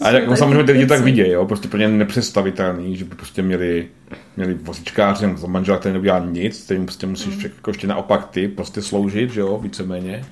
a 0.00 0.10
jako 0.10 0.36
samozřejmě 0.36 0.64
ty 0.64 0.72
lidi 0.72 0.86
tak 0.86 1.00
vidějí, 1.00 1.30
jo, 1.30 1.46
prostě 1.46 1.68
pro 1.68 1.78
ně 1.78 1.88
nepředstavitelný, 1.88 2.96
že 2.96 3.04
by 3.04 3.14
prostě 3.14 3.42
měli, 3.42 3.88
měli 4.36 4.54
vozíčkáře 4.54 5.26
nebo 5.26 5.48
manžela, 5.48 5.78
který 5.78 5.92
neudělá 5.92 6.18
nic, 6.18 6.64
který 6.64 6.84
prostě 6.84 7.06
musíš 7.06 7.36
mm. 7.36 7.42
jako 7.42 7.70
ještě 7.70 7.86
naopak 7.86 8.28
ty 8.28 8.48
prostě 8.48 8.82
sloužit, 8.82 9.30
že 9.30 9.40
jo, 9.40 9.58
víceméně. 9.58 10.24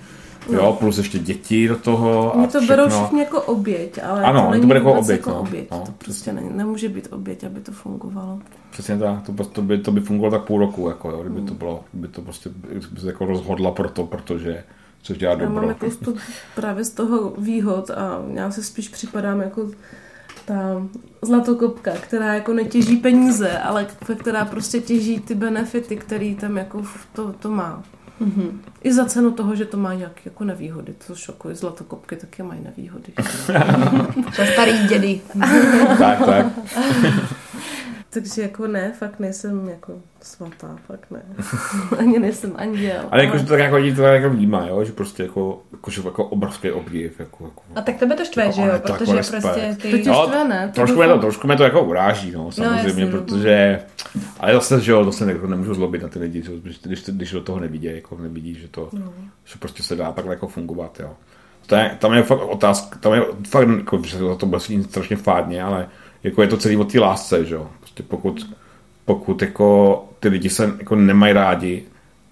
Jo, 0.48 0.62
no. 0.62 0.72
plus 0.72 0.98
ještě 0.98 1.18
děti 1.18 1.68
do 1.68 1.76
toho. 1.76 2.32
Mě 2.36 2.46
to 2.46 2.60
všechno. 2.60 2.76
berou 2.76 2.88
všichni 2.88 3.20
jako 3.20 3.42
oběť, 3.42 3.98
ale 4.04 4.22
ano, 4.22 4.42
to 4.42 4.50
není 4.50 4.60
to 4.60 4.66
bude 4.66 4.78
jako 4.78 4.92
oběť. 4.92 5.18
Jako 5.18 5.30
no. 5.30 5.40
oběť. 5.40 5.70
No. 5.70 5.82
To 5.86 5.92
prostě 5.92 6.32
ne, 6.32 6.42
nemůže 6.42 6.88
být 6.88 7.08
oběť, 7.12 7.44
aby 7.44 7.60
to 7.60 7.72
fungovalo. 7.72 8.38
Přesně 8.70 8.98
tak, 8.98 9.22
to, 9.22 9.44
to, 9.44 9.62
by, 9.62 9.78
to 9.78 9.92
by 9.92 10.00
fungovalo 10.00 10.38
tak 10.38 10.46
půl 10.46 10.60
roku, 10.60 10.88
jako, 10.88 11.10
jo, 11.10 11.22
kdyby 11.22 11.40
to 11.40 11.46
hmm. 11.46 11.56
bylo, 11.56 11.84
kdyby 11.92 12.08
to 12.08 12.22
prostě 12.22 12.50
by 12.92 13.00
se 13.00 13.06
jako 13.06 13.26
rozhodla 13.26 13.70
pro 13.70 13.88
to, 13.88 14.06
protože 14.06 14.64
což 15.02 15.18
dělá 15.18 15.34
dobro. 15.34 15.46
Já 15.46 15.60
mám 15.60 15.68
jako 15.68 15.86
to, 16.04 16.14
právě 16.54 16.84
z 16.84 16.90
toho 16.90 17.32
výhod 17.38 17.90
a 17.90 18.22
já 18.34 18.50
se 18.50 18.62
spíš 18.62 18.88
připadám 18.88 19.40
jako 19.40 19.70
ta 20.44 20.88
zlatokopka, 21.22 21.92
která 21.92 22.34
jako 22.34 22.52
netěží 22.52 22.96
peníze, 22.96 23.58
ale 23.58 23.86
která 24.16 24.44
prostě 24.44 24.80
těží 24.80 25.20
ty 25.20 25.34
benefity, 25.34 25.96
který 25.96 26.34
tam 26.34 26.56
jako 26.56 26.82
to, 27.12 27.32
to 27.32 27.50
má. 27.50 27.82
Mm-hmm. 28.20 28.60
I 28.82 28.92
za 28.92 29.04
cenu 29.04 29.30
toho, 29.30 29.56
že 29.56 29.64
to 29.64 29.76
má 29.76 29.94
nějaké 29.94 30.20
jako 30.24 30.44
nevýhody. 30.44 30.94
To 31.06 31.14
šokuje 31.14 31.54
zlatokopky 31.54 32.16
taky 32.16 32.42
mají 32.42 32.60
nevýhody. 32.60 33.12
to 34.36 34.42
starý 34.52 34.88
dědy. 34.88 35.20
tak, 35.98 36.18
tak. 36.18 36.46
Takže 38.10 38.42
jako 38.42 38.66
ne, 38.66 38.92
fakt 38.98 39.18
nejsem 39.18 39.68
jako 39.68 39.92
svatá, 40.20 40.76
fakt 40.86 41.10
ne. 41.10 41.22
ani 41.98 42.18
nejsem 42.18 42.52
anděl. 42.56 43.04
Ale 43.10 43.24
jakože 43.24 43.44
to 43.44 43.48
tak 43.48 43.60
jako 43.60 43.76
lidi 43.76 43.96
to 43.96 44.02
jako 44.02 44.30
vnímá, 44.30 44.66
jo? 44.66 44.84
že 44.84 44.92
prostě 44.92 45.22
jako, 45.22 45.62
jako, 45.72 45.90
že 45.90 46.02
jako 46.04 46.24
obrovský 46.24 46.70
obdiv. 46.70 47.20
Jako, 47.20 47.44
jako, 47.44 47.62
a 47.74 47.80
tak 47.80 47.96
tebe 47.96 48.14
to 48.16 48.24
štve, 48.24 48.42
jako, 48.42 48.54
že 48.54 48.62
jo? 48.62 48.72
Protože 48.78 49.16
jako 49.16 49.30
prostě 49.30 49.76
ty... 49.82 49.90
To 49.90 49.96
tě 49.96 50.14
štve, 50.24 50.48
ne? 50.48 50.68
To 50.68 50.74
trošku, 50.74 50.96
mě 50.96 51.08
to, 51.08 51.18
trošku 51.18 51.46
mě 51.46 51.56
to 51.56 51.62
jako 51.62 51.84
uráží, 51.84 52.30
no, 52.30 52.52
samozřejmě, 52.52 53.06
no, 53.06 53.10
protože... 53.10 53.80
Ale 54.40 54.54
zase, 54.54 54.80
že 54.80 54.92
jo, 54.92 55.04
to 55.04 55.12
se 55.12 55.32
jako 55.32 55.46
nemůžu 55.46 55.74
zlobit 55.74 56.02
na 56.02 56.08
ty 56.08 56.18
lidi, 56.18 56.42
když, 56.62 56.80
když, 56.82 57.04
když 57.04 57.32
do 57.32 57.40
toho 57.40 57.60
nevidí, 57.60 57.86
jako 57.86 58.16
nevidí, 58.16 58.54
že 58.54 58.68
to, 58.68 58.88
no. 58.92 59.12
že 59.44 59.54
prostě 59.58 59.82
se 59.82 59.96
dá 59.96 60.12
takhle 60.12 60.34
jako 60.34 60.48
fungovat, 60.48 61.00
jo. 61.00 61.10
To 61.66 61.74
je, 61.74 61.96
tam 61.98 62.12
je 62.12 62.22
fakt 62.22 62.40
otázka, 62.40 62.98
tam 62.98 63.12
je 63.12 63.22
fakt, 63.48 63.68
jako, 63.68 64.02
že 64.02 64.18
to 64.38 64.46
bude 64.46 64.60
strašně 64.82 65.16
fádně, 65.16 65.62
ale 65.62 65.88
jako 66.22 66.42
je 66.42 66.48
to 66.48 66.56
celý 66.56 66.76
o 66.76 66.84
té 66.84 67.00
lásce, 67.00 67.44
že 67.44 67.54
jo. 67.54 67.70
Prostě 67.98 68.16
pokud, 68.16 68.56
pokud 69.04 69.42
jako 69.42 70.08
ty 70.20 70.28
lidi 70.28 70.50
se 70.50 70.72
jako 70.78 70.96
nemají 70.96 71.32
rádi, 71.32 71.82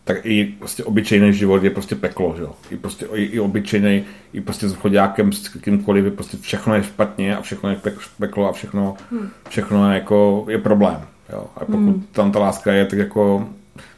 tak 0.05 0.17
i 0.27 0.45
prostě 0.45 0.85
obyčejný 0.85 1.33
život 1.33 1.65
je 1.65 1.71
prostě 1.71 1.95
peklo, 1.95 2.35
že 2.37 2.43
jo. 2.43 2.55
I 2.71 2.77
prostě 2.77 3.07
i, 3.15 3.23
i 3.23 3.41
obyčejný, 3.41 4.05
i 4.33 4.41
prostě 4.41 4.69
s 4.69 4.75
chodákem, 4.75 5.33
s 5.33 5.49
kýmkoliv, 5.49 6.05
je 6.05 6.11
prostě 6.11 6.37
všechno 6.37 6.75
je 6.75 6.83
špatně 6.83 7.37
a 7.37 7.43
všechno 7.43 7.71
je 7.71 7.77
peklo 8.19 8.49
a 8.49 8.53
všechno, 8.53 8.97
hmm. 9.11 9.29
všechno 9.49 9.91
je 9.91 9.95
jako, 9.95 10.47
je 10.49 10.59
problém, 10.59 11.01
jo. 11.33 11.47
A 11.57 11.61
pokud 11.61 11.77
hmm. 11.77 12.07
tam 12.13 12.33
ta 12.33 12.39
láska 12.39 12.73
je, 12.73 12.87
tak 12.87 12.99
jako, 12.99 13.49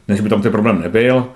ne, 0.09 0.17
že 0.17 0.23
by 0.23 0.29
tam 0.29 0.43
ten 0.43 0.53
problém 0.53 0.81
nebyl, 0.81 1.29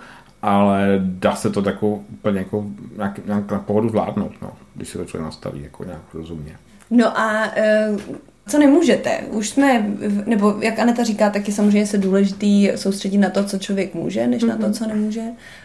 ale 0.43 1.01
dá 1.03 1.35
se 1.35 1.51
to 1.51 1.63
jako 1.67 1.89
úplně 1.89 2.39
jako 2.39 2.65
nějak, 2.97 3.27
nějak 3.27 3.51
na 3.51 3.59
pohodu 3.59 3.89
zvládnout, 3.89 4.33
no, 4.43 4.53
když 4.75 4.89
se 4.89 4.99
to 4.99 5.05
člověk 5.05 5.25
nastaví 5.25 5.63
jako 5.63 5.85
nějak 5.85 6.15
rozumně. 6.15 6.57
No 6.91 7.19
a 7.19 7.51
uh, 7.91 8.17
co 8.49 8.59
nemůžete? 8.59 9.21
Už 9.31 9.49
jsme, 9.49 9.87
nebo 10.27 10.55
jak 10.61 10.79
Aneta 10.79 11.05
říká, 11.05 11.31
tak 11.31 11.49
je 11.49 11.55
samozřejmě 11.55 11.87
se 11.87 11.99
důležitý 11.99 12.71
soustředit 12.75 13.19
na 13.19 13.31
to, 13.31 13.45
co 13.45 13.59
člověk 13.59 13.95
může, 13.95 14.27
než 14.27 14.43
mm-hmm. 14.43 14.49
na 14.49 14.57
to, 14.57 14.63
mhm. 14.63 14.73
co 14.73 14.87
nemůže. 14.87 15.23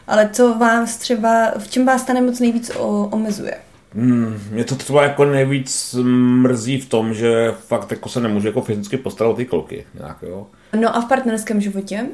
Ale 0.07 0.29
co 0.33 0.53
vás 0.53 0.97
třeba, 0.97 1.51
v 1.57 1.67
čem 1.67 1.85
vás 1.85 2.03
ta 2.03 2.13
nemoc 2.13 2.39
nejvíc 2.39 2.71
o, 2.77 3.09
omezuje? 3.11 3.53
Hmm, 3.93 4.39
mě 4.51 4.63
to 4.63 4.75
třeba 4.75 5.03
jako 5.03 5.25
nejvíc 5.25 5.95
mrzí 6.41 6.79
v 6.79 6.89
tom, 6.89 7.13
že 7.13 7.51
fakt 7.67 7.91
jako 7.91 8.09
se 8.09 8.19
nemůže 8.19 8.47
jako 8.47 8.61
fyzicky 8.61 8.97
postarat 8.97 9.29
o 9.29 9.35
ty 9.35 9.45
kolky. 9.45 9.85
Nějak, 9.99 10.17
jo. 10.21 10.47
No 10.79 10.95
a 10.95 11.01
v 11.01 11.05
partnerském 11.05 11.61
životě? 11.61 12.05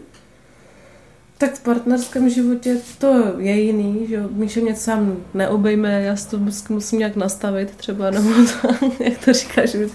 Tak 1.43 1.53
v 1.53 1.63
partnerském 1.63 2.29
životě 2.29 2.77
to 2.97 3.33
je 3.37 3.61
jiný, 3.61 4.07
že 4.09 4.23
Míše 4.31 4.61
mě 4.61 4.75
sám 4.75 5.17
neobejme, 5.33 6.01
já 6.01 6.15
si 6.15 6.29
to 6.29 6.39
musím 6.69 6.99
nějak 6.99 7.15
nastavit 7.15 7.75
třeba, 7.75 8.09
nebo 8.09 8.29
to, 8.61 8.67
jak 9.03 9.25
to 9.25 9.33
říkáš, 9.33 9.69
že 9.69 9.87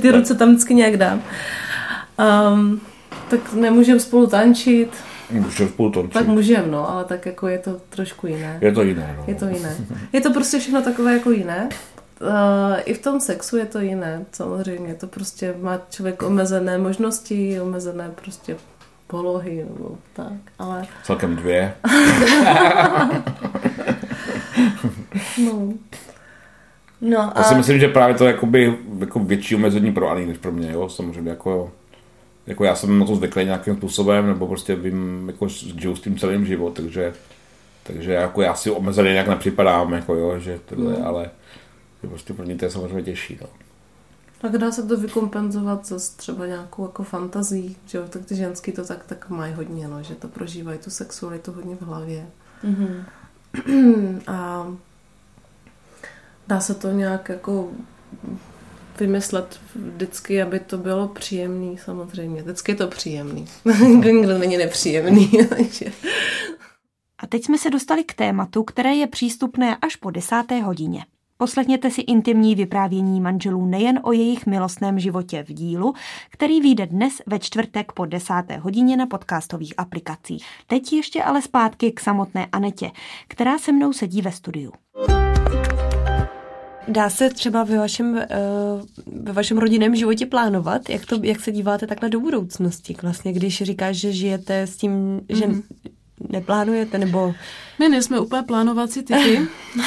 ty 0.00 0.10
ruce 0.10 0.34
tam 0.34 0.48
vždycky 0.48 0.74
nějak 0.74 0.96
dám. 0.96 1.22
Um, 2.52 2.80
tak 3.30 3.52
nemůžeme 3.52 4.00
spolu 4.00 4.26
tančit, 4.26 4.90
Můžeme 5.30 5.70
spolu 5.70 5.90
tančit. 5.90 6.12
Tak 6.12 6.26
můžeme, 6.26 6.66
no, 6.66 6.90
ale 6.90 7.04
tak 7.04 7.26
jako 7.26 7.48
je 7.48 7.58
to 7.58 7.80
trošku 7.88 8.26
jiné. 8.26 8.58
Je 8.60 8.72
to 8.72 8.82
jiné, 8.82 9.14
no. 9.18 9.24
Je 9.26 9.34
to 9.34 9.48
jiné. 9.48 9.76
Je 10.12 10.20
to 10.20 10.32
prostě 10.32 10.58
všechno 10.58 10.82
takové 10.82 11.12
jako 11.12 11.30
jiné. 11.30 11.68
Uh, 12.20 12.28
I 12.84 12.94
v 12.94 13.02
tom 13.02 13.20
sexu 13.20 13.56
je 13.56 13.66
to 13.66 13.80
jiné, 13.80 14.24
samozřejmě. 14.32 14.94
To 14.94 15.06
prostě 15.06 15.54
má 15.60 15.80
člověk 15.90 16.22
omezené 16.22 16.78
možnosti, 16.78 17.60
omezené 17.60 18.10
prostě 18.22 18.56
polohy 19.08 19.56
nebo 19.56 19.98
tak, 20.12 20.32
ale... 20.58 20.86
Celkem 21.02 21.36
dvě. 21.36 21.74
no. 25.44 25.72
No 27.00 27.18
a... 27.20 27.32
Já 27.36 27.44
si 27.44 27.54
myslím, 27.54 27.78
že 27.78 27.88
právě 27.88 28.14
to 28.14 28.24
je 28.24 28.32
jakoby, 28.32 28.78
jako 28.98 29.18
větší 29.18 29.54
omezení 29.54 29.92
pro 29.92 30.10
Ani 30.10 30.26
než 30.26 30.38
pro 30.38 30.52
mě, 30.52 30.72
jo, 30.72 30.88
samozřejmě, 30.88 31.30
jako, 31.30 31.72
jako 32.46 32.64
já 32.64 32.74
jsem 32.74 32.98
na 32.98 33.06
to 33.06 33.16
zvyklý 33.16 33.44
nějakým 33.44 33.76
způsobem, 33.76 34.26
nebo 34.26 34.46
prostě 34.46 34.76
vím, 34.76 35.24
jako 35.26 35.48
žiju 35.48 35.96
s 35.96 36.00
tím 36.00 36.18
celým 36.18 36.46
život, 36.46 36.74
takže, 36.74 37.12
takže 37.82 38.12
jako 38.12 38.42
já 38.42 38.54
si 38.54 38.70
omezený 38.70 39.10
nějak 39.10 39.28
nepřipadám, 39.28 39.92
jako 39.92 40.14
jo, 40.14 40.38
že 40.38 40.58
tohle, 40.66 40.96
mm. 40.96 41.06
ale 41.06 41.30
že 42.02 42.08
prostě 42.08 42.34
pro 42.34 42.44
ně 42.44 42.56
to 42.56 42.64
je 42.64 42.70
samozřejmě 42.70 43.02
těžší, 43.02 43.38
no. 43.40 43.48
Tak 44.40 44.58
dá 44.58 44.72
se 44.72 44.82
to 44.82 44.96
vykompenzovat 44.96 45.86
zase 45.86 46.16
třeba 46.16 46.46
nějakou 46.46 46.82
jako 46.82 47.02
fantazí, 47.02 47.76
že 47.86 47.98
jo, 47.98 48.04
tak 48.08 48.24
ty 48.24 48.36
ženský 48.36 48.72
to 48.72 48.84
tak, 48.84 49.04
tak 49.06 49.30
mají 49.30 49.54
hodně, 49.54 49.88
no, 49.88 50.02
že 50.02 50.14
to 50.14 50.28
prožívají 50.28 50.78
tu 50.78 50.90
sexualitu 50.90 51.52
hodně 51.52 51.76
v 51.76 51.82
hlavě. 51.82 52.26
Mm-hmm. 52.64 53.04
A 54.26 54.66
dá 56.48 56.60
se 56.60 56.74
to 56.74 56.90
nějak 56.90 57.28
jako 57.28 57.70
vymyslet 59.00 59.60
vždycky, 59.74 60.42
aby 60.42 60.60
to 60.60 60.78
bylo 60.78 61.08
příjemný, 61.08 61.78
samozřejmě. 61.78 62.42
Vždycky 62.42 62.72
je 62.72 62.76
to 62.76 62.88
příjemný. 62.88 63.46
Nikdo 63.88 64.38
není 64.38 64.56
nepříjemný. 64.56 65.30
takže... 65.48 65.92
A 67.18 67.26
teď 67.26 67.44
jsme 67.44 67.58
se 67.58 67.70
dostali 67.70 68.04
k 68.04 68.14
tématu, 68.14 68.64
které 68.64 68.94
je 68.94 69.06
přístupné 69.06 69.76
až 69.76 69.96
po 69.96 70.10
desáté 70.10 70.60
hodině. 70.60 71.04
Poslechněte 71.40 71.90
si 71.90 72.00
intimní 72.00 72.54
vyprávění 72.54 73.20
manželů 73.20 73.66
nejen 73.66 74.00
o 74.02 74.12
jejich 74.12 74.46
milostném 74.46 74.98
životě 74.98 75.44
v 75.48 75.52
dílu, 75.52 75.94
který 76.30 76.60
vyjde 76.60 76.86
dnes 76.86 77.22
ve 77.26 77.38
čtvrtek 77.38 77.92
po 77.92 78.06
desáté 78.06 78.56
hodině 78.56 78.96
na 78.96 79.06
podcastových 79.06 79.74
aplikacích. 79.76 80.46
Teď 80.66 80.92
ještě 80.92 81.22
ale 81.22 81.42
zpátky 81.42 81.92
k 81.92 82.00
samotné 82.00 82.46
Anetě, 82.52 82.90
která 83.28 83.58
se 83.58 83.72
mnou 83.72 83.92
sedí 83.92 84.22
ve 84.22 84.32
studiu. 84.32 84.72
Dá 86.88 87.10
se 87.10 87.30
třeba 87.30 87.64
ve 87.64 87.78
vašem, 87.78 88.14
uh, 88.14 88.22
ve 89.24 89.32
vašem 89.32 89.58
rodinném 89.58 89.96
životě 89.96 90.26
plánovat? 90.26 90.90
Jak, 90.90 91.06
to, 91.06 91.20
jak 91.22 91.40
se 91.40 91.52
díváte 91.52 91.86
takhle 91.86 92.08
do 92.08 92.20
budoucnosti? 92.20 92.96
Vlastně, 93.02 93.32
když 93.32 93.62
říkáš, 93.62 93.96
že 93.96 94.12
žijete 94.12 94.62
s 94.62 94.76
tím, 94.76 94.92
mm-hmm. 94.92 95.36
že 95.36 95.46
mhm. 95.46 95.62
Neplánujete, 96.28 96.98
nebo... 96.98 97.34
My 97.78 97.88
nejsme 97.88 98.20
úplně 98.20 98.42
plánovací 98.42 99.02
typy. 99.02 99.40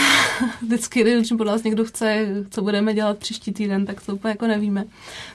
Vždycky, 0.61 1.01
když 1.01 1.34
po 1.38 1.43
nás 1.43 1.63
někdo 1.63 1.86
chce, 1.86 2.27
co 2.49 2.61
budeme 2.61 2.93
dělat 2.93 3.17
příští 3.17 3.51
týden, 3.51 3.86
tak 3.86 4.05
to 4.05 4.15
úplně 4.15 4.32
jako 4.32 4.47
nevíme. 4.47 4.86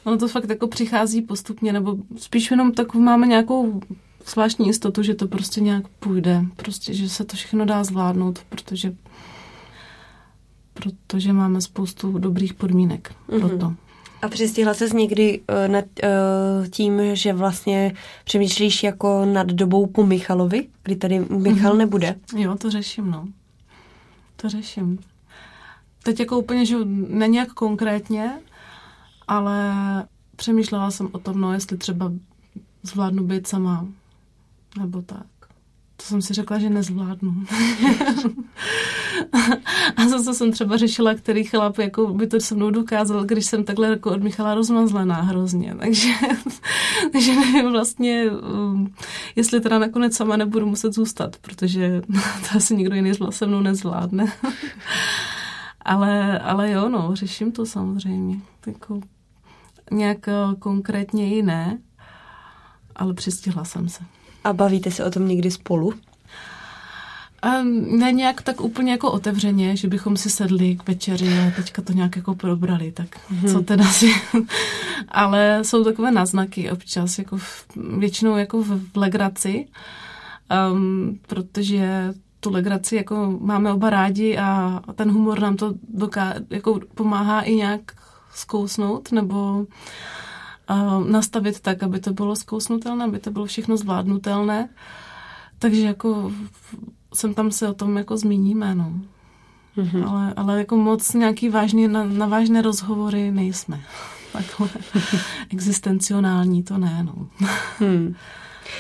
Ono 0.05 0.19
to 0.19 0.29
fakt 0.29 0.49
jako 0.49 0.67
přichází 0.67 1.23
postupně, 1.23 1.73
nebo 1.73 1.97
spíš 2.17 2.51
jenom 2.51 2.73
tak 2.73 2.95
máme 2.95 3.27
nějakou 3.27 3.81
zvláštní 4.27 4.67
jistotu, 4.67 5.03
že 5.03 5.15
to 5.15 5.29
prostě 5.29 5.61
nějak 5.61 5.89
půjde. 5.89 6.45
Prostě, 6.57 6.95
že 6.95 7.09
se 7.09 7.25
to 7.25 7.37
všechno 7.37 7.65
dá 7.65 7.85
zvládnout, 7.85 8.39
protože 8.49 8.93
protože 10.75 11.33
máme 11.33 11.61
spoustu 11.61 12.19
dobrých 12.19 12.55
podmínek 12.55 13.15
mm-hmm. 13.29 13.41
pro 13.41 13.59
to. 13.59 13.75
A 14.23 14.29
přistihla 14.29 14.75
ses 14.75 14.93
někdy 14.93 15.41
uh, 15.41 15.73
nad 15.73 15.85
uh, 15.85 16.67
tím, 16.67 17.01
že 17.13 17.33
vlastně 17.33 17.95
přemýšlíš 18.25 18.83
jako 18.83 19.25
nad 19.25 19.47
dobou 19.47 19.87
po 19.87 20.07
Michalovi, 20.07 20.69
kdy 20.83 20.97
tady 20.97 21.19
Michal 21.19 21.73
mm-hmm. 21.73 21.77
nebude? 21.77 22.15
Jo, 22.37 22.57
to 22.57 22.71
řeším, 22.71 23.11
no. 23.11 23.29
To 24.37 24.49
řeším. 24.49 24.99
Teď 26.03 26.21
jako 26.21 26.39
úplně, 26.39 26.67
že 26.67 26.77
není 27.09 27.37
jak 27.37 27.53
konkrétně, 27.53 28.33
ale 29.29 29.75
přemýšlela 30.37 30.91
jsem 30.91 31.09
o 31.13 31.19
tom, 31.19 31.41
no, 31.41 31.53
jestli 31.53 31.77
třeba 31.77 32.13
zvládnu 32.83 33.25
být 33.25 33.47
sama, 33.47 33.87
nebo 34.79 35.03
tak. 35.03 35.27
To 35.97 36.05
jsem 36.05 36.23
si 36.23 36.35
řekla, 36.35 36.59
že 36.59 36.71
nezvládnu. 36.71 37.35
a 39.97 40.09
zase 40.09 40.35
jsem 40.35 40.53
třeba 40.53 40.77
řešila, 40.77 41.15
který 41.15 41.45
chlap 41.45 41.79
jako 41.79 42.07
by 42.07 42.27
to 42.27 42.41
se 42.41 42.55
mnou 42.55 42.71
dokázal, 42.71 43.25
když 43.25 43.47
jsem 43.47 43.65
takhle 43.65 43.89
jako 43.89 44.11
od 44.11 44.23
Michala 44.23 44.55
rozmazlená 44.55 45.15
hrozně. 45.15 45.75
Takže, 45.79 46.09
takže 47.13 47.35
nevím 47.35 47.73
vlastně, 47.73 48.31
um, 48.31 48.95
jestli 49.37 49.61
teda 49.61 49.79
nakonec 49.79 50.17
sama 50.17 50.37
nebudu 50.37 50.67
muset 50.67 50.95
zůstat, 50.95 51.37
protože 51.37 52.03
to 52.51 52.57
asi 52.57 52.77
nikdo 52.77 52.95
jiný 52.95 53.13
se 53.31 53.47
mnou 53.47 53.61
nezvládne. 53.61 54.33
ale, 55.81 56.39
ale 56.39 56.71
jo, 56.71 56.89
no, 56.89 57.11
řeším 57.13 57.53
to 57.53 57.67
samozřejmě. 57.67 58.41
Jako 58.67 59.01
nějak 59.91 60.29
eh, 60.29 60.35
konkrétně 60.59 61.39
i 61.39 61.43
ne, 61.43 61.79
ale 62.97 63.15
přistihla 63.15 63.65
jsem 63.65 63.89
se. 63.89 64.05
A 64.47 64.53
bavíte 64.53 64.91
se 64.91 65.05
o 65.05 65.11
tom 65.11 65.29
někdy 65.29 65.51
spolu? 65.51 65.95
A 67.43 67.63
ne 67.99 68.13
nějak 68.13 68.43
tak 68.43 68.61
úplně 68.61 68.93
jako 68.93 69.13
otevřeně, 69.13 69.77
že 69.77 69.89
bychom 69.89 70.17
si 70.17 70.31
sedli 70.31 70.77
k 70.77 70.89
večeři 70.89 71.29
a 71.39 71.51
teďka 71.57 71.83
to 71.83 71.93
nějak 71.93 72.17
jako 72.17 72.35
probrali, 72.35 72.93
tak 72.93 73.09
hmm. 73.29 73.53
co 73.53 73.61
teda 73.61 73.85
si... 73.85 74.15
Ale 75.09 75.61
jsou 75.63 75.85
takové 75.85 76.11
náznaky 76.11 76.71
občas, 76.71 77.19
jako 77.19 77.37
v, 77.37 77.67
většinou 77.99 78.37
jako 78.37 78.63
v 78.63 78.97
legraci, 78.97 79.67
um, 80.73 81.19
protože 81.27 82.15
tu 82.41 82.51
legraci 82.51 82.97
jako 82.97 83.39
máme 83.41 83.73
oba 83.73 83.91
rádi 83.91 84.39
a 84.39 84.81
ten 84.95 85.11
humor 85.11 85.41
nám 85.41 85.57
to 85.57 85.75
doká, 85.89 86.35
jako 86.51 86.81
pomáhá 86.95 87.41
i 87.41 87.55
nějak 87.55 87.81
zkousnout 88.35 89.13
nebo 89.13 89.67
nastavit 91.09 91.61
tak, 91.61 91.83
aby 91.83 92.01
to 92.01 92.13
bylo 92.13 92.37
zkousnutelné, 92.37 93.05
aby 93.05 93.19
to 93.19 93.31
bylo 93.31 93.47
všechno 93.47 93.77
zvládnutelné. 93.77 94.69
Takže 95.59 95.81
jako 95.81 96.33
sem 97.15 97.35
tam 97.35 97.51
se 97.51 97.69
o 97.69 97.75
tom 97.75 97.97
jako 97.97 98.17
zmíníme, 98.17 98.75
no. 98.75 98.93
Mm-hmm. 99.77 100.09
Ale, 100.11 100.35
ale 100.37 100.59
jako 100.59 100.77
moc 100.77 101.15
nějaký 101.15 101.49
vážný, 101.49 101.89
na, 101.89 102.05
na 102.05 102.27
vážné 102.27 102.63
rozhovory 102.63 103.31
nejsme. 103.31 103.81
Takhle 104.33 104.69
existencionální 105.51 106.63
to 106.63 106.79
ne, 106.79 107.03
no. 107.03 107.29
Hmm. 107.79 108.15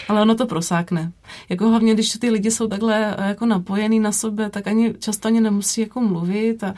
Ale 0.08 0.22
ono 0.22 0.34
to 0.34 0.46
prosákne. 0.46 1.12
Jako 1.48 1.68
hlavně, 1.68 1.94
když 1.94 2.10
ty 2.10 2.30
lidi 2.30 2.50
jsou 2.50 2.66
takhle 2.66 3.16
jako 3.26 3.46
napojený 3.46 4.00
na 4.00 4.12
sebe, 4.12 4.50
tak 4.50 4.66
ani 4.66 4.94
často 4.98 5.28
ani 5.28 5.40
nemusí 5.40 5.80
jako 5.80 6.00
mluvit 6.00 6.64
a 6.64 6.74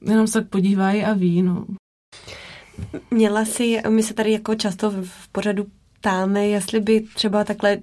jenom 0.00 0.26
se 0.26 0.40
tak 0.40 0.50
podívají 0.50 1.04
a 1.04 1.12
ví, 1.12 1.42
no. 1.42 1.64
Měla 3.10 3.44
si, 3.44 3.80
my 3.88 4.02
se 4.02 4.14
tady 4.14 4.32
jako 4.32 4.54
často 4.54 4.90
v 4.90 5.28
pořadu 5.32 5.66
ptáme, 6.00 6.46
jestli 6.46 6.80
by 6.80 7.00
třeba 7.14 7.44
takhle 7.44 7.78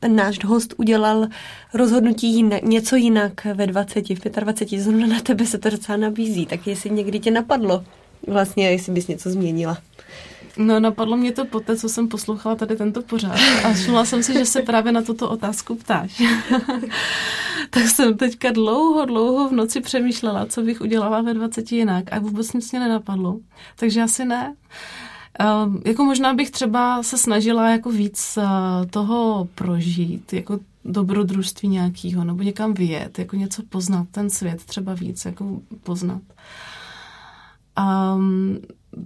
ten 0.00 0.16
náš 0.16 0.44
host 0.44 0.74
udělal 0.76 1.26
rozhodnutí 1.74 2.34
jinak, 2.34 2.62
něco 2.62 2.96
jinak 2.96 3.44
ve 3.54 3.66
20, 3.66 4.08
v 4.08 4.40
25, 4.40 4.80
zrovna 4.80 5.06
na 5.06 5.20
tebe 5.20 5.46
se 5.46 5.58
to 5.58 5.70
docela 5.70 5.98
nabízí, 5.98 6.46
tak 6.46 6.66
jestli 6.66 6.90
někdy 6.90 7.20
tě 7.20 7.30
napadlo, 7.30 7.84
vlastně, 8.26 8.70
jestli 8.70 8.92
bys 8.92 9.06
něco 9.06 9.30
změnila. 9.30 9.78
No, 10.60 10.80
napadlo 10.80 11.16
mě 11.16 11.32
to 11.32 11.44
poté, 11.44 11.76
co 11.76 11.88
jsem 11.88 12.08
poslouchala 12.08 12.54
tady 12.54 12.76
tento 12.76 13.02
pořád 13.02 13.38
a 13.64 13.72
všimla 13.72 14.04
jsem 14.04 14.22
si, 14.22 14.32
že 14.32 14.44
se 14.44 14.62
právě 14.62 14.92
na 14.92 15.02
tuto 15.02 15.30
otázku 15.30 15.74
ptáš. 15.74 16.22
tak 17.70 17.82
jsem 17.84 18.16
teďka 18.16 18.50
dlouho, 18.50 19.04
dlouho 19.04 19.48
v 19.48 19.52
noci 19.52 19.80
přemýšlela, 19.80 20.46
co 20.46 20.62
bych 20.62 20.80
udělala 20.80 21.22
ve 21.22 21.34
20 21.34 21.72
jinak 21.72 22.12
a 22.12 22.18
vůbec 22.18 22.52
nic 22.52 22.72
mě 22.72 22.80
nenapadlo. 22.80 23.38
Takže 23.76 24.02
asi 24.02 24.24
ne. 24.24 24.54
Uh, 25.40 25.76
jako 25.84 26.04
možná 26.04 26.34
bych 26.34 26.50
třeba 26.50 27.02
se 27.02 27.18
snažila 27.18 27.70
jako 27.70 27.90
víc 27.90 28.38
uh, 28.38 28.86
toho 28.90 29.48
prožít, 29.54 30.32
jako 30.32 30.58
dobrodružství 30.84 31.68
nějakého, 31.68 32.24
nebo 32.24 32.42
někam 32.42 32.74
vyjet, 32.74 33.18
jako 33.18 33.36
něco 33.36 33.62
poznat, 33.68 34.06
ten 34.10 34.30
svět 34.30 34.64
třeba 34.64 34.94
víc 34.94 35.24
jako 35.24 35.60
poznat. 35.82 36.22
Um, 38.14 38.58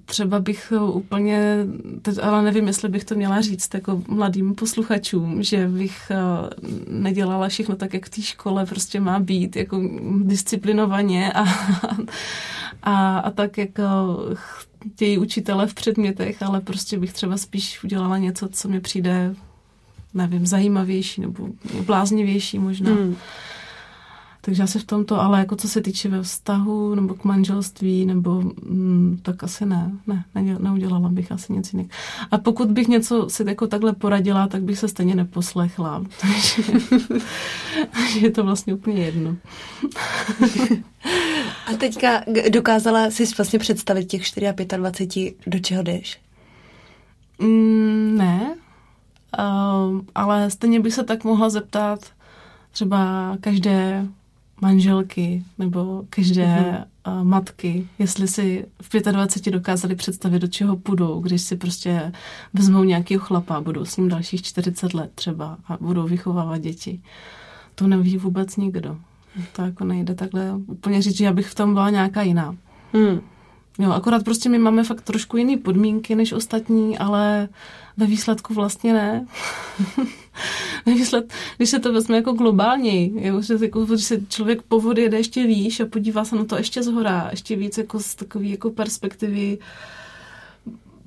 třeba 0.05 0.41
bych 0.41 0.73
úplně, 0.93 1.57
teď, 2.03 2.19
ale 2.23 2.43
nevím, 2.43 2.67
jestli 2.67 2.89
bych 2.89 3.05
to 3.05 3.15
měla 3.15 3.41
říct 3.41 3.75
jako 3.75 4.03
mladým 4.09 4.55
posluchačům, 4.55 5.43
že 5.43 5.69
bych 5.69 6.11
uh, 6.11 6.49
nedělala 6.89 7.49
všechno 7.49 7.77
tak, 7.77 7.95
jak 7.95 8.07
v 8.07 8.11
té 8.11 8.23
škole 8.23 8.67
prostě 8.67 9.01
má 9.01 9.21
být, 9.21 9.57
jako 9.57 9.81
disciplinovaně 10.23 11.33
a, 11.33 11.45
a, 12.83 13.19
a 13.19 13.31
tak, 13.31 13.59
jak 13.59 13.71
uh, 13.79 14.35
chtějí 14.93 15.19
učitele 15.19 15.67
v 15.67 15.75
předmětech, 15.75 16.43
ale 16.43 16.61
prostě 16.61 16.99
bych 16.99 17.13
třeba 17.13 17.37
spíš 17.37 17.85
udělala 17.85 18.19
něco, 18.19 18.49
co 18.49 18.69
mi 18.69 18.81
přijde, 18.81 19.35
nevím, 20.15 20.47
zajímavější 20.47 21.21
nebo 21.21 21.49
bláznivější 21.87 22.59
možná. 22.59 22.91
Hmm. 22.91 23.17
Takže 24.45 24.63
asi 24.63 24.79
v 24.79 24.85
tomto, 24.85 25.21
ale 25.21 25.39
jako 25.39 25.57
co 25.57 25.69
se 25.69 25.81
týče 25.81 26.09
ve 26.09 26.23
vztahu 26.23 26.95
nebo 26.95 27.15
k 27.15 27.25
manželství, 27.25 28.07
nebo 28.07 28.41
mm, 28.41 29.19
tak 29.23 29.45
asi 29.45 29.67
ne, 29.67 29.93
ne, 30.07 30.25
ne, 30.35 30.57
neudělala 30.59 31.09
bych 31.09 31.33
asi 31.33 31.53
nic 31.53 31.73
jiného. 31.73 31.89
A 32.31 32.39
pokud 32.39 32.71
bych 32.71 32.89
něco 32.89 33.31
si 33.31 33.49
jako 33.49 33.67
takhle 33.67 33.93
poradila, 33.93 34.47
tak 34.47 34.63
bych 34.63 34.79
se 34.79 34.89
stejně 34.89 35.15
neposlechla. 35.15 36.05
Takže 37.93 38.21
je 38.21 38.31
to 38.31 38.45
vlastně 38.45 38.75
úplně 38.75 39.05
jedno. 39.05 39.37
A 41.67 41.73
teďka 41.79 42.23
dokázala 42.51 43.11
si 43.11 43.25
vlastně 43.37 43.59
představit 43.59 44.05
těch 44.05 44.23
24, 44.77 45.35
do 45.47 45.59
čeho 45.59 45.83
jdeš? 45.83 46.21
Mm, 47.39 48.15
ne, 48.19 48.55
uh, 49.39 50.01
ale 50.15 50.51
stejně 50.51 50.81
bych 50.81 50.95
se 50.95 51.05
tak 51.05 51.25
mohla 51.25 51.51
zeptat 51.51 52.01
třeba 52.73 53.37
každé 53.41 54.07
manželky 54.65 55.45
nebo 55.59 56.05
každé 56.11 56.47
mm-hmm. 56.47 57.19
uh, 57.19 57.25
matky, 57.25 57.89
jestli 57.99 58.29
si 58.29 58.67
v 58.83 59.13
25 59.13 59.53
dokázali 59.53 59.95
představit, 59.95 60.39
do 60.39 60.47
čeho 60.47 60.77
půjdou, 60.77 61.21
když 61.21 61.43
si 61.43 61.57
prostě 61.57 62.13
vezmou 62.55 62.85
nějakého 62.85 63.21
chlapa, 63.21 63.61
budou 63.61 63.85
s 63.85 63.97
ním 63.97 64.09
dalších 64.09 64.43
40 64.43 64.95
let 64.95 65.11
třeba 65.15 65.59
a 65.69 65.77
budou 65.81 66.03
vychovávat 66.03 66.61
děti. 66.61 67.01
To 67.75 67.87
neví 67.87 68.17
vůbec 68.17 68.57
nikdo. 68.57 68.97
To 69.53 69.63
jako 69.63 69.85
nejde 69.85 70.15
takhle 70.15 70.53
úplně 70.67 71.03
říct, 71.03 71.17
že 71.17 71.25
já 71.25 71.33
bych 71.33 71.47
v 71.47 71.55
tom 71.55 71.75
byla 71.75 71.91
nějaká 71.91 72.23
jiná. 72.23 72.57
Hmm. 72.93 73.21
Jo, 73.79 73.91
akorát 73.91 74.25
prostě 74.25 74.49
my 74.49 74.59
máme 74.59 74.85
fakt 74.85 75.01
trošku 75.01 75.37
jiné 75.37 75.57
podmínky 75.57 76.15
než 76.15 76.33
ostatní, 76.33 76.99
ale 76.99 77.49
ve 77.97 78.07
výsledku 78.07 78.55
vlastně 78.55 78.93
ne. 78.93 79.27
ve 80.87 80.95
výsled, 80.95 81.33
když 81.57 81.71
se 81.71 81.79
to 81.79 81.93
vezme 81.93 82.17
jako 82.17 82.33
globálně, 82.33 83.07
jo, 83.07 83.43
že 83.43 83.55
jako, 83.63 83.85
když 83.85 84.05
se 84.05 84.21
člověk 84.29 84.63
po 84.63 84.81
vody 84.81 85.03
jede 85.03 85.17
ještě 85.17 85.47
výš 85.47 85.81
a 85.81 85.87
podívá 85.87 86.25
se 86.25 86.37
na 86.37 86.45
to 86.45 86.57
ještě 86.57 86.83
zhora, 86.83 87.29
ještě 87.31 87.57
víc 87.57 87.79
jako 87.79 88.01
z 88.01 88.15
takové 88.15 88.45
jako 88.45 88.71
perspektivy 88.71 89.59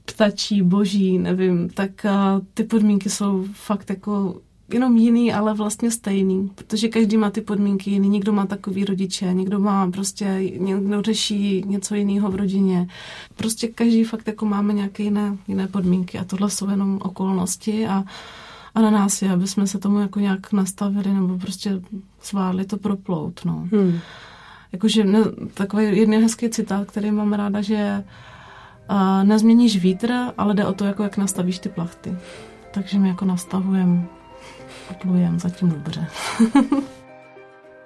ptačí, 0.06 0.62
boží, 0.62 1.20
nevím, 1.20 1.70
tak 1.70 2.06
a 2.06 2.42
ty 2.54 2.64
podmínky 2.64 3.10
jsou 3.10 3.46
fakt 3.54 3.90
jako 3.90 4.42
jenom 4.74 4.98
jiný, 4.98 5.34
ale 5.34 5.54
vlastně 5.54 5.92
stejný, 5.92 6.52
protože 6.56 6.88
každý 6.88 7.18
má 7.18 7.30
ty 7.30 7.42
podmínky 7.42 7.92
jiný, 7.92 8.10
někdo 8.10 8.34
má 8.34 8.46
takový 8.46 8.86
rodiče, 8.86 9.34
někdo 9.34 9.60
má 9.60 9.92
prostě, 9.92 10.52
někdo 10.58 11.02
řeší 11.02 11.64
něco 11.66 11.96
jiného 11.96 12.32
v 12.32 12.36
rodině. 12.36 12.88
Prostě 13.36 13.68
každý 13.68 14.04
fakt 14.04 14.28
jako 14.28 14.46
máme 14.46 14.74
nějaké 14.74 15.04
jiné, 15.04 15.38
jiné 15.48 15.68
podmínky 15.68 16.18
a 16.20 16.24
tohle 16.24 16.50
jsou 16.50 16.70
jenom 16.70 17.00
okolnosti 17.04 17.88
a, 17.88 18.04
a 18.78 18.82
na 18.82 18.90
nás 18.90 19.22
je, 19.22 19.32
aby 19.32 19.48
jsme 19.48 19.68
se 19.68 19.80
tomu 19.80 20.00
jako 20.00 20.20
nějak 20.20 20.52
nastavili 20.52 21.14
nebo 21.14 21.38
prostě 21.38 21.82
zvládli 22.24 22.66
to 22.66 22.78
proplout, 22.78 23.46
no. 23.46 23.68
Hmm. 23.72 24.00
Jakože 24.72 25.04
ne, 25.04 25.20
takový 25.54 25.98
jeden 25.98 26.22
hezký 26.22 26.50
citát, 26.50 26.88
který 26.88 27.12
mám 27.12 27.34
ráda, 27.34 27.62
že 27.62 28.04
uh, 28.90 29.24
nezměníš 29.24 29.78
vítr, 29.78 30.14
ale 30.38 30.54
jde 30.54 30.66
o 30.66 30.74
to, 30.74 30.86
jako 30.86 31.04
jak 31.04 31.18
nastavíš 31.18 31.60
ty 31.60 31.70
plachty. 31.70 32.18
Takže 32.74 33.00
my 33.00 33.08
jako 33.08 33.26
nastavujeme 33.26 34.08
Plujem 35.02 35.40
zatím 35.40 35.70
dobře. 35.70 36.08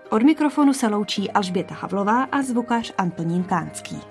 Od 0.10 0.24
mikrofonu 0.24 0.74
se 0.74 0.88
loučí 0.88 1.32
Alžběta 1.32 1.76
Havlová 1.76 2.24
a 2.24 2.42
zvukař 2.42 2.94
Antonín 2.98 3.44
Kánský. 3.44 4.11